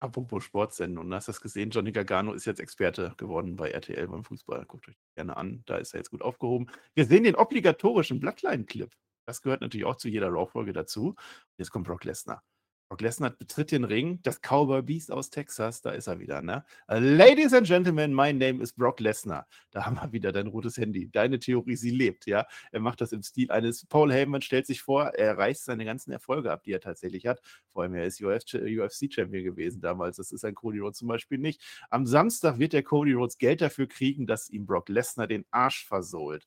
Apropos 0.00 0.44
Sportsendung, 0.44 1.12
hast 1.14 1.28
du 1.28 1.32
das 1.32 1.40
gesehen? 1.40 1.70
Johnny 1.70 1.92
Gargano 1.92 2.34
ist 2.34 2.44
jetzt 2.44 2.60
Experte 2.60 3.14
geworden 3.16 3.56
bei 3.56 3.70
RTL 3.70 4.06
beim 4.08 4.24
Fußball. 4.24 4.66
Guckt 4.66 4.88
euch 4.88 4.96
gerne 5.14 5.36
an, 5.36 5.62
da 5.64 5.78
ist 5.78 5.94
er 5.94 6.00
jetzt 6.00 6.10
gut 6.10 6.20
aufgehoben. 6.20 6.66
Wir 6.94 7.06
sehen 7.06 7.24
den 7.24 7.34
obligatorischen 7.34 8.20
Bloodline-Clip. 8.20 8.92
Das 9.26 9.40
gehört 9.40 9.62
natürlich 9.62 9.86
auch 9.86 9.96
zu 9.96 10.08
jeder 10.08 10.28
Raw-Folge 10.28 10.74
dazu. 10.74 11.14
Jetzt 11.56 11.70
kommt 11.70 11.86
Brock 11.86 12.04
Lesnar. 12.04 12.42
Brock 12.88 13.00
Lesnar 13.00 13.30
betritt 13.30 13.72
den 13.72 13.82
Ring, 13.82 14.20
das 14.22 14.40
Cowboy 14.40 14.80
Beast 14.80 15.10
aus 15.10 15.28
Texas, 15.28 15.82
da 15.82 15.90
ist 15.90 16.06
er 16.06 16.20
wieder, 16.20 16.40
ne? 16.40 16.64
Ladies 16.86 17.52
and 17.52 17.66
Gentlemen, 17.66 18.14
my 18.14 18.32
name 18.32 18.62
is 18.62 18.72
Brock 18.72 19.00
Lesnar. 19.00 19.48
Da 19.72 19.84
haben 19.84 19.96
wir 19.96 20.12
wieder 20.12 20.30
dein 20.30 20.46
rotes 20.46 20.76
Handy. 20.76 21.10
Deine 21.10 21.40
Theorie, 21.40 21.74
sie 21.74 21.90
lebt, 21.90 22.26
ja? 22.26 22.46
Er 22.70 22.78
macht 22.78 23.00
das 23.00 23.10
im 23.10 23.24
Stil 23.24 23.50
eines 23.50 23.84
Paul 23.86 24.12
Heyman, 24.12 24.40
stellt 24.40 24.68
sich 24.68 24.82
vor, 24.82 25.06
er 25.14 25.36
reißt 25.36 25.64
seine 25.64 25.84
ganzen 25.84 26.12
Erfolge 26.12 26.52
ab, 26.52 26.62
die 26.62 26.72
er 26.72 26.80
tatsächlich 26.80 27.26
hat. 27.26 27.40
Vor 27.72 27.82
allem, 27.82 27.94
er 27.94 28.04
ist 28.04 28.22
UFC-Champion 28.22 29.42
gewesen 29.42 29.80
damals. 29.80 30.18
Das 30.18 30.30
ist 30.30 30.44
ein 30.44 30.54
Cody 30.54 30.78
Rhodes 30.78 30.98
zum 30.98 31.08
Beispiel 31.08 31.38
nicht. 31.38 31.60
Am 31.90 32.06
Samstag 32.06 32.60
wird 32.60 32.72
der 32.72 32.84
Cody 32.84 33.14
Rhodes 33.14 33.38
Geld 33.38 33.62
dafür 33.62 33.88
kriegen, 33.88 34.28
dass 34.28 34.48
ihm 34.48 34.64
Brock 34.64 34.88
Lesnar 34.88 35.26
den 35.26 35.44
Arsch 35.50 35.84
versohlt 35.84 36.46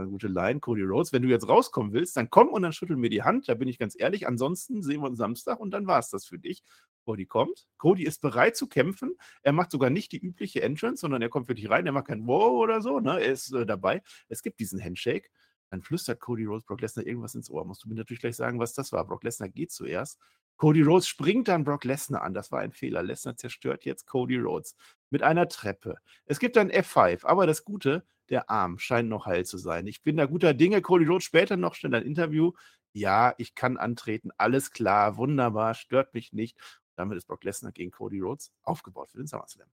eine 0.00 0.08
gute 0.08 0.28
Line, 0.28 0.60
Cody 0.60 0.82
Rhodes. 0.82 1.12
Wenn 1.12 1.22
du 1.22 1.28
jetzt 1.28 1.48
rauskommen 1.48 1.92
willst, 1.92 2.16
dann 2.16 2.30
komm 2.30 2.48
und 2.48 2.62
dann 2.62 2.72
schüttel 2.72 2.96
mir 2.96 3.10
die 3.10 3.22
Hand. 3.22 3.48
Da 3.48 3.54
bin 3.54 3.68
ich 3.68 3.78
ganz 3.78 3.94
ehrlich. 3.98 4.26
Ansonsten 4.26 4.82
sehen 4.82 5.00
wir 5.02 5.08
uns 5.08 5.18
Samstag 5.18 5.60
und 5.60 5.70
dann 5.70 5.86
war 5.86 5.98
es 5.98 6.08
das 6.08 6.24
für 6.24 6.38
dich. 6.38 6.62
Cody 7.04 7.26
kommt. 7.26 7.66
Cody 7.78 8.04
ist 8.04 8.20
bereit 8.20 8.56
zu 8.56 8.68
kämpfen. 8.68 9.16
Er 9.42 9.52
macht 9.52 9.70
sogar 9.70 9.90
nicht 9.90 10.12
die 10.12 10.18
übliche 10.18 10.62
Entrance, 10.62 11.00
sondern 11.00 11.20
er 11.20 11.28
kommt 11.28 11.48
für 11.48 11.54
dich 11.54 11.68
rein. 11.68 11.86
Er 11.86 11.92
macht 11.92 12.06
kein 12.06 12.26
Wow 12.26 12.52
oder 12.52 12.80
so. 12.80 13.00
Ne? 13.00 13.20
Er 13.20 13.32
ist 13.32 13.52
äh, 13.52 13.66
dabei. 13.66 14.02
Es 14.28 14.42
gibt 14.42 14.60
diesen 14.60 14.82
Handshake. 14.82 15.28
Dann 15.70 15.82
flüstert 15.82 16.20
Cody 16.20 16.44
Rhodes 16.44 16.64
Brock 16.64 16.80
Lesnar 16.80 17.06
irgendwas 17.06 17.34
ins 17.34 17.50
Ohr. 17.50 17.64
Musst 17.64 17.84
du 17.84 17.88
mir 17.88 17.94
natürlich 17.94 18.20
gleich 18.20 18.36
sagen, 18.36 18.58
was 18.60 18.74
das 18.74 18.92
war. 18.92 19.06
Brock 19.06 19.24
Lesnar 19.24 19.48
geht 19.48 19.72
zuerst 19.72 20.18
Cody 20.62 20.82
Rhodes 20.82 21.08
springt 21.08 21.48
dann 21.48 21.64
Brock 21.64 21.82
Lesnar 21.82 22.22
an. 22.22 22.34
Das 22.34 22.52
war 22.52 22.60
ein 22.60 22.70
Fehler. 22.70 23.02
Lesnar 23.02 23.36
zerstört 23.36 23.84
jetzt 23.84 24.06
Cody 24.06 24.38
Rhodes 24.38 24.76
mit 25.10 25.24
einer 25.24 25.48
Treppe. 25.48 25.96
Es 26.24 26.38
gibt 26.38 26.54
dann 26.54 26.70
F5, 26.70 27.26
aber 27.26 27.48
das 27.48 27.64
Gute, 27.64 28.06
der 28.30 28.50
Arm 28.50 28.78
scheint 28.78 29.08
noch 29.08 29.26
heil 29.26 29.44
zu 29.44 29.58
sein. 29.58 29.86
Ich 29.86 30.02
bin 30.02 30.16
da 30.16 30.26
guter 30.26 30.54
Dinge. 30.54 30.82
Cody 30.82 31.06
Rhodes 31.06 31.24
später 31.24 31.56
noch 31.56 31.74
schnell 31.74 31.94
ein 31.94 32.06
Interview. 32.06 32.52
Ja, 32.92 33.34
ich 33.38 33.54
kann 33.54 33.76
antreten. 33.76 34.30
Alles 34.36 34.70
klar, 34.70 35.16
wunderbar, 35.16 35.74
stört 35.74 36.14
mich 36.14 36.32
nicht. 36.32 36.58
Damit 36.96 37.16
ist 37.18 37.26
Brock 37.26 37.44
Lesnar 37.44 37.72
gegen 37.72 37.90
Cody 37.90 38.20
Rhodes 38.20 38.52
aufgebaut 38.62 39.10
für 39.10 39.18
den 39.18 39.26
SummerSlam. 39.26 39.68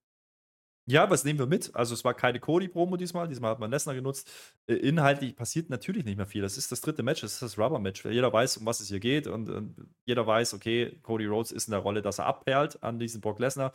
Ja, 0.91 1.07
was 1.11 1.23
nehmen 1.23 1.37
wir 1.37 1.45
mit? 1.45 1.75
Also 1.75 1.93
es 1.93 2.03
war 2.03 2.15
keine 2.15 2.39
Cody-Promo 2.39 2.97
diesmal, 2.97 3.27
diesmal 3.27 3.51
hat 3.51 3.59
man 3.59 3.69
Lesnar 3.69 3.93
genutzt. 3.93 4.27
Äh, 4.65 4.73
inhaltlich 4.73 5.35
passiert 5.35 5.69
natürlich 5.69 6.03
nicht 6.03 6.17
mehr 6.17 6.25
viel. 6.25 6.41
Das 6.41 6.57
ist 6.57 6.71
das 6.71 6.81
dritte 6.81 7.03
Match, 7.03 7.21
das 7.21 7.33
ist 7.33 7.41
das 7.43 7.59
Rubber-Match. 7.59 8.05
Jeder 8.05 8.33
weiß, 8.33 8.57
um 8.57 8.65
was 8.65 8.79
es 8.79 8.87
hier 8.87 8.99
geht 8.99 9.27
und, 9.27 9.49
und, 9.49 9.75
jeder 10.05 10.25
weiß, 10.25 10.55
okay, 10.55 10.97
Cody 11.03 11.27
Rhodes 11.27 11.51
ist 11.51 11.67
in 11.67 11.73
der 11.73 11.81
Rolle, 11.81 12.01
dass 12.01 12.17
er 12.17 12.25
abperlt 12.25 12.81
an 12.81 12.97
diesen 12.97 13.21
Brock 13.21 13.37
Lesnar. 13.37 13.71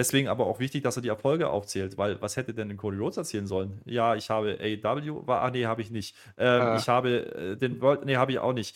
Deswegen 0.00 0.28
aber 0.28 0.46
auch 0.46 0.60
wichtig, 0.60 0.82
dass 0.82 0.96
er 0.96 1.02
die 1.02 1.10
Erfolge 1.10 1.50
aufzählt, 1.50 1.98
weil 1.98 2.22
was 2.22 2.38
hätte 2.38 2.54
denn 2.54 2.74
Cody 2.78 2.96
Rhodes 2.96 3.18
erzählen 3.18 3.46
sollen? 3.46 3.82
Ja, 3.84 4.14
ich 4.14 4.30
habe 4.30 4.58
AW, 4.82 5.26
war, 5.26 5.42
ah 5.42 5.50
nee, 5.50 5.66
habe 5.66 5.82
ich 5.82 5.90
nicht. 5.90 6.16
Ähm, 6.38 6.62
ah. 6.62 6.76
Ich 6.78 6.88
habe 6.88 7.34
äh, 7.34 7.56
den 7.58 7.82
World, 7.82 8.06
nee, 8.06 8.16
habe 8.16 8.32
ich 8.32 8.38
auch 8.38 8.54
nicht. 8.54 8.74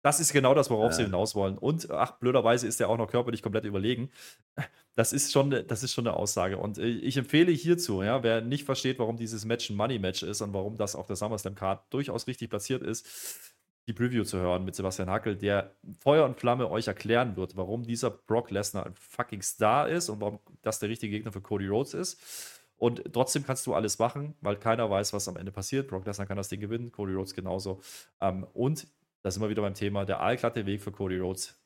Das 0.00 0.20
ist 0.20 0.32
genau 0.32 0.54
das, 0.54 0.70
worauf 0.70 0.92
ja. 0.92 0.96
sie 0.96 1.02
hinaus 1.02 1.34
wollen. 1.34 1.58
Und 1.58 1.90
ach, 1.90 2.12
blöderweise 2.12 2.66
ist 2.66 2.80
er 2.80 2.88
auch 2.88 2.96
noch 2.96 3.10
körperlich 3.10 3.42
komplett 3.42 3.66
überlegen. 3.66 4.10
Das 4.94 5.12
ist 5.12 5.30
schon, 5.30 5.50
das 5.68 5.84
ist 5.84 5.92
schon 5.92 6.08
eine 6.08 6.16
Aussage. 6.16 6.58
Und 6.58 6.78
äh, 6.78 6.88
ich 6.88 7.16
empfehle 7.16 7.52
hierzu, 7.52 8.02
ja, 8.02 8.24
wer 8.24 8.40
nicht 8.40 8.64
versteht, 8.64 8.98
warum 8.98 9.16
dieses 9.16 9.44
Match 9.44 9.70
ein 9.70 9.76
Money-Match 9.76 10.24
ist 10.24 10.40
und 10.40 10.52
warum 10.54 10.76
das 10.76 10.96
auf 10.96 11.06
der 11.06 11.14
SummerSlam-Card 11.14 11.84
durchaus 11.90 12.26
richtig 12.26 12.50
platziert 12.50 12.82
ist, 12.82 13.06
die 13.88 13.94
Preview 13.94 14.22
zu 14.22 14.38
hören 14.38 14.64
mit 14.66 14.74
Sebastian 14.74 15.08
Hackel, 15.08 15.34
der 15.34 15.74
Feuer 15.98 16.26
und 16.26 16.38
Flamme 16.38 16.70
euch 16.70 16.86
erklären 16.86 17.36
wird, 17.36 17.56
warum 17.56 17.84
dieser 17.84 18.10
Brock 18.10 18.50
Lesnar 18.50 18.84
ein 18.84 18.94
fucking 18.94 19.40
Star 19.40 19.88
ist 19.88 20.10
und 20.10 20.20
warum 20.20 20.40
das 20.60 20.78
der 20.78 20.90
richtige 20.90 21.16
Gegner 21.16 21.32
für 21.32 21.40
Cody 21.40 21.66
Rhodes 21.66 21.94
ist. 21.94 22.60
Und 22.76 23.02
trotzdem 23.12 23.44
kannst 23.44 23.66
du 23.66 23.74
alles 23.74 23.98
machen, 23.98 24.34
weil 24.42 24.56
keiner 24.56 24.88
weiß, 24.88 25.14
was 25.14 25.26
am 25.26 25.36
Ende 25.36 25.50
passiert. 25.50 25.88
Brock 25.88 26.04
Lesnar 26.04 26.26
kann 26.26 26.36
das 26.36 26.48
Ding 26.48 26.60
gewinnen, 26.60 26.92
Cody 26.92 27.14
Rhodes 27.14 27.34
genauso. 27.34 27.80
Ähm, 28.20 28.46
und 28.52 28.86
da 29.22 29.30
sind 29.30 29.42
wir 29.42 29.48
wieder 29.48 29.62
beim 29.62 29.74
Thema, 29.74 30.04
der 30.04 30.20
allglatte 30.20 30.66
Weg 30.66 30.82
für 30.82 30.92
Cody 30.92 31.18
Rhodes, 31.18 31.57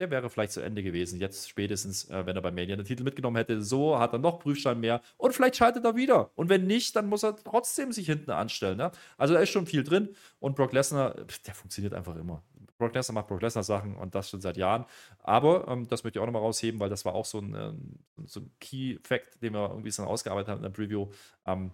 der 0.00 0.10
wäre 0.10 0.28
vielleicht 0.30 0.52
zu 0.52 0.60
Ende 0.60 0.82
gewesen. 0.82 1.20
Jetzt 1.20 1.48
spätestens, 1.48 2.10
äh, 2.10 2.26
wenn 2.26 2.36
er 2.36 2.42
bei 2.42 2.50
Mania 2.50 2.76
den 2.76 2.84
Titel 2.84 3.02
mitgenommen 3.02 3.36
hätte. 3.36 3.62
So 3.62 3.98
hat 3.98 4.12
er 4.12 4.18
noch 4.18 4.38
Prüfstein 4.38 4.80
mehr 4.80 5.00
und 5.16 5.34
vielleicht 5.34 5.56
schaltet 5.56 5.84
er 5.84 5.96
wieder. 5.96 6.30
Und 6.34 6.48
wenn 6.48 6.66
nicht, 6.66 6.94
dann 6.96 7.08
muss 7.08 7.22
er 7.22 7.36
trotzdem 7.36 7.92
sich 7.92 8.06
hinten 8.06 8.30
anstellen. 8.30 8.76
Ne? 8.76 8.90
Also 9.16 9.34
da 9.34 9.40
ist 9.40 9.50
schon 9.50 9.66
viel 9.66 9.84
drin 9.84 10.14
und 10.38 10.56
Brock 10.56 10.72
Lesnar, 10.72 11.14
der 11.46 11.54
funktioniert 11.54 11.94
einfach 11.94 12.16
immer. 12.16 12.42
Brock 12.78 12.94
Lesnar 12.94 13.14
macht 13.14 13.28
Brock 13.28 13.40
Lesnar 13.40 13.64
Sachen 13.64 13.96
und 13.96 14.14
das 14.14 14.28
schon 14.28 14.40
seit 14.40 14.56
Jahren. 14.56 14.84
Aber 15.20 15.66
ähm, 15.68 15.88
das 15.88 16.04
möchte 16.04 16.18
ich 16.18 16.22
auch 16.22 16.26
nochmal 16.26 16.42
rausheben, 16.42 16.78
weil 16.78 16.90
das 16.90 17.04
war 17.04 17.14
auch 17.14 17.24
so 17.24 17.38
ein, 17.38 17.54
ähm, 17.54 17.98
so 18.26 18.40
ein 18.40 18.50
Key-Fact, 18.60 19.42
den 19.42 19.54
wir 19.54 19.70
irgendwie 19.70 19.90
so 19.90 20.02
ausgearbeitet 20.04 20.48
haben 20.48 20.58
in 20.58 20.62
der 20.64 20.70
Preview. 20.70 21.08
Ähm, 21.46 21.72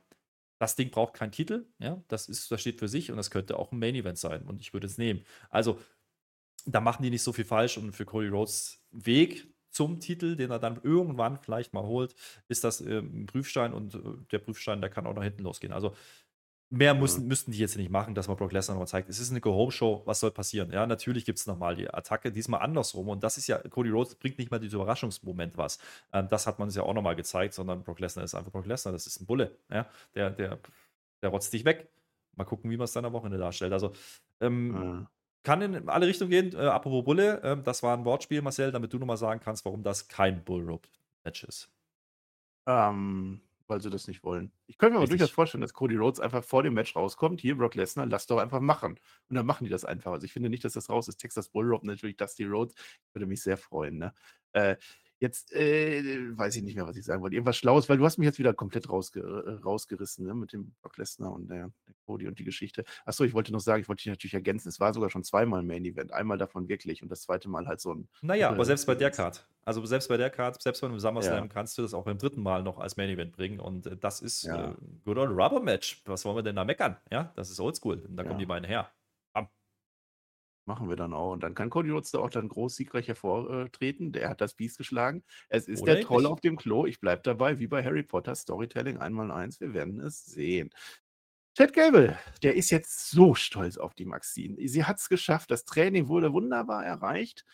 das 0.59 0.77
Ding 0.77 0.91
braucht 0.91 1.15
keinen 1.15 1.33
Titel, 1.33 1.67
ja, 1.81 2.01
das, 2.07 2.29
ist, 2.29 2.53
das 2.53 2.61
steht 2.61 2.79
für 2.79 2.87
sich 2.87 3.11
und 3.11 3.17
das 3.17 3.33
könnte 3.33 3.59
auch 3.59 3.73
ein 3.73 3.81
Main 3.81 3.97
Event 3.97 4.17
sein 4.17 4.43
und 4.43 4.61
ich 4.61 4.73
würde 4.73 4.87
es 4.87 4.97
nehmen. 4.97 5.25
Also, 5.51 5.81
da 6.67 6.81
machen 6.81 7.03
die 7.03 7.11
nicht 7.11 7.23
so 7.23 7.33
viel 7.33 7.45
falsch 7.45 7.79
und 7.79 7.93
für 7.93 8.05
Cody 8.05 8.29
Rhodes 8.29 8.83
Weg 8.91 9.49
zum 9.71 10.01
Titel, 10.01 10.37
den 10.37 10.51
er 10.51 10.59
dann 10.59 10.81
irgendwann 10.83 11.39
vielleicht 11.39 11.73
mal 11.73 11.85
holt, 11.85 12.15
ist 12.49 12.63
das 12.63 12.81
äh, 12.81 12.99
ein 12.99 13.27
Prüfstein 13.27 13.73
und 13.73 13.95
äh, 13.95 13.99
der 14.31 14.39
Prüfstein, 14.39 14.81
der 14.81 14.91
kann 14.91 15.07
auch 15.07 15.15
nach 15.15 15.23
hinten 15.23 15.43
losgehen. 15.43 15.73
Also, 15.73 15.95
Mehr 16.75 16.95
müssen, 16.95 17.29
müssten 17.29 17.53
die 17.53 17.59
jetzt 17.59 17.77
nicht 17.77 17.91
machen, 17.91 18.15
dass 18.15 18.29
man 18.29 18.39
Brock 18.39 18.51
Lesnar 18.51 18.77
nochmal 18.77 18.89
zeigt. 18.89 19.11
Es 19.11 19.19
ist 19.19 19.31
eine 19.31 19.43
Go-Home-Show, 19.43 20.05
was 20.07 20.21
soll 20.21 20.31
passieren? 20.31 20.73
Ja, 20.73 20.87
natürlich 20.87 21.27
gibt 21.27 21.39
es 21.39 21.47
nochmal 21.47 21.77
die 21.77 21.93
Attacke, 21.93 22.33
diesmal 22.33 22.63
andersrum. 22.63 23.11
Und 23.11 23.23
das 23.23 23.37
ist 23.37 23.47
ja, 23.47 23.59
Cody 23.59 23.91
Rhodes 23.91 24.15
bringt 24.15 24.39
nicht 24.39 24.51
mal 24.51 24.59
diesen 24.59 24.77
Überraschungsmoment 24.77 25.59
was. 25.59 25.79
Ähm, 26.15 26.29
das 26.31 26.47
hat 26.47 26.59
man 26.59 26.69
uns 26.69 26.75
ja 26.75 26.83
auch 26.83 26.95
nochmal 26.95 27.15
gezeigt, 27.15 27.53
sondern 27.53 27.83
Brock 27.83 28.01
Lesnar 28.01 28.25
ist 28.25 28.35
einfach 28.35 28.51
Brock 28.51 28.65
Lesnar, 28.65 28.93
das 28.93 29.07
ist 29.07 29.21
ein 29.21 29.27
Bulle. 29.27 29.55
Ja, 29.71 29.87
der, 30.15 30.31
der, 30.31 30.61
der 31.21 31.29
rotzt 31.29 31.53
dich 31.53 31.67
weg. 31.67 31.91
Mal 32.37 32.45
gucken, 32.45 32.71
wie 32.71 32.79
man 32.79 32.87
es 32.87 32.93
dann 32.93 33.05
am 33.05 33.13
Wochenende 33.13 33.37
darstellt. 33.37 33.75
Also, 33.75 33.93
ähm, 34.41 34.75
ja. 34.75 35.11
Kann 35.43 35.63
in 35.63 35.89
alle 35.89 36.07
Richtungen 36.07 36.31
gehen. 36.31 36.53
Äh, 36.55 36.67
apropos 36.67 37.05
Bulle, 37.05 37.43
äh, 37.43 37.63
das 37.63 37.83
war 37.83 37.97
ein 37.97 38.05
Wortspiel, 38.05 38.43
Marcel, 38.43 38.73
damit 38.73 38.93
du 38.93 38.99
nochmal 38.99 39.17
sagen 39.17 39.41
kannst, 39.41 39.65
warum 39.65 39.83
das 39.83 40.09
kein 40.09 40.45
Bull-Rope-Match 40.45 41.45
ist. 41.45 41.71
Ähm, 42.67 43.41
weil 43.73 43.81
sie 43.81 43.91
das 43.91 44.07
nicht 44.07 44.23
wollen. 44.23 44.53
Ich 44.67 44.79
könnte 44.79 44.95
mir 44.95 44.99
aber 44.99 45.09
durchaus 45.09 45.31
vorstellen, 45.31 45.63
dass 45.63 45.73
Cody 45.73 45.97
Rhodes 45.97 46.21
einfach 46.21 46.45
vor 46.45 46.63
dem 46.63 46.75
Match 46.75 46.95
rauskommt. 46.95 47.41
Hier, 47.41 47.57
Brock 47.57 47.75
Lesnar, 47.75 48.07
lass 48.07 48.27
doch 48.27 48.39
einfach 48.39 48.61
machen. 48.61 48.99
Und 49.29 49.37
dann 49.37 49.47
machen 49.47 49.65
die 49.65 49.71
das 49.71 49.85
einfach. 49.85 50.13
Also 50.13 50.27
ich 50.27 50.33
finde 50.33 50.51
nicht, 50.51 50.65
dass 50.65 50.75
das 50.75 50.91
raus 50.91 51.09
ist. 51.09 51.17
Texas 51.17 51.49
Bull 51.49 51.67
Rope 51.67 51.87
natürlich 51.87 52.17
Dusty 52.17 52.45
Rhodes. 52.45 52.75
Ich 52.77 53.15
würde 53.15 53.27
mich 53.27 53.43
sehr 53.43 53.57
freuen. 53.57 53.99
Ne? 53.99 54.15
Äh, 54.53 54.77
Jetzt 55.23 55.53
äh, 55.53 56.37
weiß 56.37 56.57
ich 56.57 56.65
nicht 56.65 56.75
mehr, 56.75 56.85
was 56.85 56.97
ich 56.97 57.05
sagen 57.05 57.23
wollte. 57.23 57.37
Irgendwas 57.37 57.57
Schlaues, 57.57 57.89
weil 57.89 57.97
du 57.97 58.05
hast 58.05 58.19
mich 58.19 58.27
jetzt 58.27 58.41
wieder 58.41 58.53
komplett 58.53 58.91
rausge 58.91 59.21
äh, 59.21 59.63
rausgerissen 59.63 60.27
ne? 60.27 60.35
mit 60.35 60.53
dem 60.53 60.75
Brock 60.83 60.97
Lesnar 60.97 61.33
und 61.33 61.49
der, 61.49 61.71
der 61.87 61.95
Cody 62.07 62.27
und 62.27 62.41
die 62.41 62.45
Geschichte. 62.45 62.83
Achso, 63.05 63.23
ich 63.23 63.33
wollte 63.33 63.53
noch 63.53 63.61
sagen, 63.61 63.81
ich 63.81 63.89
wollte 63.89 64.03
dich 64.03 64.11
natürlich 64.11 64.35
ergänzen. 64.35 64.69
Es 64.69 64.81
war 64.81 64.93
sogar 64.93 65.11
schon 65.11 65.23
zweimal 65.23 65.61
ein 65.61 65.67
Main 65.69 65.85
Event. 65.85 66.13
Einmal 66.13 66.39
davon 66.39 66.69
wirklich 66.69 67.05
und 67.05 67.09
das 67.09 67.23
zweite 67.23 67.49
Mal 67.49 67.69
halt 67.69 67.81
so 67.81 67.95
ein. 67.95 68.09
Naja, 68.21 68.51
aber 68.51 68.65
selbst 68.65 68.85
bei 68.85 68.97
der 68.97 69.13
Card. 69.13 69.47
Also 69.65 69.87
selbst 69.87 70.09
bei 70.09 70.17
der 70.17 70.29
Card, 70.29 70.61
selbst 70.61 70.81
bei 70.81 70.89
einem 70.89 70.99
SummerSlam 70.99 71.45
ja. 71.45 71.47
kannst 71.47 71.79
du 71.79 71.83
das 71.83 71.95
auch 71.95 72.05
beim 72.05 72.19
dritten 72.19 72.43
Mal 72.43 72.65
noch 72.65 72.81
als 72.81 72.97
Main 72.97 73.09
Event 73.09 73.31
bringen. 73.31 73.61
Und 73.61 73.87
äh, 73.87 73.97
das 73.97 74.23
ist 74.23 74.43
ja. 74.43 74.73
äh, 74.73 74.75
Good 75.05 75.19
Old 75.19 75.31
Rubber 75.31 75.61
Match. 75.61 76.03
Was 76.05 76.25
wollen 76.25 76.35
wir 76.35 76.43
denn 76.43 76.57
da 76.57 76.65
meckern? 76.65 76.97
Ja, 77.13 77.33
das 77.37 77.49
ist 77.49 77.61
oldschool. 77.61 78.03
Da 78.09 78.25
ja. 78.25 78.29
kommen 78.29 78.41
die 78.41 78.47
beiden 78.47 78.67
her. 78.67 78.91
Machen 80.65 80.89
wir 80.89 80.97
dann 80.97 81.13
auch. 81.13 81.33
Und 81.33 81.43
dann 81.43 81.55
kann 81.55 81.71
Cody 81.71 81.91
Rhodes 81.91 82.13
da 82.13 82.21
auch 82.21 82.31
dann 82.31 82.49
groß 82.49 82.77
siegreich 82.77 83.09
hervortreten. 83.09 84.13
Der 84.13 84.29
hat 84.29 84.41
das 84.41 84.55
Biest 84.55 84.79
geschlagen. 84.79 85.25
Es 85.49 85.67
ist 85.67 85.83
Oder 85.83 85.95
der 85.95 86.05
Troll 86.05 86.25
auf 86.25 86.41
dem 86.41 86.57
Klo. 86.57 86.87
Ich 86.87 87.01
bleibe 87.01 87.23
dabei, 87.23 87.59
wie 87.59 87.67
bei 87.67 87.85
Harry 87.85 88.05
Potter 88.05 88.35
Storytelling 88.35 88.99
einmal 88.99 89.33
eins. 89.33 89.61
Wir 89.61 89.75
werden 89.75 90.01
es 90.01 90.25
sehen. 90.25 90.71
Chad 91.55 91.73
Gable, 91.73 92.17
der 92.43 92.55
ist 92.55 92.71
jetzt 92.71 93.11
so 93.11 93.35
stolz 93.35 93.77
auf 93.77 93.95
die 93.95 94.07
Maxine. 94.07 94.57
Sie 94.69 94.85
hat 94.85 94.99
es 94.99 95.09
geschafft. 95.09 95.51
Das 95.51 95.65
Training 95.65 96.09
wurde 96.09 96.33
wunderbar 96.33 96.85
erreicht. 96.85 97.45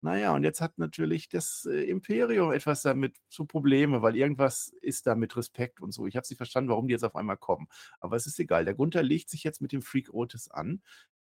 Naja, 0.00 0.34
und 0.34 0.44
jetzt 0.44 0.60
hat 0.60 0.76
natürlich 0.78 1.30
das 1.30 1.64
äh, 1.64 1.82
Imperium 1.84 2.52
etwas 2.52 2.82
damit 2.82 3.16
zu 3.30 3.46
Probleme, 3.46 4.02
weil 4.02 4.16
irgendwas 4.16 4.68
ist 4.82 5.06
da 5.06 5.14
mit 5.14 5.34
Respekt 5.34 5.80
und 5.80 5.92
so. 5.92 6.06
Ich 6.06 6.14
habe 6.16 6.26
sie 6.26 6.34
verstanden, 6.36 6.68
warum 6.68 6.88
die 6.88 6.92
jetzt 6.92 7.04
auf 7.04 7.16
einmal 7.16 7.38
kommen. 7.38 7.68
Aber 8.00 8.14
es 8.14 8.26
ist 8.26 8.38
egal. 8.38 8.66
Der 8.66 8.74
Gunther 8.74 9.02
legt 9.02 9.30
sich 9.30 9.44
jetzt 9.44 9.62
mit 9.62 9.72
dem 9.72 9.80
Freak 9.80 10.12
Otis 10.12 10.50
an 10.50 10.82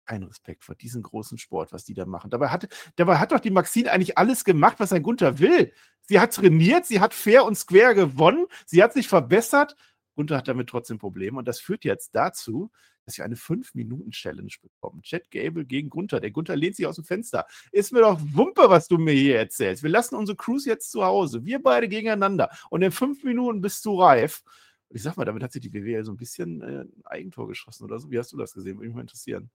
keinen 0.06 0.24
Respekt 0.24 0.64
vor 0.64 0.74
diesem 0.74 1.02
großen 1.02 1.38
Sport, 1.38 1.72
was 1.72 1.84
die 1.84 1.94
da 1.94 2.04
machen. 2.06 2.30
Dabei 2.30 2.48
hat, 2.48 2.68
dabei 2.96 3.18
hat 3.18 3.32
doch 3.32 3.40
die 3.40 3.50
Maxine 3.50 3.92
eigentlich 3.92 4.18
alles 4.18 4.44
gemacht, 4.44 4.76
was 4.78 4.92
ein 4.92 5.02
Gunther 5.02 5.38
will. 5.38 5.72
Sie 6.02 6.18
hat 6.18 6.34
trainiert, 6.34 6.86
sie 6.86 7.00
hat 7.00 7.14
fair 7.14 7.44
und 7.44 7.56
square 7.56 7.94
gewonnen, 7.94 8.46
sie 8.66 8.82
hat 8.82 8.92
sich 8.92 9.08
verbessert. 9.08 9.76
Gunther 10.16 10.38
hat 10.38 10.48
damit 10.48 10.68
trotzdem 10.68 10.98
Probleme. 10.98 11.38
Und 11.38 11.48
das 11.48 11.60
führt 11.60 11.84
jetzt 11.84 12.14
dazu, 12.14 12.70
dass 13.04 13.16
wir 13.16 13.24
eine 13.24 13.36
5-Minuten-Challenge 13.36 14.52
bekommen. 14.60 15.02
Chad 15.02 15.30
Gable 15.30 15.64
gegen 15.64 15.88
Gunther. 15.88 16.20
Der 16.20 16.30
Gunther 16.30 16.56
lehnt 16.56 16.76
sich 16.76 16.86
aus 16.86 16.96
dem 16.96 17.04
Fenster. 17.04 17.46
Ist 17.72 17.92
mir 17.92 18.00
doch 18.00 18.20
Wumpe, 18.20 18.68
was 18.68 18.88
du 18.88 18.98
mir 18.98 19.14
hier 19.14 19.38
erzählst. 19.38 19.82
Wir 19.82 19.90
lassen 19.90 20.16
unsere 20.16 20.36
Cruise 20.36 20.68
jetzt 20.68 20.90
zu 20.90 21.04
Hause. 21.04 21.44
Wir 21.44 21.62
beide 21.62 21.88
gegeneinander. 21.88 22.50
Und 22.68 22.82
in 22.82 22.92
fünf 22.92 23.24
Minuten 23.24 23.60
bist 23.60 23.84
du 23.84 24.00
reif. 24.00 24.42
Ich 24.90 25.02
sag 25.02 25.16
mal, 25.16 25.24
damit 25.24 25.42
hat 25.42 25.52
sich 25.52 25.62
die 25.62 25.72
WWE 25.72 26.04
so 26.04 26.12
ein 26.12 26.16
bisschen 26.16 26.60
äh, 26.60 26.80
ein 26.80 26.92
Eigentor 27.04 27.46
geschossen 27.48 27.84
oder 27.84 27.98
so. 27.98 28.10
Wie 28.10 28.18
hast 28.18 28.32
du 28.32 28.36
das 28.36 28.52
gesehen? 28.52 28.76
Würde 28.76 28.88
mich 28.88 28.94
mal 28.96 29.02
interessieren 29.02 29.50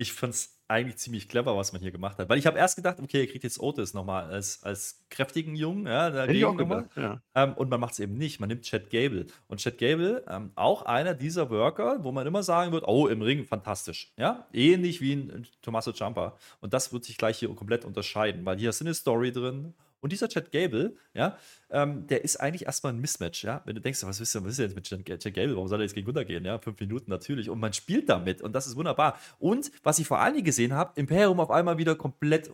ich 0.00 0.14
fand 0.14 0.32
es 0.32 0.58
eigentlich 0.66 0.96
ziemlich 0.96 1.28
clever, 1.28 1.54
was 1.58 1.72
man 1.74 1.82
hier 1.82 1.90
gemacht 1.90 2.16
hat. 2.16 2.30
Weil 2.30 2.38
ich 2.38 2.46
habe 2.46 2.56
erst 2.56 2.76
gedacht, 2.76 3.00
okay, 3.00 3.20
er 3.20 3.26
kriegt 3.26 3.44
jetzt 3.44 3.60
Otis 3.60 3.92
nochmal 3.92 4.30
als, 4.30 4.62
als 4.62 5.04
kräftigen 5.10 5.54
Jungen, 5.54 5.86
ja, 5.86 6.08
dagegen 6.08 6.56
nochmal. 6.56 6.88
Ja. 6.96 7.20
Ähm, 7.34 7.52
und 7.52 7.68
man 7.68 7.80
macht 7.80 7.92
es 7.92 7.98
eben 7.98 8.14
nicht. 8.14 8.40
Man 8.40 8.48
nimmt 8.48 8.62
Chad 8.62 8.88
Gable. 8.88 9.26
Und 9.46 9.60
Chad 9.60 9.76
Gable, 9.76 10.24
ähm, 10.26 10.52
auch 10.54 10.82
einer 10.82 11.12
dieser 11.12 11.50
Worker, 11.50 12.02
wo 12.02 12.12
man 12.12 12.26
immer 12.26 12.42
sagen 12.42 12.72
wird, 12.72 12.88
oh, 12.88 13.08
im 13.08 13.20
Ring 13.20 13.44
fantastisch. 13.44 14.14
Ja, 14.16 14.46
ähnlich 14.54 15.02
wie 15.02 15.12
ein 15.12 15.46
Tommaso 15.60 15.92
Ciampa. 15.92 16.38
Und 16.60 16.72
das 16.72 16.94
wird 16.94 17.04
sich 17.04 17.18
gleich 17.18 17.38
hier 17.38 17.54
komplett 17.54 17.84
unterscheiden, 17.84 18.46
weil 18.46 18.56
hier 18.56 18.70
ist 18.70 18.80
eine 18.80 18.94
Story 18.94 19.32
drin 19.32 19.74
und 20.00 20.12
dieser 20.12 20.28
Chad 20.28 20.50
Gable, 20.50 20.96
ja, 21.14 21.36
ähm, 21.70 22.06
der 22.06 22.24
ist 22.24 22.36
eigentlich 22.36 22.66
erstmal 22.66 22.92
ein 22.92 23.00
Mismatch, 23.00 23.44
ja. 23.44 23.62
Wenn 23.64 23.74
du 23.74 23.80
denkst, 23.80 24.02
was 24.04 24.20
ist, 24.20 24.34
was 24.34 24.52
ist 24.52 24.58
jetzt 24.58 24.74
mit 24.74 24.84
Chad 24.84 25.04
Gable? 25.04 25.54
Warum 25.54 25.68
soll 25.68 25.80
er 25.80 25.84
jetzt 25.84 25.94
gegen 25.94 26.06
Gunter 26.06 26.24
gehen? 26.24 26.44
Ja, 26.44 26.58
fünf 26.58 26.80
Minuten 26.80 27.10
natürlich. 27.10 27.50
Und 27.50 27.60
man 27.60 27.72
spielt 27.72 28.08
damit 28.08 28.42
und 28.42 28.52
das 28.52 28.66
ist 28.66 28.76
wunderbar. 28.76 29.18
Und 29.38 29.70
was 29.82 29.98
ich 29.98 30.06
vor 30.06 30.20
allen 30.20 30.34
Dingen 30.34 30.44
gesehen 30.44 30.74
habe, 30.74 30.92
Imperium 30.96 31.40
auf 31.40 31.50
einmal 31.50 31.78
wieder 31.78 31.94
komplett 31.94 32.50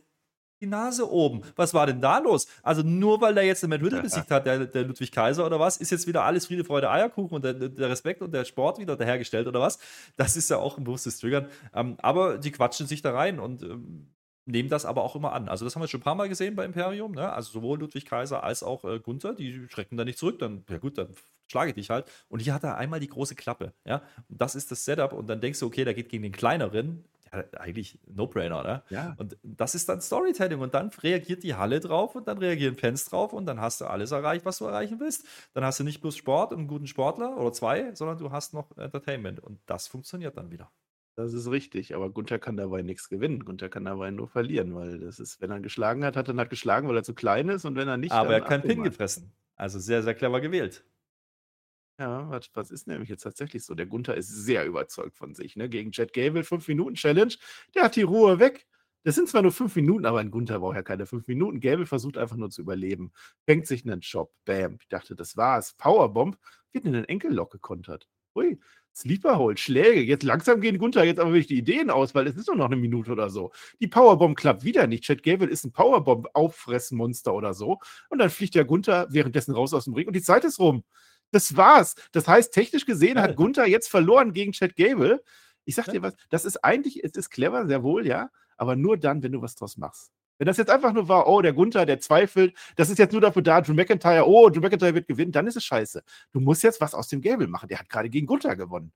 die 0.61 0.67
Nase 0.67 1.11
oben. 1.11 1.43
Was 1.55 1.75
war 1.75 1.87
denn 1.87 2.01
da 2.01 2.19
los? 2.19 2.47
Also 2.63 2.83
nur 2.83 3.21
weil 3.21 3.35
der 3.35 3.45
jetzt 3.45 3.63
den 3.63 3.71
Matt 3.71 3.83
Riddle 3.83 4.03
besiegt 4.03 4.31
hat, 4.31 4.47
der, 4.47 4.67
der, 4.67 4.85
Ludwig 4.85 5.13
Kaiser 5.13 5.45
oder 5.45 5.61
was, 5.61 5.77
ist 5.77 5.91
jetzt 5.91 6.07
wieder 6.07 6.25
alles 6.25 6.47
Friede, 6.47 6.65
Freude, 6.65 6.91
Eierkuchen 6.91 7.37
und 7.37 7.45
der, 7.45 7.53
der 7.53 7.91
Respekt 7.91 8.23
und 8.23 8.33
der 8.33 8.45
Sport 8.45 8.79
wieder 8.79 8.97
hergestellt 8.97 9.47
oder 9.47 9.61
was? 9.61 9.79
Das 10.17 10.37
ist 10.37 10.49
ja 10.49 10.57
auch 10.57 10.79
ein 10.79 10.85
bewusstes 10.85 11.19
Triggern. 11.19 11.49
Ähm, 11.75 11.97
aber 11.99 12.39
die 12.39 12.53
quatschen 12.53 12.87
sich 12.87 13.03
da 13.03 13.13
rein 13.13 13.39
und 13.39 13.63
ähm, 13.63 14.09
nehmen 14.47 14.69
das 14.69 14.87
aber 14.87 15.03
auch 15.03 15.17
immer 15.17 15.33
an. 15.33 15.49
Also 15.49 15.65
das 15.65 15.75
haben 15.75 15.83
wir 15.83 15.89
schon 15.89 16.01
ein 16.01 16.05
paar 16.05 16.15
Mal 16.15 16.29
gesehen 16.29 16.55
bei 16.55 16.65
Imperium, 16.65 17.13
ne? 17.13 17.33
also 17.33 17.51
sowohl 17.51 17.79
Ludwig 17.79 18.07
Kaiser 18.07 18.43
als 18.45 18.63
auch 18.63 18.85
äh, 18.85 19.01
Gunther, 19.01 19.35
die 19.35 19.69
schrecken 19.69 19.97
da 19.97 20.05
nicht 20.05 20.19
zurück, 20.19 20.39
dann, 20.39 20.65
ja 20.71 20.79
gut, 20.79 20.97
dann 20.97 21.09
schlage 21.49 21.71
ich 21.71 21.75
dich 21.75 21.91
halt. 21.91 22.07
Und 22.29 22.41
hier 22.41 22.55
hat 22.55 22.65
er 22.65 22.77
einmal 22.77 23.01
die 23.01 23.09
große 23.09 23.35
Klappe, 23.35 23.73
ja, 23.85 24.03
und 24.29 24.41
das 24.41 24.55
ist 24.55 24.71
das 24.71 24.85
Setup 24.85 25.13
und 25.13 25.27
dann 25.27 25.41
denkst 25.41 25.61
du, 25.61 25.67
okay, 25.67 25.85
der 25.85 25.95
geht 25.95 26.09
gegen 26.09 26.23
den 26.23 26.33
kleineren, 26.33 27.05
ja, 27.33 27.45
eigentlich 27.59 27.99
No-Brainer, 28.07 28.61
oder? 28.61 28.85
Ja. 28.89 29.15
Und 29.19 29.37
das 29.43 29.75
ist 29.75 29.89
dann 29.89 30.01
Storytelling 30.01 30.61
und 30.61 30.75
dann 30.75 30.91
reagiert 31.03 31.43
die 31.43 31.55
Halle 31.55 31.81
drauf 31.81 32.15
und 32.15 32.29
dann 32.29 32.39
reagieren 32.39 32.77
Fans 32.77 33.07
drauf 33.07 33.33
und 33.33 33.47
dann 33.47 33.61
hast 33.61 33.81
du 33.81 33.87
alles 33.87 34.13
erreicht, 34.13 34.45
was 34.45 34.59
du 34.59 34.67
erreichen 34.67 35.01
willst. 35.01 35.27
Dann 35.55 35.65
hast 35.65 35.81
du 35.81 35.85
nicht 35.85 36.01
bloß 36.01 36.17
Sport 36.17 36.53
und 36.53 36.61
einen 36.61 36.69
guten 36.69 36.87
Sportler 36.87 37.37
oder 37.37 37.53
zwei, 37.53 37.95
sondern 37.95 38.19
du 38.19 38.31
hast 38.31 38.55
noch 38.55 38.77
Entertainment 38.77 39.41
und 39.41 39.59
das 39.67 39.89
funktioniert 39.89 40.37
dann 40.37 40.53
wieder. 40.53 40.71
Das 41.17 41.33
ist 41.33 41.51
richtig, 41.51 41.95
aber 41.95 42.11
Gunther 42.11 42.39
kann 42.39 42.59
dabei 42.59 42.83
nichts 42.83 43.09
gewinnen. 43.09 43.45
Gunther 43.45 43.71
kann 43.71 43.87
dabei 43.87 44.11
nur 44.11 44.29
verlieren, 44.29 44.75
weil 44.75 44.99
das 44.99 45.19
ist, 45.19 45.41
wenn 45.41 45.51
er 45.51 45.61
geschlagen 45.61 46.05
hat, 46.05 46.15
hat 46.15 46.29
er 46.29 46.37
halt 46.37 46.51
geschlagen, 46.51 46.89
weil 46.89 46.97
er 46.97 47.05
zu 47.05 47.15
klein 47.15 47.49
ist 47.49 47.65
und 47.65 47.75
wenn 47.75 47.89
er 47.89 47.97
nicht. 47.97 48.13
Aber 48.13 48.35
er 48.35 48.43
hat 48.43 48.49
keinen 48.49 48.63
Pin 48.63 48.83
gefressen. 48.83 49.33
Also 49.57 49.79
sehr, 49.79 50.03
sehr 50.03 50.15
clever 50.15 50.43
gewählt. 50.43 50.85
Ja, 51.99 52.29
was, 52.29 52.51
was 52.53 52.71
ist 52.71 52.87
nämlich 52.87 53.09
jetzt 53.09 53.23
tatsächlich 53.23 53.65
so? 53.65 53.75
Der 53.75 53.87
Gunther 53.87 54.15
ist 54.15 54.29
sehr 54.29 54.67
überzeugt 54.67 55.17
von 55.17 55.35
sich. 55.35 55.57
Ne? 55.57 55.71
Gegen 55.71 55.91
Jet 55.93 56.13
Gable 56.13 56.43
5-Minuten-Challenge. 56.43 57.35
Der 57.75 57.85
hat 57.85 57.97
die 57.97 58.03
Ruhe 58.03 58.39
weg. 58.39 58.67
Das 59.03 59.15
sind 59.15 59.29
zwar 59.29 59.41
nur 59.41 59.53
5 59.53 59.75
Minuten, 59.77 60.05
aber 60.05 60.19
ein 60.19 60.31
Gunther 60.31 60.59
braucht 60.59 60.77
ja 60.77 60.83
keine 60.83 61.07
5 61.07 61.27
Minuten. 61.27 61.61
Gable 61.61 61.87
versucht 61.87 62.19
einfach 62.19 62.37
nur 62.37 62.51
zu 62.51 62.61
überleben. 62.61 63.13
Fängt 63.47 63.67
sich 63.67 63.87
einen 63.87 64.01
Job. 64.01 64.35
Bam. 64.45 64.77
Ich 64.83 64.89
dachte, 64.89 65.17
das 65.17 65.39
war's. 65.39 65.73
Powerbomb 65.73 66.37
wird 66.73 66.85
in 66.85 66.93
den 66.93 67.05
Enkellock 67.07 67.53
gekontert. 67.53 68.07
Ui. 68.35 68.59
Sleeper 68.97 69.37
Hold, 69.37 69.61
Schläge. 69.61 70.01
Jetzt 70.01 70.23
langsam 70.23 70.63
gehen 70.63 70.79
Gunther 70.79 71.05
jetzt 71.05 71.21
aber 71.21 71.31
wirklich 71.31 71.49
die 71.49 71.59
Ideen 71.59 71.91
aus, 71.91 72.15
weil 72.15 72.27
es 72.27 72.37
ist 72.37 72.47
nur 72.47 72.57
noch 72.57 72.65
eine 72.65 72.77
Minute 72.77 73.13
oder 73.13 73.29
so. 73.29 73.53
Die 73.79 73.89
Powerbomb 73.89 74.39
klappt 74.39 74.65
wieder 74.65 74.87
nicht. 74.87 75.05
Chad 75.05 75.23
Gable 75.23 75.49
ist 75.49 75.67
ein 75.67 75.73
Powerbomb-Auffressmonster 75.73 77.35
oder 77.35 77.53
so. 77.53 77.79
Und 78.09 78.19
dann 78.19 78.31
fliegt 78.31 78.55
der 78.55 78.65
Gunther 78.65 79.07
währenddessen 79.11 79.55
raus 79.55 79.75
aus 79.75 79.85
dem 79.85 79.93
Ring 79.93 80.07
und 80.07 80.17
die 80.17 80.23
Zeit 80.23 80.45
ist 80.45 80.59
rum. 80.59 80.83
Das 81.31 81.57
war's. 81.57 81.95
Das 82.13 82.27
heißt, 82.27 82.55
technisch 82.55 82.87
gesehen 82.87 83.21
hat 83.21 83.37
Gunther 83.37 83.67
jetzt 83.67 83.89
verloren 83.89 84.33
gegen 84.33 84.53
Chad 84.53 84.77
Gable. 84.77 85.23
Ich 85.67 85.75
sag 85.75 85.91
dir 85.91 86.01
was, 86.01 86.15
das 86.31 86.47
ist 86.47 86.65
eigentlich, 86.65 87.05
es 87.05 87.13
ist 87.17 87.29
clever, 87.29 87.67
sehr 87.67 87.83
wohl, 87.83 88.07
ja, 88.07 88.31
aber 88.57 88.77
nur 88.77 88.97
dann, 88.97 89.23
wenn 89.23 89.33
du 89.33 89.43
was 89.43 89.57
draus 89.57 89.77
machst. 89.77 90.11
Wenn 90.39 90.47
das 90.47 90.57
jetzt 90.57 90.71
einfach 90.71 90.93
nur 90.93 91.09
war, 91.09 91.27
oh, 91.27 91.41
der 91.43 91.53
Gunther, 91.53 91.87
der 91.87 92.01
zweifelt, 92.01 92.55
das 92.77 92.91
ist 92.91 92.99
jetzt 92.99 93.13
nur 93.13 93.21
dafür 93.21 93.43
da, 93.43 93.61
Drew 93.61 93.75
McIntyre, 93.75 94.27
oh, 94.27 94.49
Drew 94.51 94.61
McIntyre 94.61 94.95
wird 94.95 95.09
gewinnen, 95.09 95.33
dann 95.33 95.47
ist 95.47 95.57
es 95.57 95.65
scheiße. 95.65 96.03
Du 96.33 96.41
musst 96.41 96.63
jetzt 96.63 96.81
was 96.81 96.95
aus 96.95 97.09
dem 97.09 97.21
Gable 97.21 97.47
machen. 97.47 97.69
Der 97.69 97.79
hat 97.79 97.89
gerade 97.89 98.11
gegen 98.11 98.27
Gunther 98.27 98.57
gewonnen. 98.57 98.93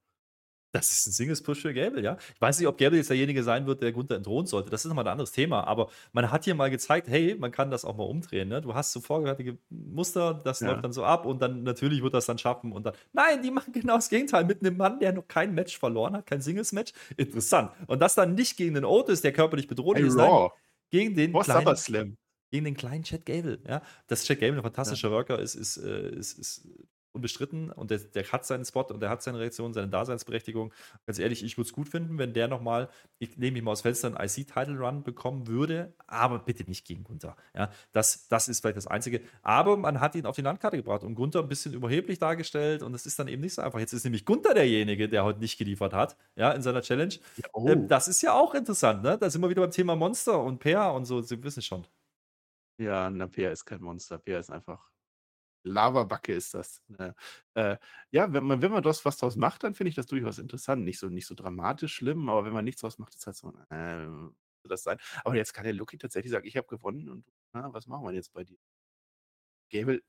Das 0.73 0.93
ist 0.93 1.07
ein 1.07 1.13
Singles-Push 1.13 1.63
für 1.63 1.75
Gable, 1.75 2.01
ja. 2.01 2.17
Ich 2.33 2.41
weiß 2.41 2.59
nicht, 2.61 2.69
ob 2.69 2.79
Gable 2.79 2.97
jetzt 2.97 3.11
derjenige 3.11 3.43
sein 3.43 3.67
wird, 3.67 3.83
der 3.83 3.91
Gunther 3.91 4.15
entthront 4.15 4.49
sollte. 4.49 4.71
Das 4.71 4.85
ist 4.85 4.89
nochmal 4.89 5.05
ein 5.05 5.13
anderes 5.13 5.33
Thema. 5.33 5.67
Aber 5.67 5.91
man 6.13 6.31
hat 6.31 6.45
hier 6.45 6.55
mal 6.55 6.71
gezeigt, 6.71 7.09
hey, 7.09 7.35
man 7.37 7.51
kann 7.51 7.73
das 7.73 7.85
auch 7.85 7.97
mal 7.97 8.05
umdrehen. 8.05 8.49
Ne? 8.49 8.61
Du 8.61 8.73
hast 8.73 8.93
so 8.93 9.01
vorgefertigte 9.01 9.59
Muster, 9.69 10.41
das 10.45 10.61
ja. 10.61 10.69
läuft 10.71 10.85
dann 10.85 10.93
so 10.93 11.05
ab 11.05 11.27
und 11.27 11.43
dann 11.43 11.65
natürlich 11.65 12.03
wird 12.03 12.15
das 12.15 12.27
dann 12.27 12.39
schaffen. 12.39 12.71
Und 12.71 12.87
dann, 12.87 12.95
nein, 13.13 13.43
die 13.43 13.51
machen 13.51 13.73
genau 13.73 13.97
das 13.97 14.09
Gegenteil 14.09 14.45
mit 14.45 14.65
einem 14.65 14.77
Mann, 14.77 15.01
der 15.01 15.13
noch 15.13 15.27
kein 15.27 15.55
Match 15.55 15.77
verloren 15.77 16.15
hat, 16.15 16.27
kein 16.27 16.41
Singles-Match. 16.41 16.93
Interessant. 17.17 17.73
Und 17.89 18.01
das 18.01 18.15
dann 18.15 18.35
nicht 18.35 18.57
gegen 18.57 18.75
den 18.75 18.85
Otis, 18.85 19.23
der 19.23 19.33
körperlich 19.33 19.67
bedrohlich 19.67 20.03
hey, 20.03 20.09
ist, 20.09 20.15
nein, 20.15 20.51
gegen 20.91 21.15
den 21.15 21.33
kleinen, 21.33 21.77
Slam. 21.77 22.17
gegen 22.51 22.65
den 22.65 22.77
kleinen 22.77 23.05
Chad 23.05 23.25
Gable. 23.25 23.63
Ja? 23.67 23.83
Dass 24.07 24.25
Chad 24.25 24.41
Gable 24.41 24.59
ein 24.59 24.63
fantastischer 24.63 25.09
ja. 25.09 25.15
Worker 25.15 25.39
ist, 25.39 25.55
ist, 25.55 25.77
äh, 25.79 26.11
ist, 26.11 26.39
ist 26.39 26.69
unbestritten 27.13 27.71
und 27.71 27.91
der, 27.91 27.99
der, 27.99 28.25
hat 28.31 28.47
seinen 28.47 28.65
Spot 28.65 28.83
und 28.83 29.01
der 29.01 29.11
hat 29.11 29.23
seine 29.23 29.39
Reaktion, 29.39 29.73
seine 29.73 29.89
Daseinsberechtigung. 29.89 30.73
Ganz 31.07 31.19
ehrlich, 31.19 31.45
ich 31.45 31.57
würde 31.57 31.67
es 31.67 31.73
gut 31.73 31.89
finden, 31.89 32.19
wenn 32.19 32.33
der 32.33 32.49
nochmal, 32.49 32.89
ich 33.19 33.37
nehme 33.37 33.55
mich 33.55 33.63
mal 33.63 33.73
aus 33.73 33.81
Fenster, 33.81 34.09
einen 34.09 34.17
IC-Title-Run 34.17 35.03
bekommen 35.03 35.47
würde, 35.47 35.93
aber 36.07 36.39
bitte 36.39 36.65
nicht 36.65 36.87
gegen 36.87 37.05
Gunther. 37.05 37.37
Ja, 37.55 37.71
das, 37.93 38.29
das 38.29 38.49
ist 38.49 38.61
vielleicht 38.61 38.77
das 38.77 38.87
Einzige. 38.87 39.21
Aber 39.43 39.77
man 39.77 40.01
hat 40.01 40.15
ihn 40.15 40.27
auf 40.27 40.37
die 40.37 40.43
Landkarte 40.43 40.77
gebracht 40.77 41.03
und 41.03 41.15
Gunther 41.15 41.41
ein 41.41 41.49
bisschen 41.49 41.75
überheblich 41.75 42.19
dargestellt 42.19 42.83
und 42.83 42.95
es 42.95 43.07
ist 43.07 43.19
dann 43.19 43.29
eben 43.29 43.43
nicht 43.43 43.55
so 43.55 43.63
einfach. 43.63 43.81
Jetzt 43.81 43.93
ist 43.93 44.05
nämlich 44.05 44.25
Gunther 44.25 44.55
derjenige, 44.55 45.09
der 45.09 45.25
heute 45.25 45.41
nicht 45.41 45.59
geliefert 45.59 45.93
hat, 45.93 46.17
ja, 46.37 46.53
in 46.53 46.63
seiner 46.63 46.83
Challenge. 46.83 47.15
Ja, 47.37 47.49
oh. 47.53 47.69
ähm, 47.69 47.89
das 47.89 48.09
ist 48.09 48.23
ja 48.23 48.33
auch 48.35 48.55
interessant, 48.55 49.03
ne? 49.03 49.19
Da 49.19 49.31
sind 49.31 49.41
wir 49.41 49.51
wieder 49.51 49.63
beim 49.63 49.71
Thema 49.71 49.97
Monster 49.97 50.43
und 50.43 50.59
Peer 50.59 50.93
und 50.93 51.05
so, 51.05 51.21
Sie 51.21 51.43
wissen 51.43 51.63
schon. 51.63 51.87
Ja, 52.79 53.11
na, 53.11 53.27
Peer 53.27 53.53
ist 53.53 53.67
kein 53.67 53.83
Monster. 53.83 54.17
Peer 54.19 54.41
ist 54.41 54.51
einfach 54.51 54.91
Lavabacke 55.63 56.33
ist 56.33 56.55
das. 56.55 56.83
Ne? 56.89 57.15
Äh, 57.55 57.77
ja, 58.11 58.33
wenn 58.33 58.45
man, 58.45 58.63
wenn 58.63 58.73
man 58.73 58.83
das 58.83 59.05
was 59.05 59.19
draus 59.19 59.37
macht, 59.37 59.65
dann 59.65 59.75
finde 59.75 59.91
ich 59.91 59.95
das 59.97 60.07
durchaus 60.07 60.39
interessant. 60.39 60.85
Nicht 60.85 60.99
so, 60.99 61.09
nicht 61.09 61.27
so 61.27 61.35
dramatisch 61.35 61.95
schlimm, 61.95 62.29
aber 62.29 62.45
wenn 62.45 62.53
man 62.53 62.65
nichts 62.65 62.81
draus 62.81 62.99
macht, 62.99 63.15
ist 63.15 63.27
halt 63.27 63.37
so, 63.37 63.53
äh, 63.71 64.07
das 64.69 64.83
sein. 64.83 64.99
Aber 65.25 65.37
jetzt 65.37 65.53
kann 65.55 65.65
der 65.65 65.73
Lucky 65.73 65.99
tatsächlich 65.99 66.33
sagen, 66.33 66.47
ich 66.47 66.57
habe 66.57 66.67
gewonnen 66.67 67.09
und 67.09 67.25
na, 67.53 67.73
was 67.73 67.87
machen 67.87 68.05
wir 68.05 68.13
jetzt 68.13 68.33
bei 68.33 68.45
dir? 68.45 68.59
Gable, 69.71 70.03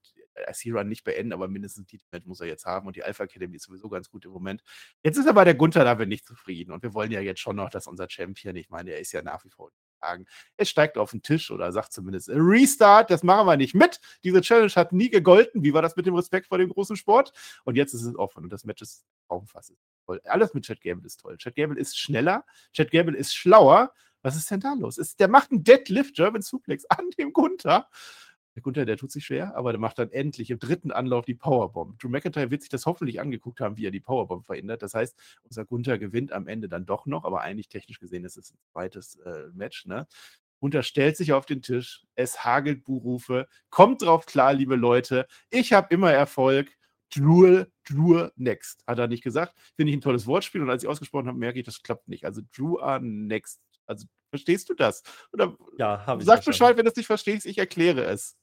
IC-Run 0.50 0.88
nicht 0.88 1.04
beenden, 1.04 1.34
aber 1.34 1.48
mindestens 1.48 1.88
die 1.88 2.00
Match 2.12 2.26
muss 2.26 2.42
er 2.42 2.48
jetzt 2.48 2.66
haben 2.66 2.88
und 2.88 2.96
die 2.96 3.04
Alpha 3.04 3.24
Academy 3.26 3.56
ist 3.58 3.64
sowieso 3.66 3.90
ganz 3.90 4.10
gut 4.10 4.26
im 4.26 4.32
Moment. 4.32 4.64
Jetzt 5.04 5.18
ist 5.18 5.28
aber 5.28 5.46
der 5.46 5.56
Gunther 5.56 5.84
da 5.84 5.94
nicht 6.06 6.26
zufrieden 6.26 6.72
und 6.72 6.84
wir 6.84 6.94
wollen 6.94 7.12
ja 7.12 7.22
jetzt 7.22 7.40
schon 7.42 7.56
noch, 7.56 7.70
dass 7.70 7.88
unser 7.88 8.10
Champion, 8.10 8.56
ich 8.56 8.70
meine, 8.70 8.92
er 8.92 9.00
ist 9.00 9.12
ja 9.12 9.22
nach 9.22 9.44
wie 9.46 9.50
vor 9.50 9.72
sagen, 10.02 10.26
es 10.58 10.70
steigt 10.70 10.98
auf 10.98 11.12
den 11.12 11.22
Tisch 11.22 11.52
oder 11.52 11.72
sagt 11.72 11.94
zumindest 11.94 12.30
Restart, 12.30 13.10
das 13.10 13.24
machen 13.24 13.48
wir 13.48 13.58
nicht 13.58 13.76
mit. 13.76 14.00
Diese 14.24 14.42
Challenge 14.42 14.72
hat 14.76 14.92
nie 14.92 15.10
gegolten. 15.10 15.64
Wie 15.64 15.74
war 15.74 15.82
das 15.82 15.96
mit 15.96 16.06
dem 16.06 16.16
Respekt 16.16 16.48
vor 16.48 16.58
dem 16.58 16.70
großen 16.70 16.96
Sport? 16.96 17.34
Und 17.64 17.76
jetzt 17.76 17.94
ist 17.94 18.04
es 18.04 18.16
offen 18.16 18.44
und 18.44 18.52
das 18.52 18.66
Match 18.66 18.82
ist 18.82 19.06
raumfassend. 19.30 19.78
Toll. 20.06 20.22
Alles 20.26 20.54
mit 20.54 20.66
Chad 20.66 20.82
Gable 20.82 21.06
ist 21.06 21.20
toll. 21.20 21.38
Chad 21.38 21.56
Gable 21.56 21.80
ist 21.80 21.98
schneller, 21.98 22.46
Chad 22.74 22.92
Gable 22.92 23.18
ist 23.18 23.34
schlauer. 23.34 23.94
Was 24.24 24.36
ist 24.36 24.52
denn 24.52 24.60
da 24.60 24.74
los? 24.74 25.00
Ist, 25.00 25.20
der 25.20 25.28
macht 25.28 25.52
einen 25.52 25.64
Deadlift 25.64 26.16
German 26.16 26.44
Suplex 26.44 26.86
an 26.86 27.10
dem 27.18 27.34
Gunther 27.34 27.90
der 28.56 28.62
Gunther, 28.62 28.86
der 28.86 28.98
tut 28.98 29.12
sich 29.12 29.26
schwer, 29.26 29.56
aber 29.56 29.72
der 29.72 29.80
macht 29.80 29.98
dann 29.98 30.12
endlich 30.12 30.50
im 30.50 30.60
dritten 30.60 30.92
Anlauf 30.92 31.26
die 31.26 31.36
Powerbomb. 31.36 32.00
Drew 32.00 32.10
McIntyre 32.10 32.52
wird 32.52 32.62
sich 32.62 32.70
das 32.70 32.86
hoffentlich 32.86 33.22
angeguckt 33.22 33.62
haben, 33.62 33.78
wie 33.78 33.86
er 33.86 33.92
die 33.92 34.00
Powerbomb 34.02 34.46
verändert. 34.46 34.82
Das 34.82 34.94
heißt, 34.94 35.18
unser 35.44 35.66
Gunther 35.66 35.98
gewinnt 35.98 36.34
am 36.34 36.48
Ende 36.48 36.68
dann 36.68 36.86
doch 36.86 37.06
noch, 37.06 37.24
aber 37.24 37.42
eigentlich 37.42 37.70
technisch 37.70 38.00
gesehen 38.00 38.26
ist 38.26 38.38
es 38.38 38.52
ein 38.52 38.58
zweites 38.72 39.16
äh, 39.18 39.48
Match. 39.54 39.86
Ne? 39.86 40.06
Gunther 40.60 40.84
stellt 40.84 41.18
sich 41.18 41.34
auf 41.34 41.46
den 41.46 41.62
Tisch, 41.62 42.06
es 42.16 42.44
hagelt 42.44 42.84
Buhrufe. 42.84 43.48
Kommt 43.70 44.02
drauf 44.02 44.26
klar, 44.26 44.54
liebe 44.54 44.76
Leute. 44.76 45.28
Ich 45.50 45.74
habe 45.74 45.94
immer 45.94 46.12
Erfolg. 46.12 46.72
Drew, 47.14 47.66
Drew 47.84 48.30
next, 48.38 48.84
hat 48.88 49.00
er 49.00 49.08
nicht 49.08 49.24
gesagt. 49.24 49.54
Finde 49.76 49.92
ich 49.92 49.98
ein 49.98 50.02
tolles 50.02 50.28
Wortspiel 50.28 50.62
und 50.62 50.70
als 50.70 50.84
ich 50.84 50.90
ausgesprochen 50.90 51.28
habe, 51.28 51.38
merke 51.38 51.60
ich, 51.60 51.66
das 51.66 51.84
klappt 51.84 52.08
nicht. 52.08 52.26
Also 52.26 52.42
Drew 52.56 52.80
are 52.80 53.04
next. 53.04 53.60
Also 53.86 54.06
verstehst 54.30 54.70
du 54.70 54.74
das? 54.74 55.04
Oder 55.34 55.58
ja, 55.78 56.06
habe 56.06 56.22
ich. 56.22 56.26
Sag 56.26 56.46
Bescheid, 56.46 56.78
wenn 56.78 56.86
du 56.86 56.92
es 56.92 56.96
nicht 56.96 57.08
verstehst, 57.08 57.46
ich 57.46 57.58
erkläre 57.58 58.06
es. 58.06 58.38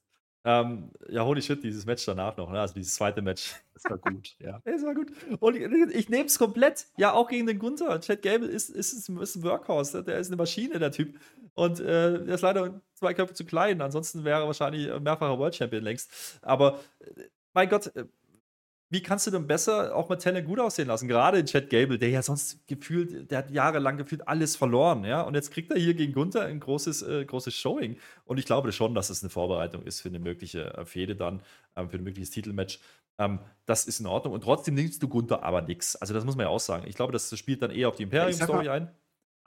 Ähm, 0.50 0.90
ja, 1.10 1.26
holy 1.26 1.42
shit, 1.42 1.62
dieses 1.62 1.84
Match 1.84 2.06
danach 2.06 2.34
noch, 2.38 2.50
ne? 2.50 2.58
also 2.58 2.72
dieses 2.72 2.94
zweite 2.94 3.20
Match. 3.20 3.54
Das 3.74 3.92
war 3.92 3.98
gut, 3.98 4.34
ja. 4.40 4.60
Das 4.64 4.82
war 4.82 4.92
gut. 4.92 5.12
Und 5.38 5.54
ich, 5.54 5.62
ich 5.94 6.08
nehme 6.08 6.24
es 6.24 6.36
komplett, 6.36 6.86
ja, 6.96 7.12
auch 7.12 7.28
gegen 7.28 7.46
den 7.46 7.60
Gunther. 7.60 8.00
Chad 8.00 8.22
Gable 8.22 8.48
ist, 8.48 8.70
ist, 8.70 8.92
ist 8.92 9.08
ein 9.08 9.42
Workhorse, 9.44 9.98
ne? 9.98 10.04
der 10.04 10.18
ist 10.18 10.28
eine 10.28 10.36
Maschine, 10.36 10.80
der 10.80 10.90
Typ. 10.90 11.16
Und 11.54 11.78
äh, 11.78 12.24
der 12.24 12.34
ist 12.34 12.40
leider 12.40 12.80
zwei 12.94 13.14
Köpfe 13.14 13.34
zu 13.34 13.44
klein, 13.44 13.80
ansonsten 13.80 14.24
wäre 14.24 14.40
er 14.40 14.46
wahrscheinlich 14.46 14.88
mehrfacher 15.00 15.38
World 15.38 15.54
Champion 15.54 15.84
längst. 15.84 16.10
Aber, 16.42 16.80
äh, 16.98 17.24
mein 17.52 17.68
Gott, 17.68 17.94
äh, 17.94 18.06
wie 18.90 19.02
kannst 19.02 19.26
du 19.26 19.30
denn 19.30 19.46
besser 19.46 19.94
auch 19.94 20.08
mit 20.08 20.22
Talent 20.22 20.46
gut 20.46 20.58
aussehen 20.58 20.88
lassen? 20.88 21.08
Gerade 21.08 21.38
in 21.38 21.46
Chad 21.46 21.68
Gable, 21.68 21.98
der 21.98 22.08
ja 22.08 22.22
sonst 22.22 22.66
gefühlt, 22.66 23.30
der 23.30 23.38
hat 23.38 23.50
jahrelang 23.50 23.98
gefühlt 23.98 24.26
alles 24.26 24.56
verloren, 24.56 25.04
ja. 25.04 25.22
Und 25.22 25.34
jetzt 25.34 25.50
kriegt 25.50 25.70
er 25.70 25.78
hier 25.78 25.94
gegen 25.94 26.12
Gunther 26.14 26.44
ein 26.44 26.58
großes, 26.58 27.02
äh, 27.02 27.24
großes 27.24 27.54
Showing. 27.54 27.98
Und 28.24 28.38
ich 28.38 28.46
glaube 28.46 28.72
schon, 28.72 28.94
dass 28.94 29.10
es 29.10 29.22
eine 29.22 29.30
Vorbereitung 29.30 29.82
ist 29.82 30.00
für 30.00 30.08
eine 30.08 30.18
mögliche 30.18 30.74
äh, 30.74 30.84
Fehde 30.86 31.16
dann, 31.16 31.42
äh, 31.74 31.86
für 31.86 31.98
ein 31.98 32.04
mögliches 32.04 32.30
Titelmatch. 32.30 32.80
Ähm, 33.18 33.40
das 33.66 33.84
ist 33.84 34.00
in 34.00 34.06
Ordnung. 34.06 34.32
Und 34.32 34.42
trotzdem 34.42 34.74
nimmst 34.74 35.02
du 35.02 35.08
Gunther 35.08 35.42
aber 35.42 35.60
nichts. 35.62 35.96
Also, 35.96 36.14
das 36.14 36.24
muss 36.24 36.36
man 36.36 36.46
ja 36.46 36.50
auch 36.50 36.60
sagen. 36.60 36.86
Ich 36.86 36.96
glaube, 36.96 37.12
das 37.12 37.36
spielt 37.38 37.60
dann 37.62 37.70
eher 37.70 37.88
auf 37.88 37.96
die 37.96 38.04
Imperium-Story 38.04 38.68
ein. 38.70 38.90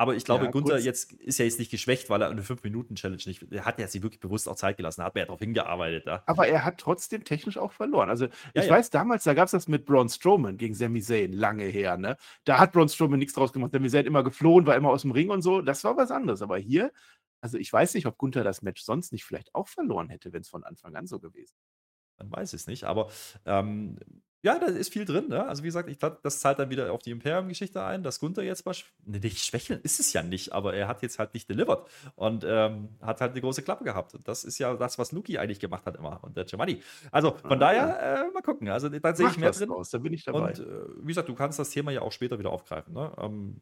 Aber 0.01 0.15
ich 0.15 0.25
glaube, 0.25 0.45
ja, 0.45 0.49
Gunther 0.49 0.79
jetzt 0.79 1.13
ist 1.13 1.37
ja 1.37 1.45
jetzt 1.45 1.59
nicht 1.59 1.69
geschwächt, 1.69 2.09
weil 2.09 2.23
er 2.23 2.31
eine 2.31 2.41
5-Minuten-Challenge 2.41 3.21
nicht. 3.27 3.45
Er 3.51 3.65
hat 3.65 3.77
ja 3.77 3.85
sich 3.87 4.01
wirklich 4.01 4.19
bewusst 4.19 4.49
auch 4.49 4.55
Zeit 4.55 4.77
gelassen, 4.77 5.03
hat 5.03 5.13
mir 5.13 5.21
ja 5.21 5.25
darauf 5.27 5.41
hingearbeitet. 5.41 6.07
Ja. 6.07 6.23
Aber 6.25 6.47
er 6.47 6.65
hat 6.65 6.79
trotzdem 6.79 7.23
technisch 7.23 7.59
auch 7.59 7.71
verloren. 7.71 8.09
Also, 8.09 8.25
ja, 8.55 8.63
ich 8.63 8.67
weiß 8.67 8.89
damals, 8.89 9.25
da 9.25 9.35
gab 9.35 9.45
es 9.45 9.51
das 9.51 9.67
mit 9.67 9.85
Braun 9.85 10.09
Strowman 10.09 10.57
gegen 10.57 10.73
Sami 10.73 11.03
Zayn, 11.03 11.33
lange 11.33 11.65
her. 11.65 11.97
Ne? 11.97 12.17
Da 12.45 12.57
hat 12.57 12.71
Braun 12.71 12.89
Strowman 12.89 13.19
nichts 13.19 13.35
draus 13.35 13.53
gemacht. 13.53 13.73
Sami 13.73 13.91
Zayn 13.91 14.07
immer 14.07 14.23
geflohen, 14.23 14.65
war 14.65 14.75
immer 14.75 14.89
aus 14.89 15.03
dem 15.03 15.11
Ring 15.11 15.29
und 15.29 15.43
so. 15.43 15.61
Das 15.61 15.83
war 15.83 15.95
was 15.95 16.09
anderes. 16.09 16.41
Aber 16.41 16.57
hier, 16.57 16.91
also 17.39 17.59
ich 17.59 17.71
weiß 17.71 17.93
nicht, 17.93 18.07
ob 18.07 18.17
Gunther 18.17 18.43
das 18.43 18.63
Match 18.63 18.81
sonst 18.81 19.11
nicht 19.11 19.23
vielleicht 19.23 19.53
auch 19.53 19.67
verloren 19.67 20.09
hätte, 20.09 20.33
wenn 20.33 20.41
es 20.41 20.49
von 20.49 20.63
Anfang 20.63 20.95
an 20.95 21.05
so 21.05 21.19
gewesen 21.19 21.53
wäre. 21.59 22.27
Man 22.27 22.39
weiß 22.39 22.53
es 22.53 22.65
nicht. 22.65 22.85
Aber 22.85 23.11
ähm, 23.45 23.99
ja, 24.43 24.57
da 24.57 24.65
ist 24.65 24.91
viel 24.91 25.05
drin. 25.05 25.27
Ne? 25.29 25.45
Also, 25.45 25.61
wie 25.63 25.67
gesagt, 25.67 25.87
ich 25.89 25.99
glaube, 25.99 26.17
das 26.23 26.39
zahlt 26.39 26.57
dann 26.57 26.69
wieder 26.69 26.91
auf 26.91 27.01
die 27.01 27.11
Imperium-Geschichte 27.11 27.83
ein, 27.83 28.01
dass 28.01 28.19
Gunther 28.19 28.43
jetzt 28.43 28.65
mal. 28.65 28.73
Ne, 29.05 29.19
nicht 29.19 29.43
schwächeln 29.45 29.79
ist 29.83 29.99
es 29.99 30.13
ja 30.13 30.23
nicht, 30.23 30.51
aber 30.51 30.73
er 30.73 30.87
hat 30.87 31.01
jetzt 31.03 31.19
halt 31.19 31.33
nicht 31.33 31.49
delivered 31.49 31.85
und 32.15 32.43
ähm, 32.47 32.89
hat 33.01 33.21
halt 33.21 33.31
eine 33.31 33.41
große 33.41 33.61
Klappe 33.61 33.83
gehabt. 33.83 34.15
Und 34.15 34.27
das 34.27 34.43
ist 34.43 34.57
ja 34.57 34.73
das, 34.75 34.97
was 34.97 35.11
Luki 35.11 35.37
eigentlich 35.37 35.59
gemacht 35.59 35.85
hat 35.85 35.97
immer 35.97 36.23
und 36.23 36.35
der 36.35 36.45
Giovanni. 36.45 36.81
Also, 37.11 37.31
von 37.31 37.53
ah, 37.53 37.55
daher, 37.55 38.25
äh, 38.27 38.31
mal 38.31 38.41
gucken. 38.41 38.69
Also, 38.69 38.89
da 38.89 39.15
sehe 39.15 39.27
ich 39.27 39.37
mehr 39.37 39.51
drin. 39.51 39.69
Raus, 39.69 39.91
da 39.91 39.99
bin 39.99 40.13
ich 40.13 40.23
dabei. 40.23 40.49
Und 40.49 40.59
äh, 40.59 40.65
wie 41.01 41.07
gesagt, 41.07 41.29
du 41.29 41.35
kannst 41.35 41.59
das 41.59 41.69
Thema 41.69 41.91
ja 41.91 42.01
auch 42.01 42.11
später 42.11 42.39
wieder 42.39 42.51
aufgreifen. 42.51 42.93
Ne? 42.93 43.11
Ähm, 43.19 43.59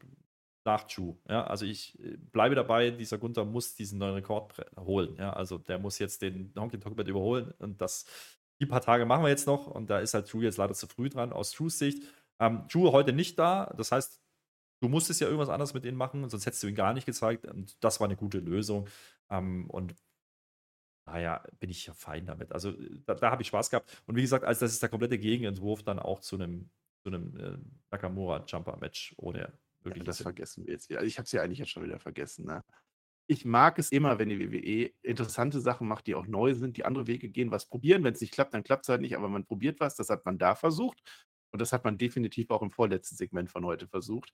nach 0.64 0.86
Chu. 0.86 1.18
Ja, 1.28 1.44
also 1.44 1.64
ich 1.64 1.98
äh, 2.00 2.16
bleibe 2.16 2.54
dabei, 2.54 2.90
dieser 2.90 3.18
Gunther 3.18 3.44
muss 3.44 3.74
diesen 3.74 3.98
neuen 3.98 4.14
Rekord 4.14 4.54
holen. 4.78 5.16
Ja, 5.18 5.32
also 5.32 5.58
der 5.58 5.78
muss 5.78 5.98
jetzt 5.98 6.22
den 6.22 6.52
Honky 6.58 6.78
Tonk 6.78 6.98
überholen 6.98 7.52
und 7.58 7.80
das 7.80 8.04
die 8.60 8.66
paar 8.66 8.80
Tage 8.80 9.06
machen 9.06 9.22
wir 9.22 9.30
jetzt 9.30 9.46
noch 9.46 9.66
und 9.66 9.88
da 9.90 9.98
ist 9.98 10.14
halt 10.14 10.32
Drew 10.32 10.42
jetzt 10.42 10.58
leider 10.58 10.74
zu 10.74 10.86
früh 10.86 11.08
dran 11.08 11.32
aus 11.32 11.52
Drews 11.52 11.78
Sicht. 11.78 12.02
Ähm, 12.38 12.66
Drew 12.70 12.92
heute 12.92 13.12
nicht 13.12 13.38
da, 13.38 13.72
das 13.76 13.92
heißt, 13.92 14.20
du 14.80 14.88
musstest 14.88 15.20
ja 15.20 15.26
irgendwas 15.26 15.48
anderes 15.48 15.74
mit 15.74 15.84
denen 15.84 15.96
machen, 15.96 16.28
sonst 16.28 16.46
hättest 16.46 16.62
du 16.62 16.66
ihn 16.66 16.74
gar 16.74 16.92
nicht 16.92 17.06
gezeigt. 17.06 17.46
Und 17.46 17.82
das 17.84 18.00
war 18.00 18.06
eine 18.06 18.16
gute 18.16 18.38
Lösung. 18.38 18.88
Ähm, 19.30 19.68
und 19.70 19.94
naja, 21.06 21.42
bin 21.58 21.70
ich 21.70 21.86
ja 21.86 21.94
fein 21.94 22.26
damit. 22.26 22.52
Also 22.52 22.72
da, 23.06 23.14
da 23.14 23.30
habe 23.30 23.42
ich 23.42 23.48
Spaß 23.48 23.70
gehabt. 23.70 24.02
Und 24.06 24.16
wie 24.16 24.22
gesagt, 24.22 24.44
als 24.44 24.58
das 24.60 24.72
ist 24.72 24.82
der 24.82 24.88
komplette 24.88 25.18
Gegenentwurf 25.18 25.82
dann 25.82 25.98
auch 25.98 26.20
zu 26.20 26.36
einem, 26.36 26.70
zu 27.02 27.10
einem 27.10 27.36
äh, 27.36 27.58
Nakamura-Jumper-Match 27.90 29.14
ohne 29.16 29.52
wirklich. 29.82 30.02
Ja, 30.02 30.04
das 30.04 30.22
vergessen 30.22 30.66
wir 30.66 30.74
jetzt 30.74 30.88
wieder. 30.88 31.00
Also 31.00 31.08
ich 31.08 31.18
habe 31.18 31.24
es 31.24 31.32
ja 31.32 31.42
eigentlich 31.42 31.58
jetzt 31.58 31.70
schon 31.70 31.84
wieder 31.84 31.98
vergessen. 31.98 32.46
Ne? 32.46 32.62
Ich 33.30 33.44
mag 33.44 33.78
es 33.78 33.92
immer, 33.92 34.18
wenn 34.18 34.28
die 34.28 34.40
WWE 34.40 34.90
interessante 35.02 35.60
Sachen 35.60 35.86
macht, 35.86 36.08
die 36.08 36.16
auch 36.16 36.26
neu 36.26 36.52
sind, 36.54 36.76
die 36.76 36.84
andere 36.84 37.06
Wege 37.06 37.28
gehen, 37.28 37.52
was 37.52 37.64
probieren. 37.64 38.02
Wenn 38.02 38.12
es 38.12 38.20
nicht 38.20 38.32
klappt, 38.32 38.52
dann 38.54 38.64
klappt 38.64 38.86
es 38.86 38.88
halt 38.88 39.02
nicht, 39.02 39.16
aber 39.16 39.28
man 39.28 39.44
probiert 39.44 39.78
was. 39.78 39.94
Das 39.94 40.08
hat 40.10 40.24
man 40.26 40.36
da 40.36 40.56
versucht. 40.56 41.00
Und 41.52 41.60
das 41.62 41.72
hat 41.72 41.84
man 41.84 41.96
definitiv 41.96 42.50
auch 42.50 42.60
im 42.60 42.72
vorletzten 42.72 43.14
Segment 43.14 43.48
von 43.48 43.64
heute 43.64 43.86
versucht. 43.86 44.32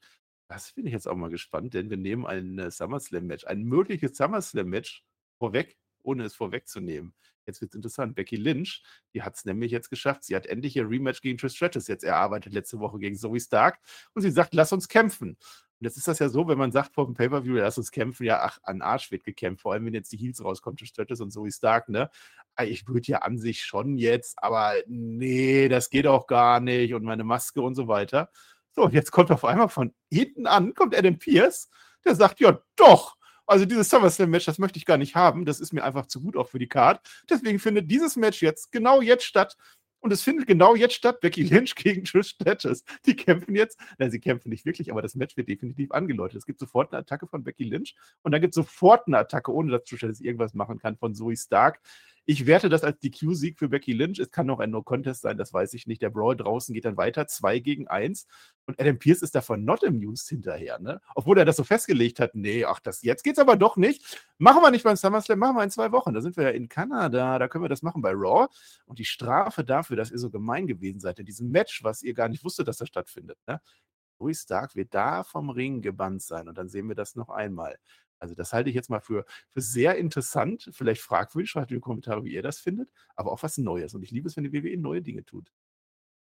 Das 0.48 0.70
finde 0.70 0.88
ich 0.88 0.94
jetzt 0.94 1.06
auch 1.08 1.14
mal 1.14 1.28
gespannt, 1.28 1.74
denn 1.74 1.90
wir 1.90 1.98
nehmen 1.98 2.24
ein 2.24 2.58
äh, 2.58 2.70
SummerSlam-Match, 2.70 3.44
ein 3.44 3.64
mögliches 3.64 4.16
SummerSlam-Match 4.16 5.04
vorweg 5.38 5.76
ohne 6.06 6.24
es 6.24 6.34
vorwegzunehmen. 6.34 7.14
Jetzt 7.46 7.60
wird 7.60 7.72
es 7.72 7.76
interessant. 7.76 8.14
Becky 8.14 8.36
Lynch, 8.36 8.82
die 9.14 9.22
hat 9.22 9.36
es 9.36 9.44
nämlich 9.44 9.70
jetzt 9.72 9.90
geschafft. 9.90 10.24
Sie 10.24 10.34
hat 10.34 10.46
endlich 10.46 10.74
ihr 10.76 10.88
Rematch 10.88 11.20
gegen 11.20 11.36
Trish 11.36 11.56
Stratus 11.56 11.86
jetzt 11.88 12.04
erarbeitet, 12.04 12.52
letzte 12.52 12.80
Woche 12.80 12.98
gegen 12.98 13.16
Zoe 13.16 13.40
Stark. 13.40 13.78
Und 14.14 14.22
sie 14.22 14.30
sagt, 14.30 14.54
lass 14.54 14.72
uns 14.72 14.88
kämpfen. 14.88 15.36
Und 15.78 15.84
jetzt 15.84 15.96
ist 15.96 16.08
das 16.08 16.18
ja 16.18 16.28
so, 16.28 16.48
wenn 16.48 16.56
man 16.56 16.72
sagt 16.72 16.94
vor 16.94 17.04
dem 17.04 17.14
Pay-Per-View, 17.14 17.56
lass 17.56 17.76
uns 17.76 17.90
kämpfen, 17.90 18.24
ja, 18.24 18.40
ach, 18.42 18.58
an 18.62 18.80
Arsch 18.80 19.10
wird 19.10 19.24
gekämpft. 19.24 19.62
Vor 19.62 19.72
allem, 19.72 19.84
wenn 19.84 19.94
jetzt 19.94 20.10
die 20.12 20.16
Heels 20.16 20.42
rauskommen, 20.42 20.76
Trish 20.76 20.88
Stratus 20.88 21.20
und 21.20 21.30
Zoe 21.30 21.52
Stark, 21.52 21.88
ne? 21.88 22.10
Ich 22.62 22.88
würde 22.88 23.06
ja 23.08 23.18
an 23.18 23.38
sich 23.38 23.62
schon 23.62 23.98
jetzt, 23.98 24.42
aber 24.42 24.72
nee, 24.86 25.68
das 25.68 25.90
geht 25.90 26.06
auch 26.06 26.26
gar 26.26 26.60
nicht. 26.60 26.94
Und 26.94 27.04
meine 27.04 27.24
Maske 27.24 27.60
und 27.60 27.74
so 27.74 27.88
weiter. 27.88 28.30
So, 28.72 28.84
und 28.84 28.94
jetzt 28.94 29.10
kommt 29.10 29.30
auf 29.30 29.44
einmal 29.44 29.68
von 29.68 29.92
hinten 30.10 30.46
an, 30.46 30.74
kommt 30.74 30.96
Adam 30.96 31.18
Pierce, 31.18 31.68
der 32.04 32.14
sagt, 32.14 32.40
ja, 32.40 32.58
doch, 32.76 33.16
also 33.46 33.64
dieses 33.64 33.88
SummerSlam-Match, 33.90 34.44
das 34.44 34.58
möchte 34.58 34.78
ich 34.78 34.86
gar 34.86 34.98
nicht 34.98 35.14
haben. 35.14 35.44
Das 35.44 35.60
ist 35.60 35.72
mir 35.72 35.84
einfach 35.84 36.06
zu 36.06 36.20
gut 36.20 36.36
auch 36.36 36.48
für 36.48 36.58
die 36.58 36.68
Card. 36.68 37.00
Deswegen 37.30 37.58
findet 37.58 37.90
dieses 37.90 38.16
Match 38.16 38.42
jetzt 38.42 38.72
genau 38.72 39.00
jetzt 39.00 39.24
statt. 39.24 39.56
Und 40.06 40.12
es 40.12 40.22
findet 40.22 40.46
genau 40.46 40.76
jetzt 40.76 40.94
statt. 40.94 41.20
Becky 41.20 41.42
Lynch 41.42 41.74
gegen 41.74 42.04
Trish 42.04 42.28
Stratus. 42.28 42.84
Die 43.06 43.16
kämpfen 43.16 43.56
jetzt. 43.56 43.76
Nein, 43.98 44.12
sie 44.12 44.20
kämpfen 44.20 44.50
nicht 44.50 44.64
wirklich, 44.64 44.92
aber 44.92 45.02
das 45.02 45.16
Match 45.16 45.36
wird 45.36 45.48
definitiv 45.48 45.90
angeläutet. 45.90 46.38
Es 46.38 46.46
gibt 46.46 46.60
sofort 46.60 46.92
eine 46.92 47.00
Attacke 47.00 47.26
von 47.26 47.42
Becky 47.42 47.64
Lynch 47.64 47.96
und 48.22 48.30
dann 48.30 48.40
gibt 48.40 48.52
es 48.52 48.54
sofort 48.54 49.08
eine 49.08 49.18
Attacke, 49.18 49.52
ohne 49.52 49.72
dass 49.72 49.82
Trish 49.82 49.98
Stratus 49.98 50.20
irgendwas 50.20 50.54
machen 50.54 50.78
kann, 50.78 50.96
von 50.96 51.12
Zoe 51.12 51.36
Stark. 51.36 51.80
Ich 52.28 52.44
werte 52.44 52.68
das 52.68 52.82
als 52.82 52.98
DQ-Sieg 52.98 53.56
für 53.56 53.68
Becky 53.68 53.92
Lynch. 53.92 54.18
Es 54.18 54.32
kann 54.32 54.46
noch 54.46 54.58
ein 54.58 54.70
No-Contest 54.70 55.22
sein, 55.22 55.38
das 55.38 55.52
weiß 55.52 55.74
ich 55.74 55.86
nicht. 55.86 56.02
Der 56.02 56.10
Brawl 56.10 56.36
draußen 56.36 56.74
geht 56.74 56.84
dann 56.84 56.96
weiter, 56.96 57.28
2 57.28 57.60
gegen 57.60 57.86
1. 57.86 58.26
Und 58.66 58.80
Adam 58.80 58.98
Pierce 58.98 59.22
ist 59.22 59.36
davon 59.36 59.64
not 59.64 59.84
amused 59.84 60.28
hinterher, 60.28 60.80
ne? 60.80 61.00
Obwohl 61.14 61.38
er 61.38 61.44
das 61.44 61.54
so 61.54 61.62
festgelegt 61.62 62.18
hat, 62.18 62.34
nee, 62.34 62.64
ach, 62.64 62.80
das 62.80 63.02
jetzt 63.02 63.22
geht's 63.22 63.38
aber 63.38 63.54
doch 63.54 63.76
nicht. 63.76 64.20
Machen 64.38 64.60
wir 64.60 64.72
nicht 64.72 64.82
beim 64.82 64.96
SummerSlam, 64.96 65.38
machen 65.38 65.56
wir 65.56 65.62
in 65.62 65.70
zwei 65.70 65.92
Wochen. 65.92 66.14
Da 66.14 66.20
sind 66.20 66.36
wir 66.36 66.42
ja 66.44 66.50
in 66.50 66.68
Kanada, 66.68 67.38
da 67.38 67.46
können 67.46 67.62
wir 67.62 67.68
das 67.68 67.82
machen 67.82 68.02
bei 68.02 68.10
Raw. 68.12 68.48
Und 68.86 68.98
die 68.98 69.04
Strafe 69.04 69.62
dafür, 69.62 69.96
dass 69.96 70.10
ihr 70.10 70.18
so 70.18 70.28
gemein 70.28 70.66
gewesen 70.66 70.98
seid 70.98 71.20
in 71.20 71.26
diesem 71.26 71.52
Match, 71.52 71.84
was 71.84 72.02
ihr 72.02 72.12
gar 72.12 72.28
nicht 72.28 72.42
wusstet, 72.42 72.66
dass 72.66 72.78
das 72.78 72.88
stattfindet, 72.88 73.38
ne? 73.46 73.60
Louis 74.18 74.42
Stark 74.42 74.74
wird 74.74 74.94
da 74.94 75.24
vom 75.24 75.50
Ring 75.50 75.82
gebannt 75.82 76.22
sein 76.22 76.48
und 76.48 76.56
dann 76.58 76.68
sehen 76.68 76.88
wir 76.88 76.94
das 76.94 77.16
noch 77.16 77.28
einmal. 77.28 77.76
Also 78.18 78.34
das 78.34 78.52
halte 78.52 78.70
ich 78.70 78.76
jetzt 78.76 78.90
mal 78.90 79.00
für, 79.00 79.24
für 79.50 79.60
sehr 79.60 79.96
interessant, 79.96 80.70
vielleicht 80.72 81.02
fragwürdig, 81.02 81.50
schreibt 81.50 81.70
in 81.70 81.78
die 81.78 81.80
Kommentare, 81.80 82.24
wie 82.24 82.32
ihr 82.32 82.42
das 82.42 82.58
findet, 82.58 82.90
aber 83.14 83.32
auch 83.32 83.42
was 83.42 83.58
Neues. 83.58 83.94
Und 83.94 84.02
ich 84.02 84.10
liebe 84.10 84.28
es, 84.28 84.36
wenn 84.36 84.44
die 84.44 84.52
WWE 84.52 84.76
neue 84.76 85.02
Dinge 85.02 85.24
tut. 85.24 85.50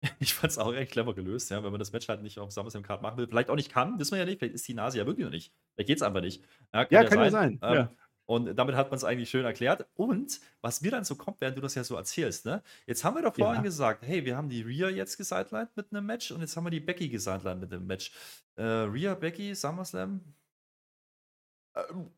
Ich 0.19 0.33
fand 0.33 0.51
es 0.51 0.57
auch 0.57 0.73
echt 0.73 0.91
clever 0.91 1.15
gelöst, 1.15 1.49
ja, 1.49 1.63
wenn 1.63 1.71
man 1.71 1.79
das 1.79 1.91
Match 1.91 2.07
halt 2.07 2.21
nicht 2.21 2.37
auf 2.37 2.51
SummerSlam 2.51 2.83
Card 2.83 3.01
machen 3.01 3.17
will. 3.17 3.27
Vielleicht 3.27 3.49
auch 3.49 3.55
nicht 3.55 3.71
kann, 3.71 3.97
wissen 3.97 4.11
wir 4.11 4.19
ja 4.19 4.25
nicht. 4.25 4.39
Vielleicht 4.39 4.53
ist 4.53 4.67
die 4.67 4.75
Nase 4.75 4.99
ja 4.99 5.07
wirklich 5.07 5.25
noch 5.25 5.31
nicht. 5.31 5.53
Vielleicht 5.73 5.87
geht 5.87 5.97
es 5.97 6.03
einfach 6.03 6.21
nicht. 6.21 6.43
Ja, 6.71 6.85
kann 6.85 6.87
ja, 6.91 7.01
ja 7.01 7.09
kann 7.09 7.17
sein. 7.17 7.23
ja 7.23 7.31
sein. 7.31 7.59
Ähm, 7.63 7.73
ja. 7.73 7.95
Und 8.27 8.55
damit 8.55 8.75
hat 8.75 8.91
man 8.91 8.97
es 8.97 9.05
eigentlich 9.05 9.29
schön 9.29 9.45
erklärt. 9.45 9.87
Und 9.95 10.41
was 10.61 10.81
mir 10.81 10.91
dann 10.91 11.05
so 11.05 11.15
kommt, 11.15 11.39
während 11.39 11.57
du 11.57 11.61
das 11.61 11.75
ja 11.75 11.85
so 11.85 11.95
erzählst, 11.95 12.45
ne? 12.45 12.61
Jetzt 12.85 13.05
haben 13.05 13.15
wir 13.15 13.21
doch 13.21 13.33
vorhin 13.33 13.55
ja. 13.55 13.61
gesagt, 13.61 14.05
hey, 14.05 14.25
wir 14.25 14.35
haben 14.35 14.49
die 14.49 14.63
Rhea 14.63 14.89
jetzt 14.89 15.17
gesidelined 15.17 15.69
mit 15.77 15.93
einem 15.93 16.05
Match 16.05 16.31
und 16.31 16.41
jetzt 16.41 16.55
haben 16.57 16.65
wir 16.65 16.69
die 16.69 16.81
Becky 16.81 17.07
gesidelined 17.07 17.61
mit 17.61 17.71
einem 17.71 17.87
Match. 17.87 18.11
Äh, 18.55 18.63
Rhea, 18.63 19.15
Becky, 19.15 19.55
SummerSlam, 19.55 20.19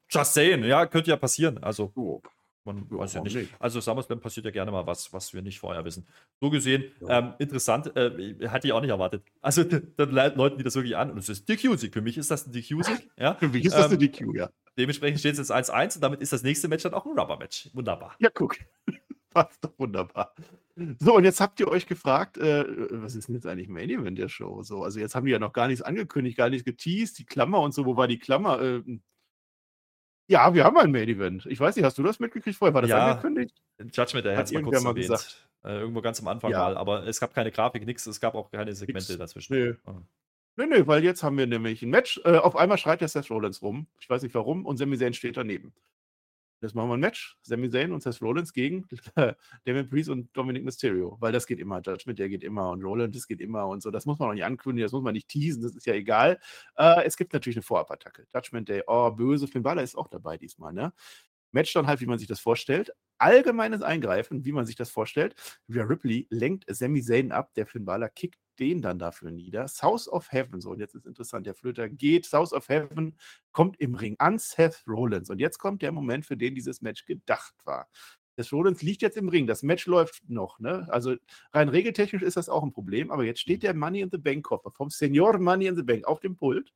Just 0.09 0.33
saying, 0.33 0.63
ja, 0.63 0.85
könnte 0.85 1.09
ja 1.09 1.17
passieren. 1.17 1.57
Also, 1.59 1.91
oh. 1.95 2.21
man 2.65 2.87
oh, 2.91 2.99
weiß 2.99 3.13
ja 3.13 3.21
nicht. 3.21 3.35
nicht. 3.35 3.53
Also, 3.59 3.81
SummerSlam 3.81 4.19
passiert 4.19 4.45
ja 4.45 4.51
gerne 4.51 4.71
mal 4.71 4.85
was, 4.87 5.11
was 5.13 5.33
wir 5.33 5.41
nicht 5.41 5.59
vorher 5.59 5.85
wissen. 5.85 6.07
So 6.39 6.49
gesehen, 6.49 6.85
ja. 7.01 7.19
ähm, 7.19 7.33
interessant, 7.39 7.95
äh, 7.95 8.47
hatte 8.47 8.67
ich 8.67 8.73
auch 8.73 8.81
nicht 8.81 8.89
erwartet. 8.89 9.23
Also, 9.41 9.63
dann 9.63 10.11
leiten 10.11 10.57
die 10.57 10.63
das 10.63 10.75
wirklich 10.75 10.97
an 10.97 11.11
und 11.11 11.17
es 11.17 11.29
ist 11.29 11.47
DQ-Sieg. 11.47 11.93
Für 11.93 12.01
mich 12.01 12.17
ist 12.17 12.31
das 12.31 12.47
ein 12.47 12.51
DQ-Sieg. 12.51 13.09
Ja? 13.17 13.35
Für 13.35 13.49
mich 13.49 13.65
ist 13.65 13.73
das 13.73 13.85
ähm, 13.85 13.91
eine 13.91 13.97
DQ, 13.97 14.35
ja. 14.35 14.49
Dementsprechend 14.77 15.19
steht 15.19 15.33
es 15.37 15.49
jetzt 15.49 15.51
1-1 15.51 15.95
und 15.95 16.03
damit 16.03 16.21
ist 16.21 16.31
das 16.31 16.41
nächste 16.41 16.69
Match 16.69 16.83
dann 16.83 16.93
auch 16.93 17.05
ein 17.05 17.17
Rubber-Match. 17.17 17.69
Wunderbar. 17.73 18.15
Ja, 18.19 18.29
guck. 18.33 18.57
Passt 19.29 19.63
doch 19.63 19.77
wunderbar. 19.77 20.33
So, 20.99 21.17
und 21.17 21.23
jetzt 21.23 21.41
habt 21.41 21.59
ihr 21.59 21.67
euch 21.67 21.85
gefragt, 21.85 22.37
äh, 22.37 22.65
was 22.91 23.15
ist 23.15 23.27
denn 23.27 23.35
jetzt 23.35 23.45
eigentlich 23.45 23.67
Main 23.67 23.89
Event 23.89 24.17
der 24.17 24.29
Show? 24.29 24.63
So, 24.63 24.83
also 24.83 24.99
jetzt 24.99 25.13
haben 25.13 25.25
die 25.25 25.31
ja 25.31 25.39
noch 25.39 25.53
gar 25.53 25.67
nichts 25.67 25.81
angekündigt, 25.81 26.37
gar 26.37 26.49
nichts 26.49 26.65
geteased, 26.65 27.19
die 27.19 27.25
Klammer 27.25 27.59
und 27.59 27.73
so, 27.73 27.85
wo 27.85 27.97
war 27.97 28.07
die 28.07 28.19
Klammer? 28.19 28.61
Äh, 28.61 28.99
ja, 30.29 30.53
wir 30.53 30.63
haben 30.63 30.77
ein 30.77 30.91
Main 30.91 31.09
Event. 31.09 31.47
Ich 31.47 31.59
weiß 31.59 31.75
nicht, 31.75 31.83
hast 31.83 31.97
du 31.97 32.03
das 32.03 32.19
mitgekriegt 32.19 32.55
vorher? 32.55 32.73
War 32.73 32.83
das 32.83 32.91
ja, 32.91 33.07
angekündigt? 33.07 33.55
Judgment, 33.79 34.25
der 34.25 34.37
hat 34.37 34.45
es 34.45 34.51
mal 34.51 34.61
kurz 34.61 34.83
mal 34.83 34.91
erwähnt. 34.91 35.07
Gesagt. 35.07 35.49
Äh, 35.63 35.79
irgendwo 35.79 36.01
ganz 36.01 36.19
am 36.19 36.27
Anfang 36.27 36.51
ja. 36.51 36.59
mal. 36.59 36.77
Aber 36.77 37.05
es 37.07 37.19
gab 37.19 37.33
keine 37.33 37.51
Grafik, 37.51 37.85
nichts. 37.85 38.05
Es 38.05 38.21
gab 38.21 38.35
auch 38.35 38.51
keine 38.51 38.73
Segmente 38.75 39.11
nix. 39.11 39.17
dazwischen. 39.17 39.53
Nö. 39.53 39.75
Oh. 39.87 39.95
Nö, 40.55 40.67
nö, 40.67 40.85
weil 40.85 41.03
jetzt 41.03 41.23
haben 41.23 41.37
wir 41.37 41.47
nämlich 41.47 41.81
ein 41.81 41.89
Match. 41.89 42.21
Äh, 42.25 42.37
auf 42.37 42.55
einmal 42.55 42.77
schreit 42.77 43.01
der 43.01 43.07
Seth 43.07 43.31
Rollins 43.31 43.61
rum. 43.63 43.87
Ich 43.99 44.09
weiß 44.09 44.21
nicht 44.21 44.35
warum. 44.35 44.65
Und 44.65 44.77
Sami 44.77 44.97
Zayn 44.99 45.13
steht 45.13 45.35
daneben. 45.35 45.73
Jetzt 46.61 46.75
machen 46.75 46.89
wir 46.89 46.95
ein 46.95 46.99
Match. 46.99 47.37
Sami 47.41 47.69
Zayn 47.69 47.93
und 47.93 48.03
Seth 48.03 48.21
Rollins 48.21 48.51
gegen 48.51 48.85
Damien 49.65 49.89
Priest 49.89 50.09
und 50.09 50.35
Dominic 50.35 50.65
Mysterio. 50.65 51.17
Weil 51.19 51.31
das 51.31 51.47
geht 51.47 51.59
immer. 51.59 51.81
Judgment, 51.81 52.19
der 52.19 52.27
geht 52.27 52.43
immer. 52.43 52.71
Und 52.71 52.83
Rollins, 52.83 53.15
das 53.15 53.27
geht 53.27 53.39
immer. 53.39 53.67
Und 53.67 53.81
so. 53.81 53.91
Das 53.91 54.05
muss 54.05 54.19
man 54.19 54.29
auch 54.29 54.33
nicht 54.33 54.43
ankündigen. 54.43 54.85
Das 54.85 54.91
muss 54.91 55.03
man 55.03 55.13
nicht 55.13 55.29
teasen. 55.29 55.61
Das 55.61 55.75
ist 55.75 55.85
ja 55.85 55.93
egal. 55.93 56.39
Äh, 56.75 57.05
es 57.05 57.15
gibt 57.15 57.31
natürlich 57.33 57.57
eine 57.57 57.63
Vorabattacke. 57.63 58.25
Judgment 58.33 58.67
Day. 58.67 58.83
Oh, 58.87 59.11
böse. 59.11 59.47
Finn 59.47 59.63
Balor 59.63 59.83
ist 59.83 59.97
auch 59.97 60.09
dabei 60.09 60.37
diesmal. 60.37 60.73
Ne? 60.73 60.93
Match 61.51 61.73
dann 61.73 61.87
halt, 61.87 62.01
wie 62.01 62.05
man 62.05 62.19
sich 62.19 62.27
das 62.27 62.39
vorstellt. 62.39 62.91
Allgemeines 63.17 63.81
Eingreifen, 63.81 64.45
wie 64.45 64.51
man 64.51 64.65
sich 64.65 64.75
das 64.75 64.89
vorstellt. 64.89 65.35
Rhea 65.69 65.83
Ripley 65.83 66.27
lenkt 66.29 66.65
Sami 66.67 67.01
Zayn 67.01 67.31
ab. 67.31 67.53
Der 67.55 67.67
Finn 67.67 67.85
Balor 67.85 68.09
kickt 68.09 68.39
den 68.59 68.81
dann 68.81 68.99
dafür 68.99 69.31
nieder. 69.31 69.67
South 69.67 70.07
of 70.07 70.31
Heaven, 70.31 70.61
so, 70.61 70.71
und 70.71 70.79
jetzt 70.79 70.95
ist 70.95 71.05
interessant, 71.05 71.45
der 71.45 71.55
Flöter 71.55 71.89
geht, 71.89 72.25
South 72.25 72.53
of 72.53 72.67
Heaven 72.69 73.17
kommt 73.51 73.79
im 73.79 73.95
Ring 73.95 74.15
an 74.19 74.37
Seth 74.37 74.83
Rollins. 74.87 75.29
Und 75.29 75.39
jetzt 75.39 75.57
kommt 75.57 75.81
der 75.81 75.91
Moment, 75.91 76.25
für 76.25 76.37
den 76.37 76.55
dieses 76.55 76.81
Match 76.81 77.05
gedacht 77.05 77.55
war. 77.65 77.87
Seth 78.37 78.53
Rollins 78.53 78.81
liegt 78.81 79.01
jetzt 79.01 79.17
im 79.17 79.29
Ring, 79.29 79.47
das 79.47 79.63
Match 79.63 79.85
läuft 79.85 80.29
noch, 80.29 80.59
ne? 80.59 80.87
Also 80.89 81.15
rein 81.53 81.69
regeltechnisch 81.69 82.21
ist 82.21 82.37
das 82.37 82.49
auch 82.49 82.63
ein 82.63 82.71
Problem, 82.71 83.11
aber 83.11 83.23
jetzt 83.23 83.41
steht 83.41 83.63
der 83.63 83.73
Money 83.73 84.01
in 84.01 84.09
the 84.11 84.17
Bank 84.17 84.45
Koffer 84.45 84.71
vom 84.71 84.89
Senior 84.89 85.37
Money 85.39 85.67
in 85.67 85.75
the 85.75 85.83
Bank 85.83 86.05
auf 86.05 86.19
dem 86.19 86.35
Pult. 86.35 86.73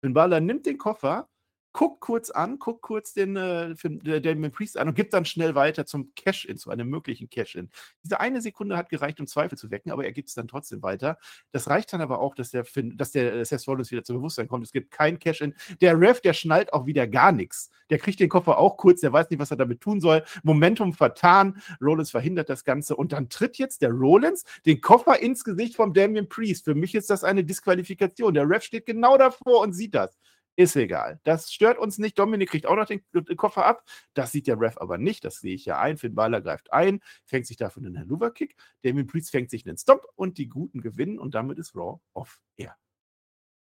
Finn 0.00 0.14
Balor 0.14 0.40
nimmt 0.40 0.66
den 0.66 0.78
Koffer, 0.78 1.28
guckt 1.76 2.00
kurz 2.00 2.30
an, 2.30 2.58
guckt 2.58 2.80
kurz 2.80 3.12
den 3.12 3.36
äh, 3.36 3.74
Damien 4.22 4.50
Priest 4.50 4.78
an 4.78 4.88
und 4.88 4.94
gibt 4.94 5.12
dann 5.12 5.26
schnell 5.26 5.54
weiter 5.54 5.84
zum 5.84 6.14
Cash-In, 6.14 6.56
zu 6.56 6.70
einem 6.70 6.88
möglichen 6.88 7.28
Cash-In. 7.28 7.68
Diese 8.02 8.18
eine 8.18 8.40
Sekunde 8.40 8.78
hat 8.78 8.88
gereicht, 8.88 9.20
um 9.20 9.26
Zweifel 9.26 9.58
zu 9.58 9.70
wecken, 9.70 9.92
aber 9.92 10.06
er 10.06 10.12
gibt 10.12 10.30
es 10.30 10.34
dann 10.34 10.48
trotzdem 10.48 10.82
weiter. 10.82 11.18
Das 11.52 11.68
reicht 11.68 11.92
dann 11.92 12.00
aber 12.00 12.20
auch, 12.20 12.34
dass 12.34 12.50
der, 12.50 12.64
Finn, 12.64 12.96
dass 12.96 13.10
der 13.10 13.34
äh, 13.34 13.44
Seth 13.44 13.68
Rollins 13.68 13.90
wieder 13.90 14.04
zum 14.04 14.16
Bewusstsein 14.16 14.48
kommt. 14.48 14.64
Es 14.64 14.72
gibt 14.72 14.90
kein 14.90 15.18
Cash-In. 15.18 15.54
Der 15.82 16.00
Ref, 16.00 16.22
der 16.22 16.32
schnallt 16.32 16.72
auch 16.72 16.86
wieder 16.86 17.06
gar 17.06 17.30
nichts. 17.30 17.68
Der 17.90 17.98
kriegt 17.98 18.20
den 18.20 18.30
Koffer 18.30 18.56
auch 18.56 18.78
kurz, 18.78 19.02
der 19.02 19.12
weiß 19.12 19.28
nicht, 19.28 19.38
was 19.38 19.50
er 19.50 19.58
damit 19.58 19.82
tun 19.82 20.00
soll. 20.00 20.24
Momentum 20.44 20.94
vertan. 20.94 21.60
Rollins 21.82 22.10
verhindert 22.10 22.48
das 22.48 22.64
Ganze 22.64 22.96
und 22.96 23.12
dann 23.12 23.28
tritt 23.28 23.58
jetzt 23.58 23.82
der 23.82 23.90
Rollins 23.90 24.44
den 24.64 24.80
Koffer 24.80 25.20
ins 25.20 25.44
Gesicht 25.44 25.76
vom 25.76 25.92
Damien 25.92 26.26
Priest. 26.26 26.64
Für 26.64 26.74
mich 26.74 26.94
ist 26.94 27.10
das 27.10 27.22
eine 27.22 27.44
Disqualifikation. 27.44 28.32
Der 28.32 28.48
Ref 28.48 28.62
steht 28.62 28.86
genau 28.86 29.18
davor 29.18 29.60
und 29.60 29.74
sieht 29.74 29.94
das. 29.94 30.16
Ist 30.58 30.74
egal. 30.74 31.20
Das 31.24 31.52
stört 31.52 31.78
uns 31.78 31.98
nicht. 31.98 32.18
Dominik 32.18 32.48
kriegt 32.48 32.66
auch 32.66 32.76
noch 32.76 32.86
den, 32.86 33.02
den, 33.12 33.36
Koffer 33.36 33.66
ab. 33.66 33.84
Das 34.14 34.32
sieht 34.32 34.46
der 34.46 34.58
Ref 34.58 34.78
aber 34.78 34.96
nicht. 34.96 35.22
Das 35.24 35.40
sehe 35.40 35.54
ich 35.54 35.66
ja 35.66 35.78
ein. 35.78 35.98
Finn 35.98 36.14
Balor 36.14 36.40
greift 36.40 36.72
ein, 36.72 37.00
fängt 37.26 37.46
sich 37.46 37.58
dafür 37.58 37.84
einen 37.84 37.98
Haluva-Kick. 37.98 38.56
Damien 38.82 39.06
Priest 39.06 39.30
fängt 39.30 39.50
sich 39.50 39.66
einen 39.66 39.76
Stop 39.76 40.06
und 40.14 40.38
die 40.38 40.48
Guten 40.48 40.80
gewinnen 40.80 41.18
und 41.18 41.34
damit 41.34 41.58
ist 41.58 41.76
Raw 41.76 42.00
off 42.14 42.40
air. 42.56 42.74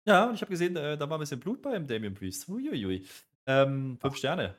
Ja, 0.05 0.29
und 0.29 0.35
ich 0.35 0.41
habe 0.41 0.51
gesehen, 0.51 0.77
äh, 0.77 0.97
da 0.97 1.09
war 1.09 1.17
ein 1.17 1.19
bisschen 1.19 1.41
Blut 1.41 1.61
beim 1.61 1.85
Damien 1.85 2.13
Priest. 2.13 2.47
Uiuiui. 2.47 3.05
Ähm, 3.45 3.97
fünf 3.99 4.13
Ach. 4.13 4.17
Sterne. 4.17 4.55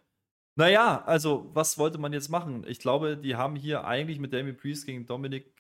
Naja, 0.55 1.03
also, 1.07 1.51
was 1.55 1.79
wollte 1.79 1.97
man 1.97 2.13
jetzt 2.13 2.29
machen? 2.29 2.65
Ich 2.67 2.79
glaube, 2.79 3.17
die 3.17 3.37
haben 3.37 3.57
hier 3.57 3.85
eigentlich 3.87 4.19
mit 4.19 4.35
Damien 4.35 4.57
Priest 4.57 4.85
gegen 4.85 5.07
Dominik 5.07 5.55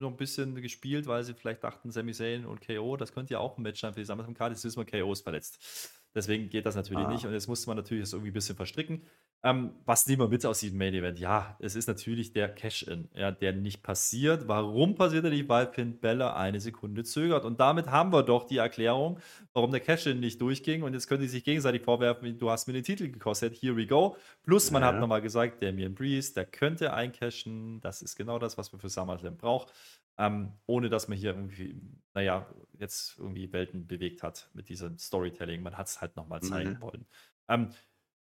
noch 0.00 0.10
ein 0.10 0.16
bisschen 0.16 0.54
gespielt, 0.56 1.06
weil 1.06 1.22
sie 1.22 1.34
vielleicht 1.34 1.62
dachten, 1.62 1.90
Sami 1.90 2.12
Zayn 2.12 2.46
und 2.46 2.66
KO, 2.66 2.96
das 2.96 3.12
könnte 3.12 3.34
ja 3.34 3.40
auch 3.40 3.58
ein 3.58 3.62
Match 3.62 3.80
sein 3.80 3.92
für 3.92 4.00
die 4.00 4.06
SummerSlam-Karte. 4.06 4.54
Jetzt 4.54 4.64
wissen 4.64 4.84
wir, 4.84 4.86
KO 4.86 5.12
ist 5.12 5.22
verletzt. 5.22 5.92
Deswegen 6.14 6.48
geht 6.48 6.66
das 6.66 6.74
natürlich 6.74 7.06
ah. 7.06 7.10
nicht. 7.10 7.24
Und 7.26 7.32
jetzt 7.32 7.48
musste 7.48 7.68
man 7.68 7.76
natürlich 7.76 8.04
das 8.04 8.12
irgendwie 8.12 8.30
ein 8.30 8.34
bisschen 8.34 8.56
verstricken. 8.56 9.02
Ähm, 9.44 9.70
was 9.84 10.06
nehmen 10.06 10.22
wir 10.22 10.28
mit 10.28 10.44
aus 10.44 10.58
diesem 10.60 10.78
Main 10.78 10.94
Event? 10.94 11.20
Ja, 11.20 11.56
es 11.60 11.76
ist 11.76 11.86
natürlich 11.86 12.32
der 12.32 12.48
Cash-In, 12.48 13.08
ja, 13.14 13.30
der 13.30 13.52
nicht 13.52 13.84
passiert. 13.84 14.48
Warum 14.48 14.96
passiert 14.96 15.24
er 15.24 15.30
nicht? 15.30 15.48
Weil 15.48 15.68
Finn 15.68 16.00
Bella 16.00 16.34
eine 16.34 16.60
Sekunde 16.60 17.04
zögert. 17.04 17.44
Und 17.44 17.60
damit 17.60 17.86
haben 17.88 18.12
wir 18.12 18.24
doch 18.24 18.44
die 18.44 18.56
Erklärung, 18.56 19.20
warum 19.52 19.70
der 19.70 19.80
Cash-In 19.80 20.18
nicht 20.18 20.40
durchging. 20.40 20.82
Und 20.82 20.94
jetzt 20.94 21.06
können 21.06 21.22
sie 21.22 21.28
sich 21.28 21.44
gegenseitig 21.44 21.82
vorwerfen, 21.82 22.36
du 22.38 22.50
hast 22.50 22.66
mir 22.66 22.72
den 22.72 22.82
Titel 22.82 23.08
gekostet. 23.10 23.54
Here 23.54 23.76
we 23.76 23.86
go. 23.86 24.16
Plus, 24.42 24.72
man 24.72 24.82
ja. 24.82 24.88
hat 24.88 24.98
nochmal 24.98 25.22
gesagt, 25.22 25.62
Damien 25.62 25.94
Breeze, 25.94 26.34
der 26.34 26.44
könnte 26.44 26.92
eincashen. 26.92 27.80
Das 27.80 28.02
ist 28.02 28.16
genau 28.16 28.40
das, 28.40 28.58
was 28.58 28.72
man 28.72 28.80
für 28.80 28.88
SummerSlam 28.88 29.36
braucht. 29.36 29.72
Ähm, 30.18 30.52
ohne 30.66 30.88
dass 30.88 31.08
man 31.08 31.16
hier 31.16 31.30
irgendwie, 31.30 31.80
naja, 32.14 32.46
jetzt 32.78 33.18
irgendwie 33.18 33.52
Welten 33.52 33.86
bewegt 33.86 34.22
hat 34.22 34.50
mit 34.52 34.68
diesem 34.68 34.98
Storytelling. 34.98 35.62
Man 35.62 35.76
hat 35.76 35.86
es 35.86 36.00
halt 36.00 36.16
nochmal 36.16 36.42
zeigen 36.42 36.72
mhm. 36.72 36.80
wollen. 36.80 37.06
Ähm, 37.48 37.70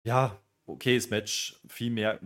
ja, 0.04 0.40
okayes 0.66 1.10
Match, 1.10 1.60
viel 1.68 1.92
mehr 1.92 2.20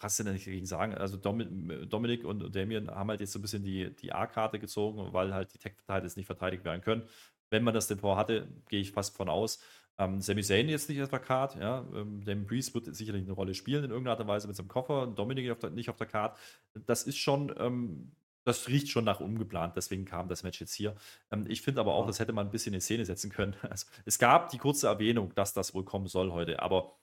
kannst 0.00 0.18
du 0.18 0.24
da 0.24 0.32
nicht 0.32 0.46
dagegen 0.46 0.66
sagen. 0.66 0.94
Also 0.94 1.16
Dominik 1.16 2.24
und 2.24 2.56
Damien 2.56 2.90
haben 2.90 3.10
halt 3.10 3.20
jetzt 3.20 3.32
so 3.32 3.38
ein 3.38 3.42
bisschen 3.42 3.62
die, 3.62 3.94
die 3.96 4.12
A-Karte 4.12 4.58
gezogen, 4.58 5.12
weil 5.12 5.34
halt 5.34 5.52
die 5.52 5.58
Tech-Titles 5.58 6.16
nicht 6.16 6.26
verteidigt 6.26 6.64
werden 6.64 6.80
können. 6.80 7.02
Wenn 7.50 7.62
man 7.62 7.74
das 7.74 7.86
denn 7.86 7.98
vorhatte, 7.98 8.48
gehe 8.68 8.80
ich 8.80 8.92
fast 8.92 9.16
von 9.16 9.28
aus. 9.28 9.62
Ähm, 9.98 10.22
Sami 10.22 10.42
Zayn 10.42 10.68
jetzt 10.68 10.88
nicht 10.88 11.02
auf 11.02 11.10
der 11.10 11.18
Karte, 11.18 11.60
ja. 11.60 11.86
Ähm, 11.94 12.24
Damien 12.24 12.46
Priest 12.46 12.74
wird 12.74 12.94
sicherlich 12.94 13.24
eine 13.24 13.32
Rolle 13.32 13.54
spielen 13.54 13.84
in 13.84 13.90
irgendeiner 13.90 14.12
Art 14.12 14.20
und 14.20 14.28
Weise 14.28 14.46
mit 14.46 14.56
seinem 14.56 14.68
Koffer. 14.68 15.06
Dominik 15.06 15.50
auf 15.50 15.58
der, 15.58 15.70
nicht 15.70 15.90
auf 15.90 15.96
der 15.96 16.06
Karte. 16.06 16.40
Das 16.86 17.02
ist 17.02 17.18
schon, 17.18 17.54
ähm, 17.58 18.12
das 18.44 18.68
riecht 18.68 18.88
schon 18.88 19.04
nach 19.04 19.20
ungeplant, 19.20 19.76
deswegen 19.76 20.04
kam 20.04 20.28
das 20.28 20.42
Match 20.42 20.60
jetzt 20.60 20.74
hier. 20.74 20.94
Ähm, 21.30 21.46
ich 21.48 21.62
finde 21.62 21.80
aber 21.80 21.94
auch, 21.94 22.06
das 22.06 22.20
hätte 22.20 22.32
man 22.32 22.46
ein 22.46 22.50
bisschen 22.50 22.74
in 22.74 22.80
Szene 22.80 23.04
setzen 23.04 23.30
können. 23.30 23.54
Also, 23.70 23.86
es 24.04 24.18
gab 24.18 24.50
die 24.50 24.58
kurze 24.58 24.88
Erwähnung, 24.88 25.34
dass 25.34 25.52
das 25.52 25.74
wohl 25.74 25.84
kommen 25.84 26.06
soll 26.06 26.32
heute, 26.32 26.60
aber 26.60 26.96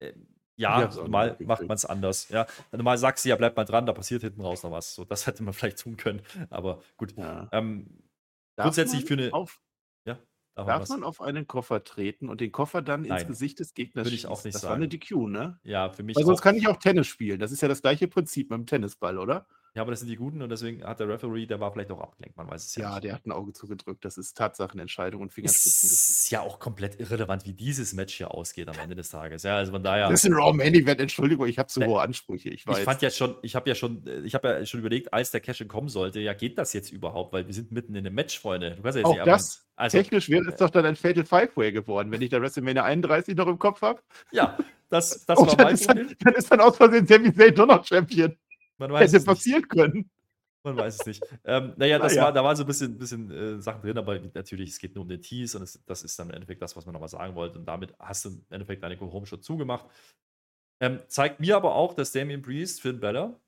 äh, 0.00 0.12
ja, 0.56 0.88
normal 0.94 1.36
macht 1.40 1.62
man 1.62 1.74
es 1.74 1.86
anders. 1.86 2.28
Ja, 2.28 2.46
normal 2.70 2.98
sagst 2.98 3.24
du 3.24 3.30
ja, 3.30 3.36
bleib 3.36 3.56
mal 3.56 3.64
dran, 3.64 3.86
da 3.86 3.94
passiert 3.94 4.22
hinten 4.22 4.42
raus 4.42 4.62
noch 4.62 4.70
was. 4.70 4.94
So, 4.94 5.04
das 5.04 5.26
hätte 5.26 5.42
man 5.42 5.54
vielleicht 5.54 5.78
tun 5.78 5.96
können. 5.96 6.20
Aber 6.50 6.82
gut. 6.96 7.16
Ja. 7.16 7.48
Ähm, 7.52 8.02
grundsätzlich 8.56 9.06
für 9.06 9.14
eine. 9.14 9.32
Auf, 9.32 9.62
ja, 10.04 10.18
darf 10.54 10.88
man 10.88 11.02
auf 11.02 11.22
einen 11.22 11.46
Koffer 11.46 11.82
treten 11.82 12.28
und 12.28 12.40
den 12.42 12.52
Koffer 12.52 12.82
dann 12.82 13.02
Nein, 13.02 13.20
ins 13.20 13.28
Gesicht 13.28 13.58
des 13.60 13.72
Gegners 13.72 14.04
Würde 14.04 14.14
ich 14.14 14.26
auch 14.26 14.44
nicht 14.44 14.54
das 14.54 14.62
sagen. 14.62 14.62
Das 14.62 14.70
war 14.70 14.76
eine 14.76 14.88
DQ, 14.88 15.28
ne? 15.28 15.58
Ja, 15.62 15.88
für 15.90 16.02
mich. 16.02 16.16
Weil 16.16 16.24
sonst 16.24 16.42
kann 16.42 16.56
ich 16.56 16.68
auch 16.68 16.76
Tennis 16.76 17.06
spielen. 17.06 17.40
Das 17.40 17.52
ist 17.52 17.62
ja 17.62 17.68
das 17.68 17.80
gleiche 17.80 18.08
Prinzip 18.08 18.50
mit 18.50 18.58
dem 18.58 18.66
Tennisball, 18.66 19.18
oder? 19.18 19.46
Ja, 19.74 19.82
aber 19.82 19.92
das 19.92 20.00
sind 20.00 20.08
die 20.08 20.16
Guten 20.16 20.42
und 20.42 20.48
deswegen 20.50 20.84
hat 20.84 20.98
der 21.00 21.08
Referee, 21.08 21.46
der 21.46 21.60
war 21.60 21.72
vielleicht 21.72 21.90
auch 21.90 22.00
abgelenkt, 22.00 22.36
man 22.36 22.50
weiß 22.50 22.66
es 22.66 22.74
ja, 22.76 22.82
Ja, 22.82 22.94
nicht. 22.94 23.04
der 23.04 23.14
hat 23.14 23.26
ein 23.26 23.32
Auge 23.32 23.52
zugedrückt. 23.52 24.04
Das 24.04 24.18
ist 24.18 24.36
Tatsachenentscheidung 24.36 25.22
und 25.22 25.32
Fingerspitzen. 25.32 25.88
Ist 25.88 26.30
ja 26.30 26.40
auch 26.40 26.58
komplett 26.58 26.98
irrelevant, 26.98 27.46
wie 27.46 27.52
dieses 27.52 27.92
Match 27.92 28.14
hier 28.14 28.34
ausgeht 28.34 28.68
am 28.68 28.78
Ende 28.82 28.96
des 28.96 29.10
Tages. 29.10 29.42
Ja, 29.44 29.56
also 29.56 29.72
von 29.72 29.82
daher. 29.82 30.08
Das 30.08 30.24
ist 30.24 30.30
ein 30.30 30.34
Raw 30.34 30.52
Main 30.52 30.74
Event, 30.74 31.00
Entschuldigung, 31.00 31.46
ich 31.46 31.58
habe 31.58 31.68
zu 31.68 31.84
hohe 31.84 32.00
Ansprüche. 32.00 32.50
Ich, 32.50 32.66
weiß. 32.66 32.78
ich 32.78 32.84
fand 32.84 33.02
ja 33.02 33.10
schon, 33.10 33.36
ich 33.42 33.54
habe 33.54 33.68
ja 33.68 33.74
schon, 33.74 34.04
ich 34.24 34.34
habe 34.34 34.48
ja 34.48 34.66
schon 34.66 34.80
überlegt, 34.80 35.12
als 35.12 35.30
der 35.30 35.40
Cash 35.40 35.64
kommen 35.68 35.88
sollte, 35.88 36.20
ja, 36.20 36.32
geht 36.32 36.58
das 36.58 36.72
jetzt 36.72 36.90
überhaupt? 36.90 37.32
Weil 37.32 37.46
wir 37.46 37.54
sind 37.54 37.70
mitten 37.70 37.94
in 37.94 38.06
einem 38.06 38.14
Match, 38.14 38.40
Freunde. 38.40 38.76
Du 38.76 38.82
kannst 38.82 38.96
ja 38.96 39.00
jetzt 39.00 39.06
Auch 39.06 39.14
nicht 39.14 39.26
das, 39.26 39.66
also, 39.76 39.96
technisch 39.96 40.28
wäre 40.28 40.48
es 40.48 40.56
doch 40.56 40.70
dann 40.70 40.84
ein 40.84 40.96
Fatal 40.96 41.24
Five-Way 41.24 41.72
geworden, 41.72 42.10
wenn 42.10 42.20
ich 42.22 42.30
der 42.30 42.42
WrestleMania 42.42 42.84
31 42.84 43.36
noch 43.36 43.46
im 43.46 43.58
Kopf 43.58 43.82
habe. 43.82 44.02
Ja, 44.30 44.58
das, 44.88 45.24
das 45.24 45.38
war 45.38 45.56
mein. 45.56 45.76
Dann, 45.76 46.14
dann 46.18 46.34
ist 46.34 46.50
dann 46.50 46.60
aus 46.60 46.76
Versehen 46.76 47.06
Sami 47.06 47.34
Zayn 47.34 47.54
doch 47.54 47.66
noch 47.66 47.84
Champion. 47.84 48.36
Man 48.80 48.92
weiß 48.92 49.12
Hätte 49.12 49.24
passieren 49.24 49.68
können. 49.68 50.10
Man 50.62 50.76
weiß 50.76 51.00
es 51.00 51.06
nicht. 51.06 51.22
Ähm, 51.44 51.74
naja, 51.76 51.98
das 51.98 52.14
naja. 52.14 52.24
war, 52.24 52.32
da 52.32 52.42
waren 52.42 52.56
so 52.56 52.64
ein 52.64 52.66
bisschen, 52.66 52.98
bisschen 52.98 53.30
äh, 53.30 53.60
Sachen 53.60 53.82
drin, 53.82 53.96
aber 53.96 54.18
natürlich, 54.34 54.70
es 54.70 54.78
geht 54.78 54.94
nur 54.94 55.02
um 55.02 55.08
den 55.08 55.20
Tease 55.20 55.58
und 55.58 55.64
es, 55.64 55.82
das 55.84 56.02
ist 56.02 56.18
dann 56.18 56.28
im 56.28 56.34
Endeffekt 56.34 56.60
das, 56.60 56.76
was 56.76 56.86
man 56.86 56.94
nochmal 56.94 57.08
sagen 57.08 57.34
wollte. 57.34 57.58
Und 57.58 57.66
damit 57.66 57.94
hast 57.98 58.24
du 58.24 58.30
im 58.30 58.44
Endeffekt 58.50 58.82
deine 58.82 58.96
Go-Home-Show 58.96 59.38
zugemacht. 59.38 59.86
Ähm, 60.82 61.00
zeigt 61.08 61.40
mir 61.40 61.56
aber 61.56 61.74
auch, 61.74 61.94
dass 61.94 62.12
Damien 62.12 62.42
Priest, 62.42 62.80
Finn 62.80 63.00
Balor 63.00 63.38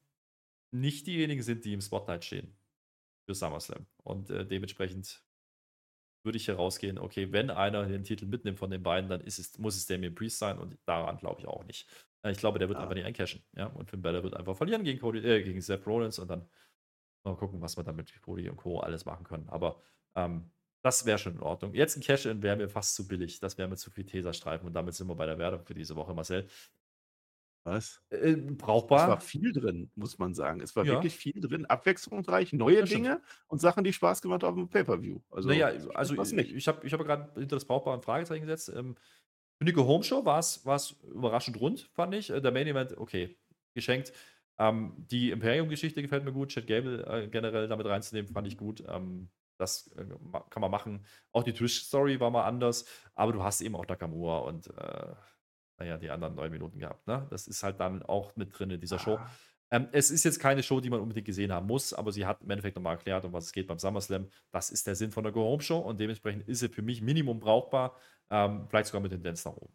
nicht 0.70 1.06
diejenigen 1.06 1.42
sind, 1.42 1.64
die 1.64 1.72
im 1.72 1.80
Spotlight 1.80 2.24
stehen 2.24 2.54
für 3.26 3.34
SummerSlam. 3.34 3.86
Und 4.04 4.30
äh, 4.30 4.46
dementsprechend 4.46 5.22
würde 6.24 6.36
ich 6.36 6.44
hier 6.44 6.56
rausgehen, 6.56 6.98
okay, 6.98 7.32
wenn 7.32 7.50
einer 7.50 7.86
den 7.86 8.04
Titel 8.04 8.26
mitnimmt 8.26 8.58
von 8.58 8.70
den 8.70 8.82
beiden, 8.82 9.08
dann 9.08 9.22
es, 9.22 9.58
muss 9.58 9.76
es 9.76 9.86
Damien 9.86 10.14
Priest 10.14 10.38
sein 10.38 10.58
und 10.58 10.78
daran 10.84 11.16
glaube 11.16 11.40
ich 11.40 11.46
auch 11.46 11.64
nicht. 11.64 11.88
Äh, 12.22 12.32
ich 12.32 12.38
glaube, 12.38 12.58
der 12.58 12.68
wird 12.68 12.78
ja. 12.78 12.82
einfach 12.82 12.94
nicht 12.94 13.06
eincashen. 13.06 13.42
Ja? 13.56 13.66
Und 13.66 13.90
Finn 13.90 14.02
Balor 14.02 14.22
wird 14.22 14.34
einfach 14.34 14.56
verlieren 14.56 14.84
gegen, 14.84 15.00
Cody, 15.00 15.18
äh, 15.18 15.42
gegen 15.42 15.60
Seth 15.60 15.86
Rollins 15.86 16.18
und 16.18 16.28
dann 16.28 16.48
Mal 17.24 17.36
gucken, 17.36 17.60
was 17.60 17.76
wir 17.76 17.84
damit 17.84 18.12
mit 18.12 18.22
Cody 18.22 18.48
und 18.48 18.56
Co. 18.56 18.80
alles 18.80 19.04
machen 19.04 19.24
können. 19.24 19.48
Aber 19.48 19.80
ähm, 20.16 20.50
das 20.82 21.06
wäre 21.06 21.18
schon 21.18 21.34
in 21.34 21.40
Ordnung. 21.40 21.72
Jetzt 21.74 21.96
ein 21.96 22.02
Cash-In 22.02 22.42
wäre 22.42 22.56
mir 22.56 22.68
fast 22.68 22.96
zu 22.96 23.06
billig. 23.06 23.38
Das 23.38 23.58
wäre 23.58 23.68
mir 23.68 23.76
zu 23.76 23.90
viel 23.90 24.04
Teserstreifen. 24.04 24.66
Und 24.66 24.74
damit 24.74 24.94
sind 24.94 25.06
wir 25.06 25.14
bei 25.14 25.26
der 25.26 25.38
Wertung 25.38 25.64
für 25.64 25.74
diese 25.74 25.94
Woche, 25.94 26.14
Marcel. 26.14 26.48
Was? 27.64 28.02
Äh, 28.10 28.34
brauchbar. 28.34 29.02
Es 29.02 29.08
war 29.08 29.20
viel 29.20 29.52
drin, 29.52 29.92
muss 29.94 30.18
man 30.18 30.34
sagen. 30.34 30.60
Es 30.60 30.74
war 30.74 30.84
ja. 30.84 30.94
wirklich 30.94 31.14
viel 31.14 31.40
drin, 31.40 31.64
abwechslungsreich, 31.64 32.52
neue 32.52 32.80
ja, 32.80 32.84
Dinge 32.86 33.22
und 33.46 33.60
Sachen, 33.60 33.84
die 33.84 33.92
Spaß 33.92 34.20
gemacht 34.20 34.42
haben 34.42 34.62
im 34.62 34.68
Pay-Per-View. 34.68 35.20
Also, 35.30 35.48
naja, 35.48 35.68
also 35.94 36.20
ich, 36.20 36.56
ich 36.56 36.66
habe 36.66 36.84
ich 36.84 36.92
hab 36.92 37.04
gerade 37.04 37.30
hinter 37.38 37.54
das 37.54 37.64
Brauchbare 37.64 37.96
ein 37.96 38.02
Fragezeichen 38.02 38.42
gesetzt. 38.42 38.72
Ähm, 38.74 38.96
für 39.62 39.80
eine 39.80 39.86
Home-Show 39.86 40.24
war 40.24 40.38
es 40.38 40.96
überraschend 41.12 41.60
rund, 41.60 41.90
fand 41.92 42.14
ich. 42.14 42.30
Äh, 42.30 42.40
der 42.40 42.52
Main 42.52 42.66
Event, 42.66 42.96
okay, 42.96 43.36
geschenkt. 43.74 44.12
Ähm, 44.58 44.94
die 44.96 45.30
Imperium-Geschichte 45.30 46.02
gefällt 46.02 46.24
mir 46.24 46.32
gut. 46.32 46.50
Chad 46.50 46.66
Gable 46.66 47.04
äh, 47.06 47.28
generell 47.28 47.68
damit 47.68 47.86
reinzunehmen, 47.86 48.32
fand 48.32 48.46
ich 48.46 48.56
gut. 48.56 48.82
Ähm, 48.88 49.28
das 49.58 49.88
äh, 49.96 50.04
kann 50.50 50.60
man 50.60 50.70
machen. 50.70 51.04
Auch 51.32 51.42
die 51.42 51.52
Twitch-Story 51.52 52.20
war 52.20 52.30
mal 52.30 52.44
anders, 52.44 52.84
aber 53.14 53.32
du 53.32 53.42
hast 53.42 53.60
eben 53.60 53.76
auch 53.76 53.86
Nakamura 53.86 54.38
und 54.38 54.66
äh, 54.68 55.14
naja, 55.78 55.96
die 55.96 56.10
anderen 56.10 56.34
neun 56.34 56.50
Minuten 56.50 56.78
gehabt. 56.78 57.06
Ne? 57.06 57.26
Das 57.30 57.46
ist 57.46 57.62
halt 57.62 57.80
dann 57.80 58.02
auch 58.02 58.36
mit 58.36 58.58
drin 58.58 58.70
in 58.70 58.80
dieser 58.80 58.98
Show. 58.98 59.16
Ah. 59.16 59.30
Ähm, 59.72 59.88
es 59.92 60.10
ist 60.10 60.24
jetzt 60.24 60.38
keine 60.38 60.62
Show, 60.62 60.80
die 60.80 60.90
man 60.90 61.00
unbedingt 61.00 61.26
gesehen 61.26 61.50
haben 61.50 61.66
muss, 61.66 61.94
aber 61.94 62.12
sie 62.12 62.26
hat 62.26 62.42
im 62.42 62.50
Endeffekt 62.50 62.76
nochmal 62.76 62.96
erklärt, 62.96 63.24
um 63.24 63.32
was 63.32 63.46
es 63.46 63.52
geht 63.52 63.66
beim 63.66 63.78
SummerSlam. 63.78 64.28
Das 64.50 64.70
ist 64.70 64.86
der 64.86 64.94
Sinn 64.94 65.10
von 65.10 65.24
der 65.24 65.32
Go-Home-Show 65.32 65.78
und 65.78 65.98
dementsprechend 65.98 66.46
ist 66.46 66.58
sie 66.58 66.68
für 66.68 66.82
mich 66.82 67.00
Minimum 67.00 67.40
brauchbar, 67.40 67.96
ähm, 68.32 68.66
vielleicht 68.68 68.86
sogar 68.86 69.02
mit 69.02 69.12
Tendenz 69.12 69.44
nach 69.44 69.52
oben. 69.52 69.74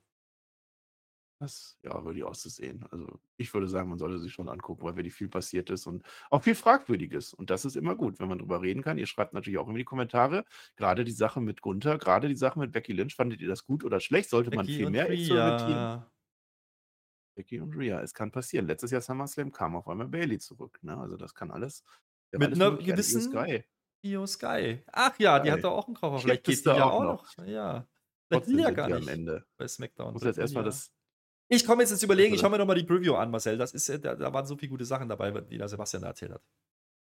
Das, 1.40 1.78
ja, 1.84 2.04
würde 2.04 2.18
ich 2.18 2.26
auch 2.26 2.34
so 2.34 2.50
sehen. 2.50 2.84
Also, 2.90 3.20
ich 3.38 3.54
würde 3.54 3.68
sagen, 3.68 3.90
man 3.90 4.00
sollte 4.00 4.18
sich 4.18 4.34
schon 4.34 4.50
angucken, 4.50 4.84
weil 4.84 4.96
wirklich 4.96 5.14
viel 5.14 5.28
passiert 5.30 5.70
ist 5.70 5.86
und 5.86 6.04
auch 6.32 6.42
viel 6.42 6.56
Fragwürdiges. 6.56 7.36
Und 7.36 7.52
das 7.52 7.64
ist 7.64 7.76
immer 7.76 7.96
gut, 7.96 8.20
wenn 8.20 8.28
man 8.28 8.40
drüber 8.40 8.64
reden 8.64 8.82
kann. 8.82 8.98
Ihr 8.98 9.06
schreibt 9.06 9.34
natürlich 9.34 9.60
auch 9.60 9.68
immer 9.68 9.78
die 9.78 9.84
Kommentare. 9.84 10.46
Gerade 10.78 11.04
die 11.04 11.12
Sache 11.12 11.40
mit 11.40 11.62
Gunther, 11.62 12.00
gerade 12.00 12.28
die 12.28 12.36
Sache 12.36 12.58
mit 12.58 12.72
Becky 12.72 12.92
Lynch. 12.92 13.14
Fandet 13.14 13.40
ihr 13.40 13.48
das 13.48 13.68
gut 13.68 13.84
oder 13.84 14.00
schlecht? 14.00 14.32
Sollte 14.32 14.50
man 14.50 14.66
viel 14.66 14.90
mehr 14.90 15.08
experimentieren? 15.12 16.06
Becky 17.36 17.60
und 17.60 17.76
Rhea, 17.76 18.02
es 18.02 18.16
kann 18.16 18.32
passieren. 18.32 18.66
Letztes 18.66 18.90
Jahr 18.90 19.02
SummerSlam 19.02 19.52
kam 19.52 19.76
auf 19.76 19.88
einmal 19.88 20.08
Bailey 20.08 20.40
zurück. 20.40 20.80
Ne? 20.82 20.98
Also, 20.98 21.18
das 21.18 21.36
kann 21.36 21.52
alles. 21.52 21.84
Mit 22.32 22.54
einer 22.54 22.76
gewissen 22.78 23.22
Sky. 23.22 23.64
Io 24.02 24.26
Sky. 24.26 24.82
Ach 24.92 25.18
ja, 25.20 25.40
die 25.40 25.52
hat 25.52 25.64
doch 25.64 25.74
auch 25.74 25.86
einen 25.86 25.96
Koffer. 25.96 26.18
Vielleicht 26.18 26.46
geht 26.46 26.66
die 26.66 26.70
ja 26.70 26.90
auch 26.90 27.04
noch. 27.04 27.46
Ja. 27.46 27.88
Vielleicht 28.28 28.48
will 28.48 28.60
ja 28.60 28.72
gar 28.72 28.88
nicht. 28.88 29.08
Am 29.08 29.08
Ende. 29.08 29.46
Bei 29.58 29.68
SmackDown. 29.68 30.14
Muss 30.14 30.24
jetzt 30.24 30.38
erstmal 30.38 30.64
das 30.64 30.92
ich 31.50 31.66
komme 31.66 31.82
jetzt 31.82 31.92
ins 31.92 32.04
Überlegen, 32.04 32.34
ich 32.34 32.42
schaue 32.42 32.50
mir 32.50 32.58
nochmal 32.58 32.76
die 32.76 32.84
Preview 32.84 33.16
an, 33.16 33.32
Marcel. 33.32 33.58
Das 33.58 33.74
ist, 33.74 33.90
da, 34.04 34.16
da 34.16 34.34
waren 34.34 34.46
so 34.46 34.58
viele 34.58 34.70
gute 34.70 34.86
Sachen 34.86 35.08
dabei, 35.08 35.32
die 35.32 35.58
der 35.58 35.70
Sebastian 35.70 36.02
da 36.02 36.10
erzählt 36.10 36.34
hat. 36.34 36.42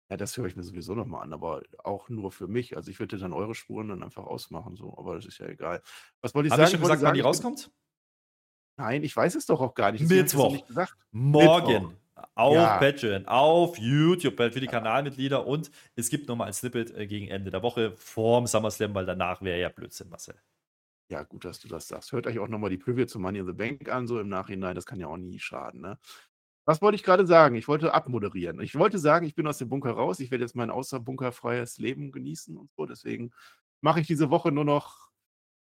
Ja, 0.08 0.16
das 0.16 0.36
höre 0.36 0.46
ich 0.46 0.54
mir 0.54 0.62
sowieso 0.62 0.94
nochmal 0.94 1.24
an, 1.24 1.32
aber 1.32 1.62
auch 1.82 2.08
nur 2.08 2.30
für 2.30 2.46
mich. 2.46 2.76
Also 2.76 2.92
ich 2.92 3.00
würde 3.00 3.18
dann 3.18 3.32
eure 3.32 3.56
Spuren 3.56 3.88
dann 3.88 4.04
einfach 4.04 4.24
ausmachen, 4.24 4.76
so, 4.76 4.96
aber 4.96 5.16
das 5.16 5.26
ist 5.26 5.38
ja 5.38 5.46
egal. 5.46 5.82
Was 6.20 6.32
wollte 6.32 6.46
ich 6.46 6.52
Haben 6.52 6.60
sagen? 6.60 6.70
schon 6.70 6.80
gesagt, 6.80 7.02
wann 7.02 7.14
die 7.14 7.20
rauskommt? 7.20 7.72
Nein, 8.76 9.02
ich 9.02 9.16
weiß 9.16 9.34
es 9.34 9.46
doch 9.46 9.60
auch 9.60 9.74
gar 9.74 9.90
nicht. 9.90 10.08
Mittwoch. 10.08 10.56
Morgen. 11.10 11.72
Mittwoch. 11.72 11.92
Auf 12.34 12.54
ja. 12.54 12.78
Patreon, 12.78 13.26
auf 13.26 13.76
YouTube, 13.76 14.36
für 14.36 14.50
die 14.50 14.64
ja. 14.64 14.70
Kanalmitglieder 14.70 15.46
und 15.46 15.70
es 15.96 16.08
gibt 16.08 16.28
nochmal 16.28 16.46
ein 16.46 16.54
Snippet 16.54 16.96
äh, 16.96 17.06
gegen 17.06 17.28
Ende 17.28 17.50
der 17.50 17.62
Woche 17.62 17.92
vorm 17.96 18.46
SummerSlam, 18.46 18.94
weil 18.94 19.04
danach 19.04 19.42
wäre 19.42 19.60
ja 19.60 19.68
Blödsinn, 19.68 20.08
Marcel. 20.08 20.34
Ja, 21.10 21.22
gut, 21.22 21.44
dass 21.44 21.60
du 21.60 21.68
das 21.68 21.86
sagst. 21.86 22.10
Hört 22.12 22.26
euch 22.26 22.38
auch 22.40 22.48
nochmal 22.48 22.70
die 22.70 22.78
Preview 22.78 23.04
zu 23.06 23.20
Money 23.20 23.38
in 23.38 23.46
the 23.46 23.52
Bank 23.52 23.88
an, 23.88 24.06
so 24.08 24.18
im 24.18 24.28
Nachhinein. 24.28 24.74
Das 24.74 24.86
kann 24.86 24.98
ja 24.98 25.06
auch 25.06 25.16
nie 25.16 25.38
schaden, 25.38 25.80
ne? 25.80 25.98
Was 26.66 26.82
wollte 26.82 26.96
ich 26.96 27.04
gerade 27.04 27.26
sagen? 27.26 27.54
Ich 27.54 27.68
wollte 27.68 27.94
abmoderieren. 27.94 28.60
Ich 28.60 28.74
wollte 28.76 28.98
sagen, 28.98 29.24
ich 29.26 29.36
bin 29.36 29.46
aus 29.46 29.58
dem 29.58 29.68
Bunker 29.68 29.92
raus. 29.92 30.18
Ich 30.18 30.32
werde 30.32 30.42
jetzt 30.44 30.56
mein 30.56 30.70
außerbunkerfreies 30.70 31.78
Leben 31.78 32.10
genießen 32.10 32.56
und 32.56 32.70
so. 32.76 32.86
Deswegen 32.86 33.30
mache 33.82 34.00
ich 34.00 34.08
diese 34.08 34.30
Woche 34.30 34.50
nur 34.52 34.64
noch 34.64 35.10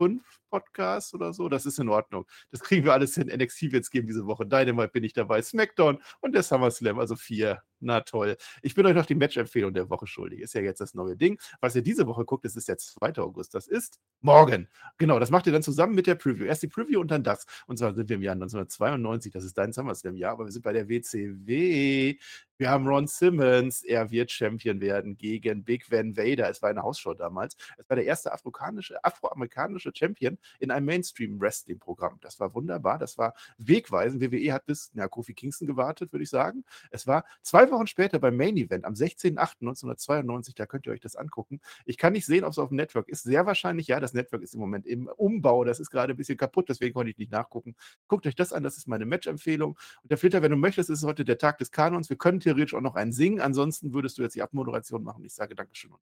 fünf 0.00 0.40
Podcasts 0.50 1.14
oder 1.14 1.32
so. 1.32 1.48
Das 1.48 1.66
ist 1.66 1.78
in 1.78 1.88
Ordnung. 1.88 2.26
Das 2.50 2.60
kriegen 2.62 2.84
wir 2.84 2.92
alles 2.94 3.14
hin. 3.14 3.28
NXT 3.28 3.72
wird 3.72 3.84
es 3.84 3.90
geben 3.90 4.08
diese 4.08 4.26
Woche. 4.26 4.46
Dynamite 4.46 4.88
bin 4.90 5.04
ich 5.04 5.12
dabei. 5.12 5.42
SmackDown 5.42 6.02
und 6.20 6.32
der 6.34 6.42
SummerSlam, 6.42 6.98
also 6.98 7.16
vier. 7.16 7.62
Na 7.80 8.00
toll. 8.00 8.36
Ich 8.62 8.74
bin 8.74 8.86
euch 8.86 8.94
noch 8.94 9.06
die 9.06 9.14
Match-Empfehlung 9.14 9.72
der 9.72 9.88
Woche 9.90 10.06
schuldig. 10.06 10.40
Ist 10.40 10.54
ja 10.54 10.60
jetzt 10.60 10.80
das 10.80 10.94
neue 10.94 11.16
Ding. 11.16 11.40
Was 11.60 11.76
ihr 11.76 11.82
diese 11.82 12.06
Woche 12.06 12.24
guckt, 12.24 12.44
das 12.44 12.56
ist 12.56 12.68
der 12.68 12.78
2. 12.78 13.18
August. 13.18 13.54
Das 13.54 13.66
ist 13.66 14.00
morgen. 14.20 14.68
Genau, 14.96 15.18
das 15.18 15.30
macht 15.30 15.46
ihr 15.46 15.52
dann 15.52 15.62
zusammen 15.62 15.94
mit 15.94 16.06
der 16.06 16.16
Preview. 16.16 16.44
Erst 16.44 16.62
die 16.62 16.68
Preview 16.68 17.00
und 17.00 17.10
dann 17.10 17.22
das. 17.22 17.46
Und 17.66 17.78
zwar 17.78 17.94
sind 17.94 18.08
wir 18.08 18.16
im 18.16 18.22
Jahr 18.22 18.34
1992. 18.34 19.32
Das 19.32 19.44
ist 19.44 19.56
dein 19.56 19.72
SummerSlam-Jahr, 19.72 20.32
aber 20.32 20.46
wir 20.46 20.52
sind 20.52 20.62
bei 20.62 20.72
der 20.72 20.88
WCW. 20.88 22.16
Wir 22.60 22.70
haben 22.70 22.88
Ron 22.88 23.06
Simmons, 23.06 23.84
er 23.84 24.10
wird 24.10 24.32
Champion 24.32 24.80
werden 24.80 25.16
gegen 25.16 25.62
Big 25.62 25.92
Van 25.92 26.16
Vader. 26.16 26.50
Es 26.50 26.60
war 26.60 26.70
eine 26.70 26.82
Hausshow 26.82 27.14
damals. 27.14 27.56
Es 27.76 27.88
war 27.88 27.94
der 27.94 28.04
erste 28.04 28.32
afroamerikanische, 28.32 29.04
afroamerikanische 29.04 29.92
Champion 29.94 30.38
in 30.58 30.72
einem 30.72 30.86
Mainstream-Wrestling-Programm. 30.86 32.18
Das 32.20 32.40
war 32.40 32.52
wunderbar, 32.54 32.98
das 32.98 33.16
war 33.16 33.34
wegweisend. 33.58 34.20
WWE 34.20 34.52
hat 34.52 34.66
bis 34.66 34.90
ja, 34.94 35.06
Kofi 35.06 35.34
Kingston 35.34 35.68
gewartet, 35.68 36.12
würde 36.12 36.24
ich 36.24 36.30
sagen. 36.30 36.64
Es 36.90 37.06
war 37.06 37.24
zwei 37.42 37.67
Wochen 37.70 37.86
später 37.86 38.18
beim 38.18 38.36
Main 38.36 38.56
Event, 38.56 38.84
am 38.84 38.94
16.08.1992, 38.94 40.54
da 40.56 40.66
könnt 40.66 40.86
ihr 40.86 40.92
euch 40.92 41.00
das 41.00 41.16
angucken. 41.16 41.60
Ich 41.84 41.96
kann 41.96 42.12
nicht 42.12 42.26
sehen, 42.26 42.44
ob 42.44 42.52
es 42.52 42.58
auf 42.58 42.68
dem 42.68 42.76
Network 42.76 43.08
ist. 43.08 43.22
Sehr 43.22 43.46
wahrscheinlich 43.46 43.88
ja, 43.88 44.00
das 44.00 44.14
Network 44.14 44.42
ist 44.42 44.54
im 44.54 44.60
Moment 44.60 44.86
im 44.86 45.08
Umbau. 45.08 45.64
Das 45.64 45.80
ist 45.80 45.90
gerade 45.90 46.14
ein 46.14 46.16
bisschen 46.16 46.38
kaputt, 46.38 46.68
deswegen 46.68 46.94
konnte 46.94 47.10
ich 47.10 47.18
nicht 47.18 47.32
nachgucken. 47.32 47.74
Guckt 48.06 48.26
euch 48.26 48.34
das 48.34 48.52
an, 48.52 48.62
das 48.62 48.76
ist 48.76 48.88
meine 48.88 49.06
Match-Empfehlung. 49.06 49.78
Und 50.02 50.10
der 50.10 50.18
Flitter, 50.18 50.42
wenn 50.42 50.50
du 50.50 50.56
möchtest, 50.56 50.90
ist 50.90 51.04
heute 51.04 51.24
der 51.24 51.38
Tag 51.38 51.58
des 51.58 51.70
Kanons. 51.70 52.10
Wir 52.10 52.18
können 52.18 52.40
theoretisch 52.40 52.74
auch 52.74 52.80
noch 52.80 52.94
einen 52.94 53.12
singen. 53.12 53.40
Ansonsten 53.40 53.92
würdest 53.92 54.18
du 54.18 54.22
jetzt 54.22 54.34
die 54.34 54.42
Abmoderation 54.42 55.02
machen. 55.02 55.24
Ich 55.24 55.34
sage 55.34 55.54
Dankeschön. 55.54 55.92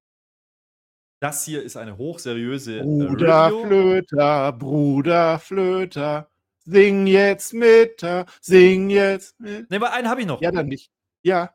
Das 1.21 1.45
hier 1.45 1.63
ist 1.63 1.77
eine 1.77 1.97
hochseriöse 1.97 2.83
Bruder 2.83 3.47
Review. 3.47 3.67
Flöter, 3.67 4.53
Bruder 4.53 5.39
Flöter, 5.39 6.29
sing 6.67 7.07
jetzt 7.07 7.55
mit, 7.55 8.05
sing 8.43 8.91
jetzt 8.91 9.41
mit. 9.41 9.71
Ne, 9.71 9.77
aber 9.77 9.95
einen 9.95 10.11
habe 10.11 10.21
ich 10.21 10.27
noch. 10.27 10.43
Ja, 10.43 10.51
dann 10.51 10.67
nicht. 10.67 10.91
Ja. 11.27 11.53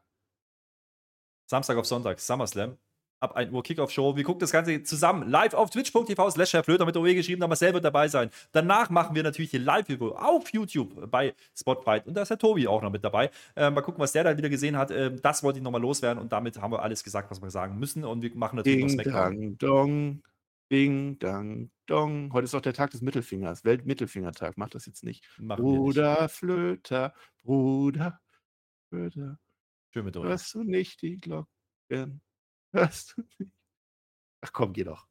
Samstag 1.46 1.78
auf 1.78 1.86
Sonntag, 1.86 2.20
SummerSlam 2.20 2.78
ab 3.22 3.38
1 3.38 3.54
Uhr 3.54 3.64
Kickoff-Show. 3.64 4.18
Wir 4.18 4.24
gucken 4.26 4.42
das 4.42 4.52
Ganze 4.52 4.84
zusammen 4.84 5.30
live 5.30 5.54
auf 5.54 5.70
twitch.tv 5.70 6.30
slash 6.32 6.52
Flöter 6.66 6.86
mit 6.86 6.98
OE 6.98 7.14
geschrieben, 7.14 7.40
da 7.40 7.48
Marcel 7.48 7.74
wird 7.74 7.86
dabei 7.86 8.10
sein. 8.10 8.32
Danach 8.52 8.90
machen 8.90 9.16
wir 9.16 9.24
natürlich 9.24 9.52
hier 9.52 9.62
Live-Video 9.62 10.16
auf 10.16 10.52
YouTube 10.52 11.10
bei 11.10 11.34
Spotfight 11.58 12.06
und 12.06 12.16
da 12.16 12.24
ist 12.24 12.30
der 12.30 12.38
Tobi 12.38 12.68
auch 12.68 12.82
noch 12.82 12.92
mit 12.92 13.04
dabei. 13.04 13.30
Äh, 13.56 13.70
mal 13.70 13.82
gucken, 13.82 14.02
was 14.02 14.12
der 14.12 14.26
dann 14.26 14.38
wieder 14.38 14.50
gesehen 14.50 14.76
hat. 14.76 14.92
Äh, 14.92 15.16
das 15.16 15.42
wollte 15.42 15.60
ich 15.60 15.64
nochmal 15.64 15.82
loswerden 15.82 16.22
und 16.22 16.34
damit 16.34 16.60
haben 16.60 16.74
wir 16.74 16.82
alles 16.82 17.02
gesagt, 17.04 17.32
was 17.32 17.42
wir 17.42 17.50
sagen 17.50 17.80
müssen 17.80 18.04
und 18.04 18.24
wir 18.24 18.36
machen 18.36 18.58
natürlich 18.58 18.88
Ding, 18.88 18.98
noch 18.98 19.04
Smackdown. 19.04 19.40
Dang, 19.40 19.58
dong. 19.58 20.24
Ding, 20.70 21.20
dang, 21.20 21.70
dong. 21.86 22.34
Heute 22.34 22.46
ist 22.46 22.56
auch 22.56 22.62
der 22.62 22.74
Tag 22.74 22.92
des 22.92 23.02
Mittelfingers. 23.02 23.64
Weltmittelfingertag. 23.64 24.58
Mach 24.58 24.70
das 24.70 24.86
jetzt 24.86 25.04
nicht. 25.04 25.24
Machen 25.38 25.64
Bruder 25.64 26.28
Flöter, 26.28 27.14
Bruder 27.44 28.20
Flöter. 28.90 29.38
Schön 29.94 30.06
mit 30.06 30.16
euch. 30.16 30.24
Hörst 30.24 30.54
du 30.54 30.64
nicht 30.64 31.02
die 31.02 31.18
Glocken? 31.18 32.22
Hörst 32.72 33.18
du 33.18 33.24
nicht? 33.40 33.52
Ach 34.42 34.54
komm, 34.54 34.72
geh 34.72 34.86
doch. 34.86 35.08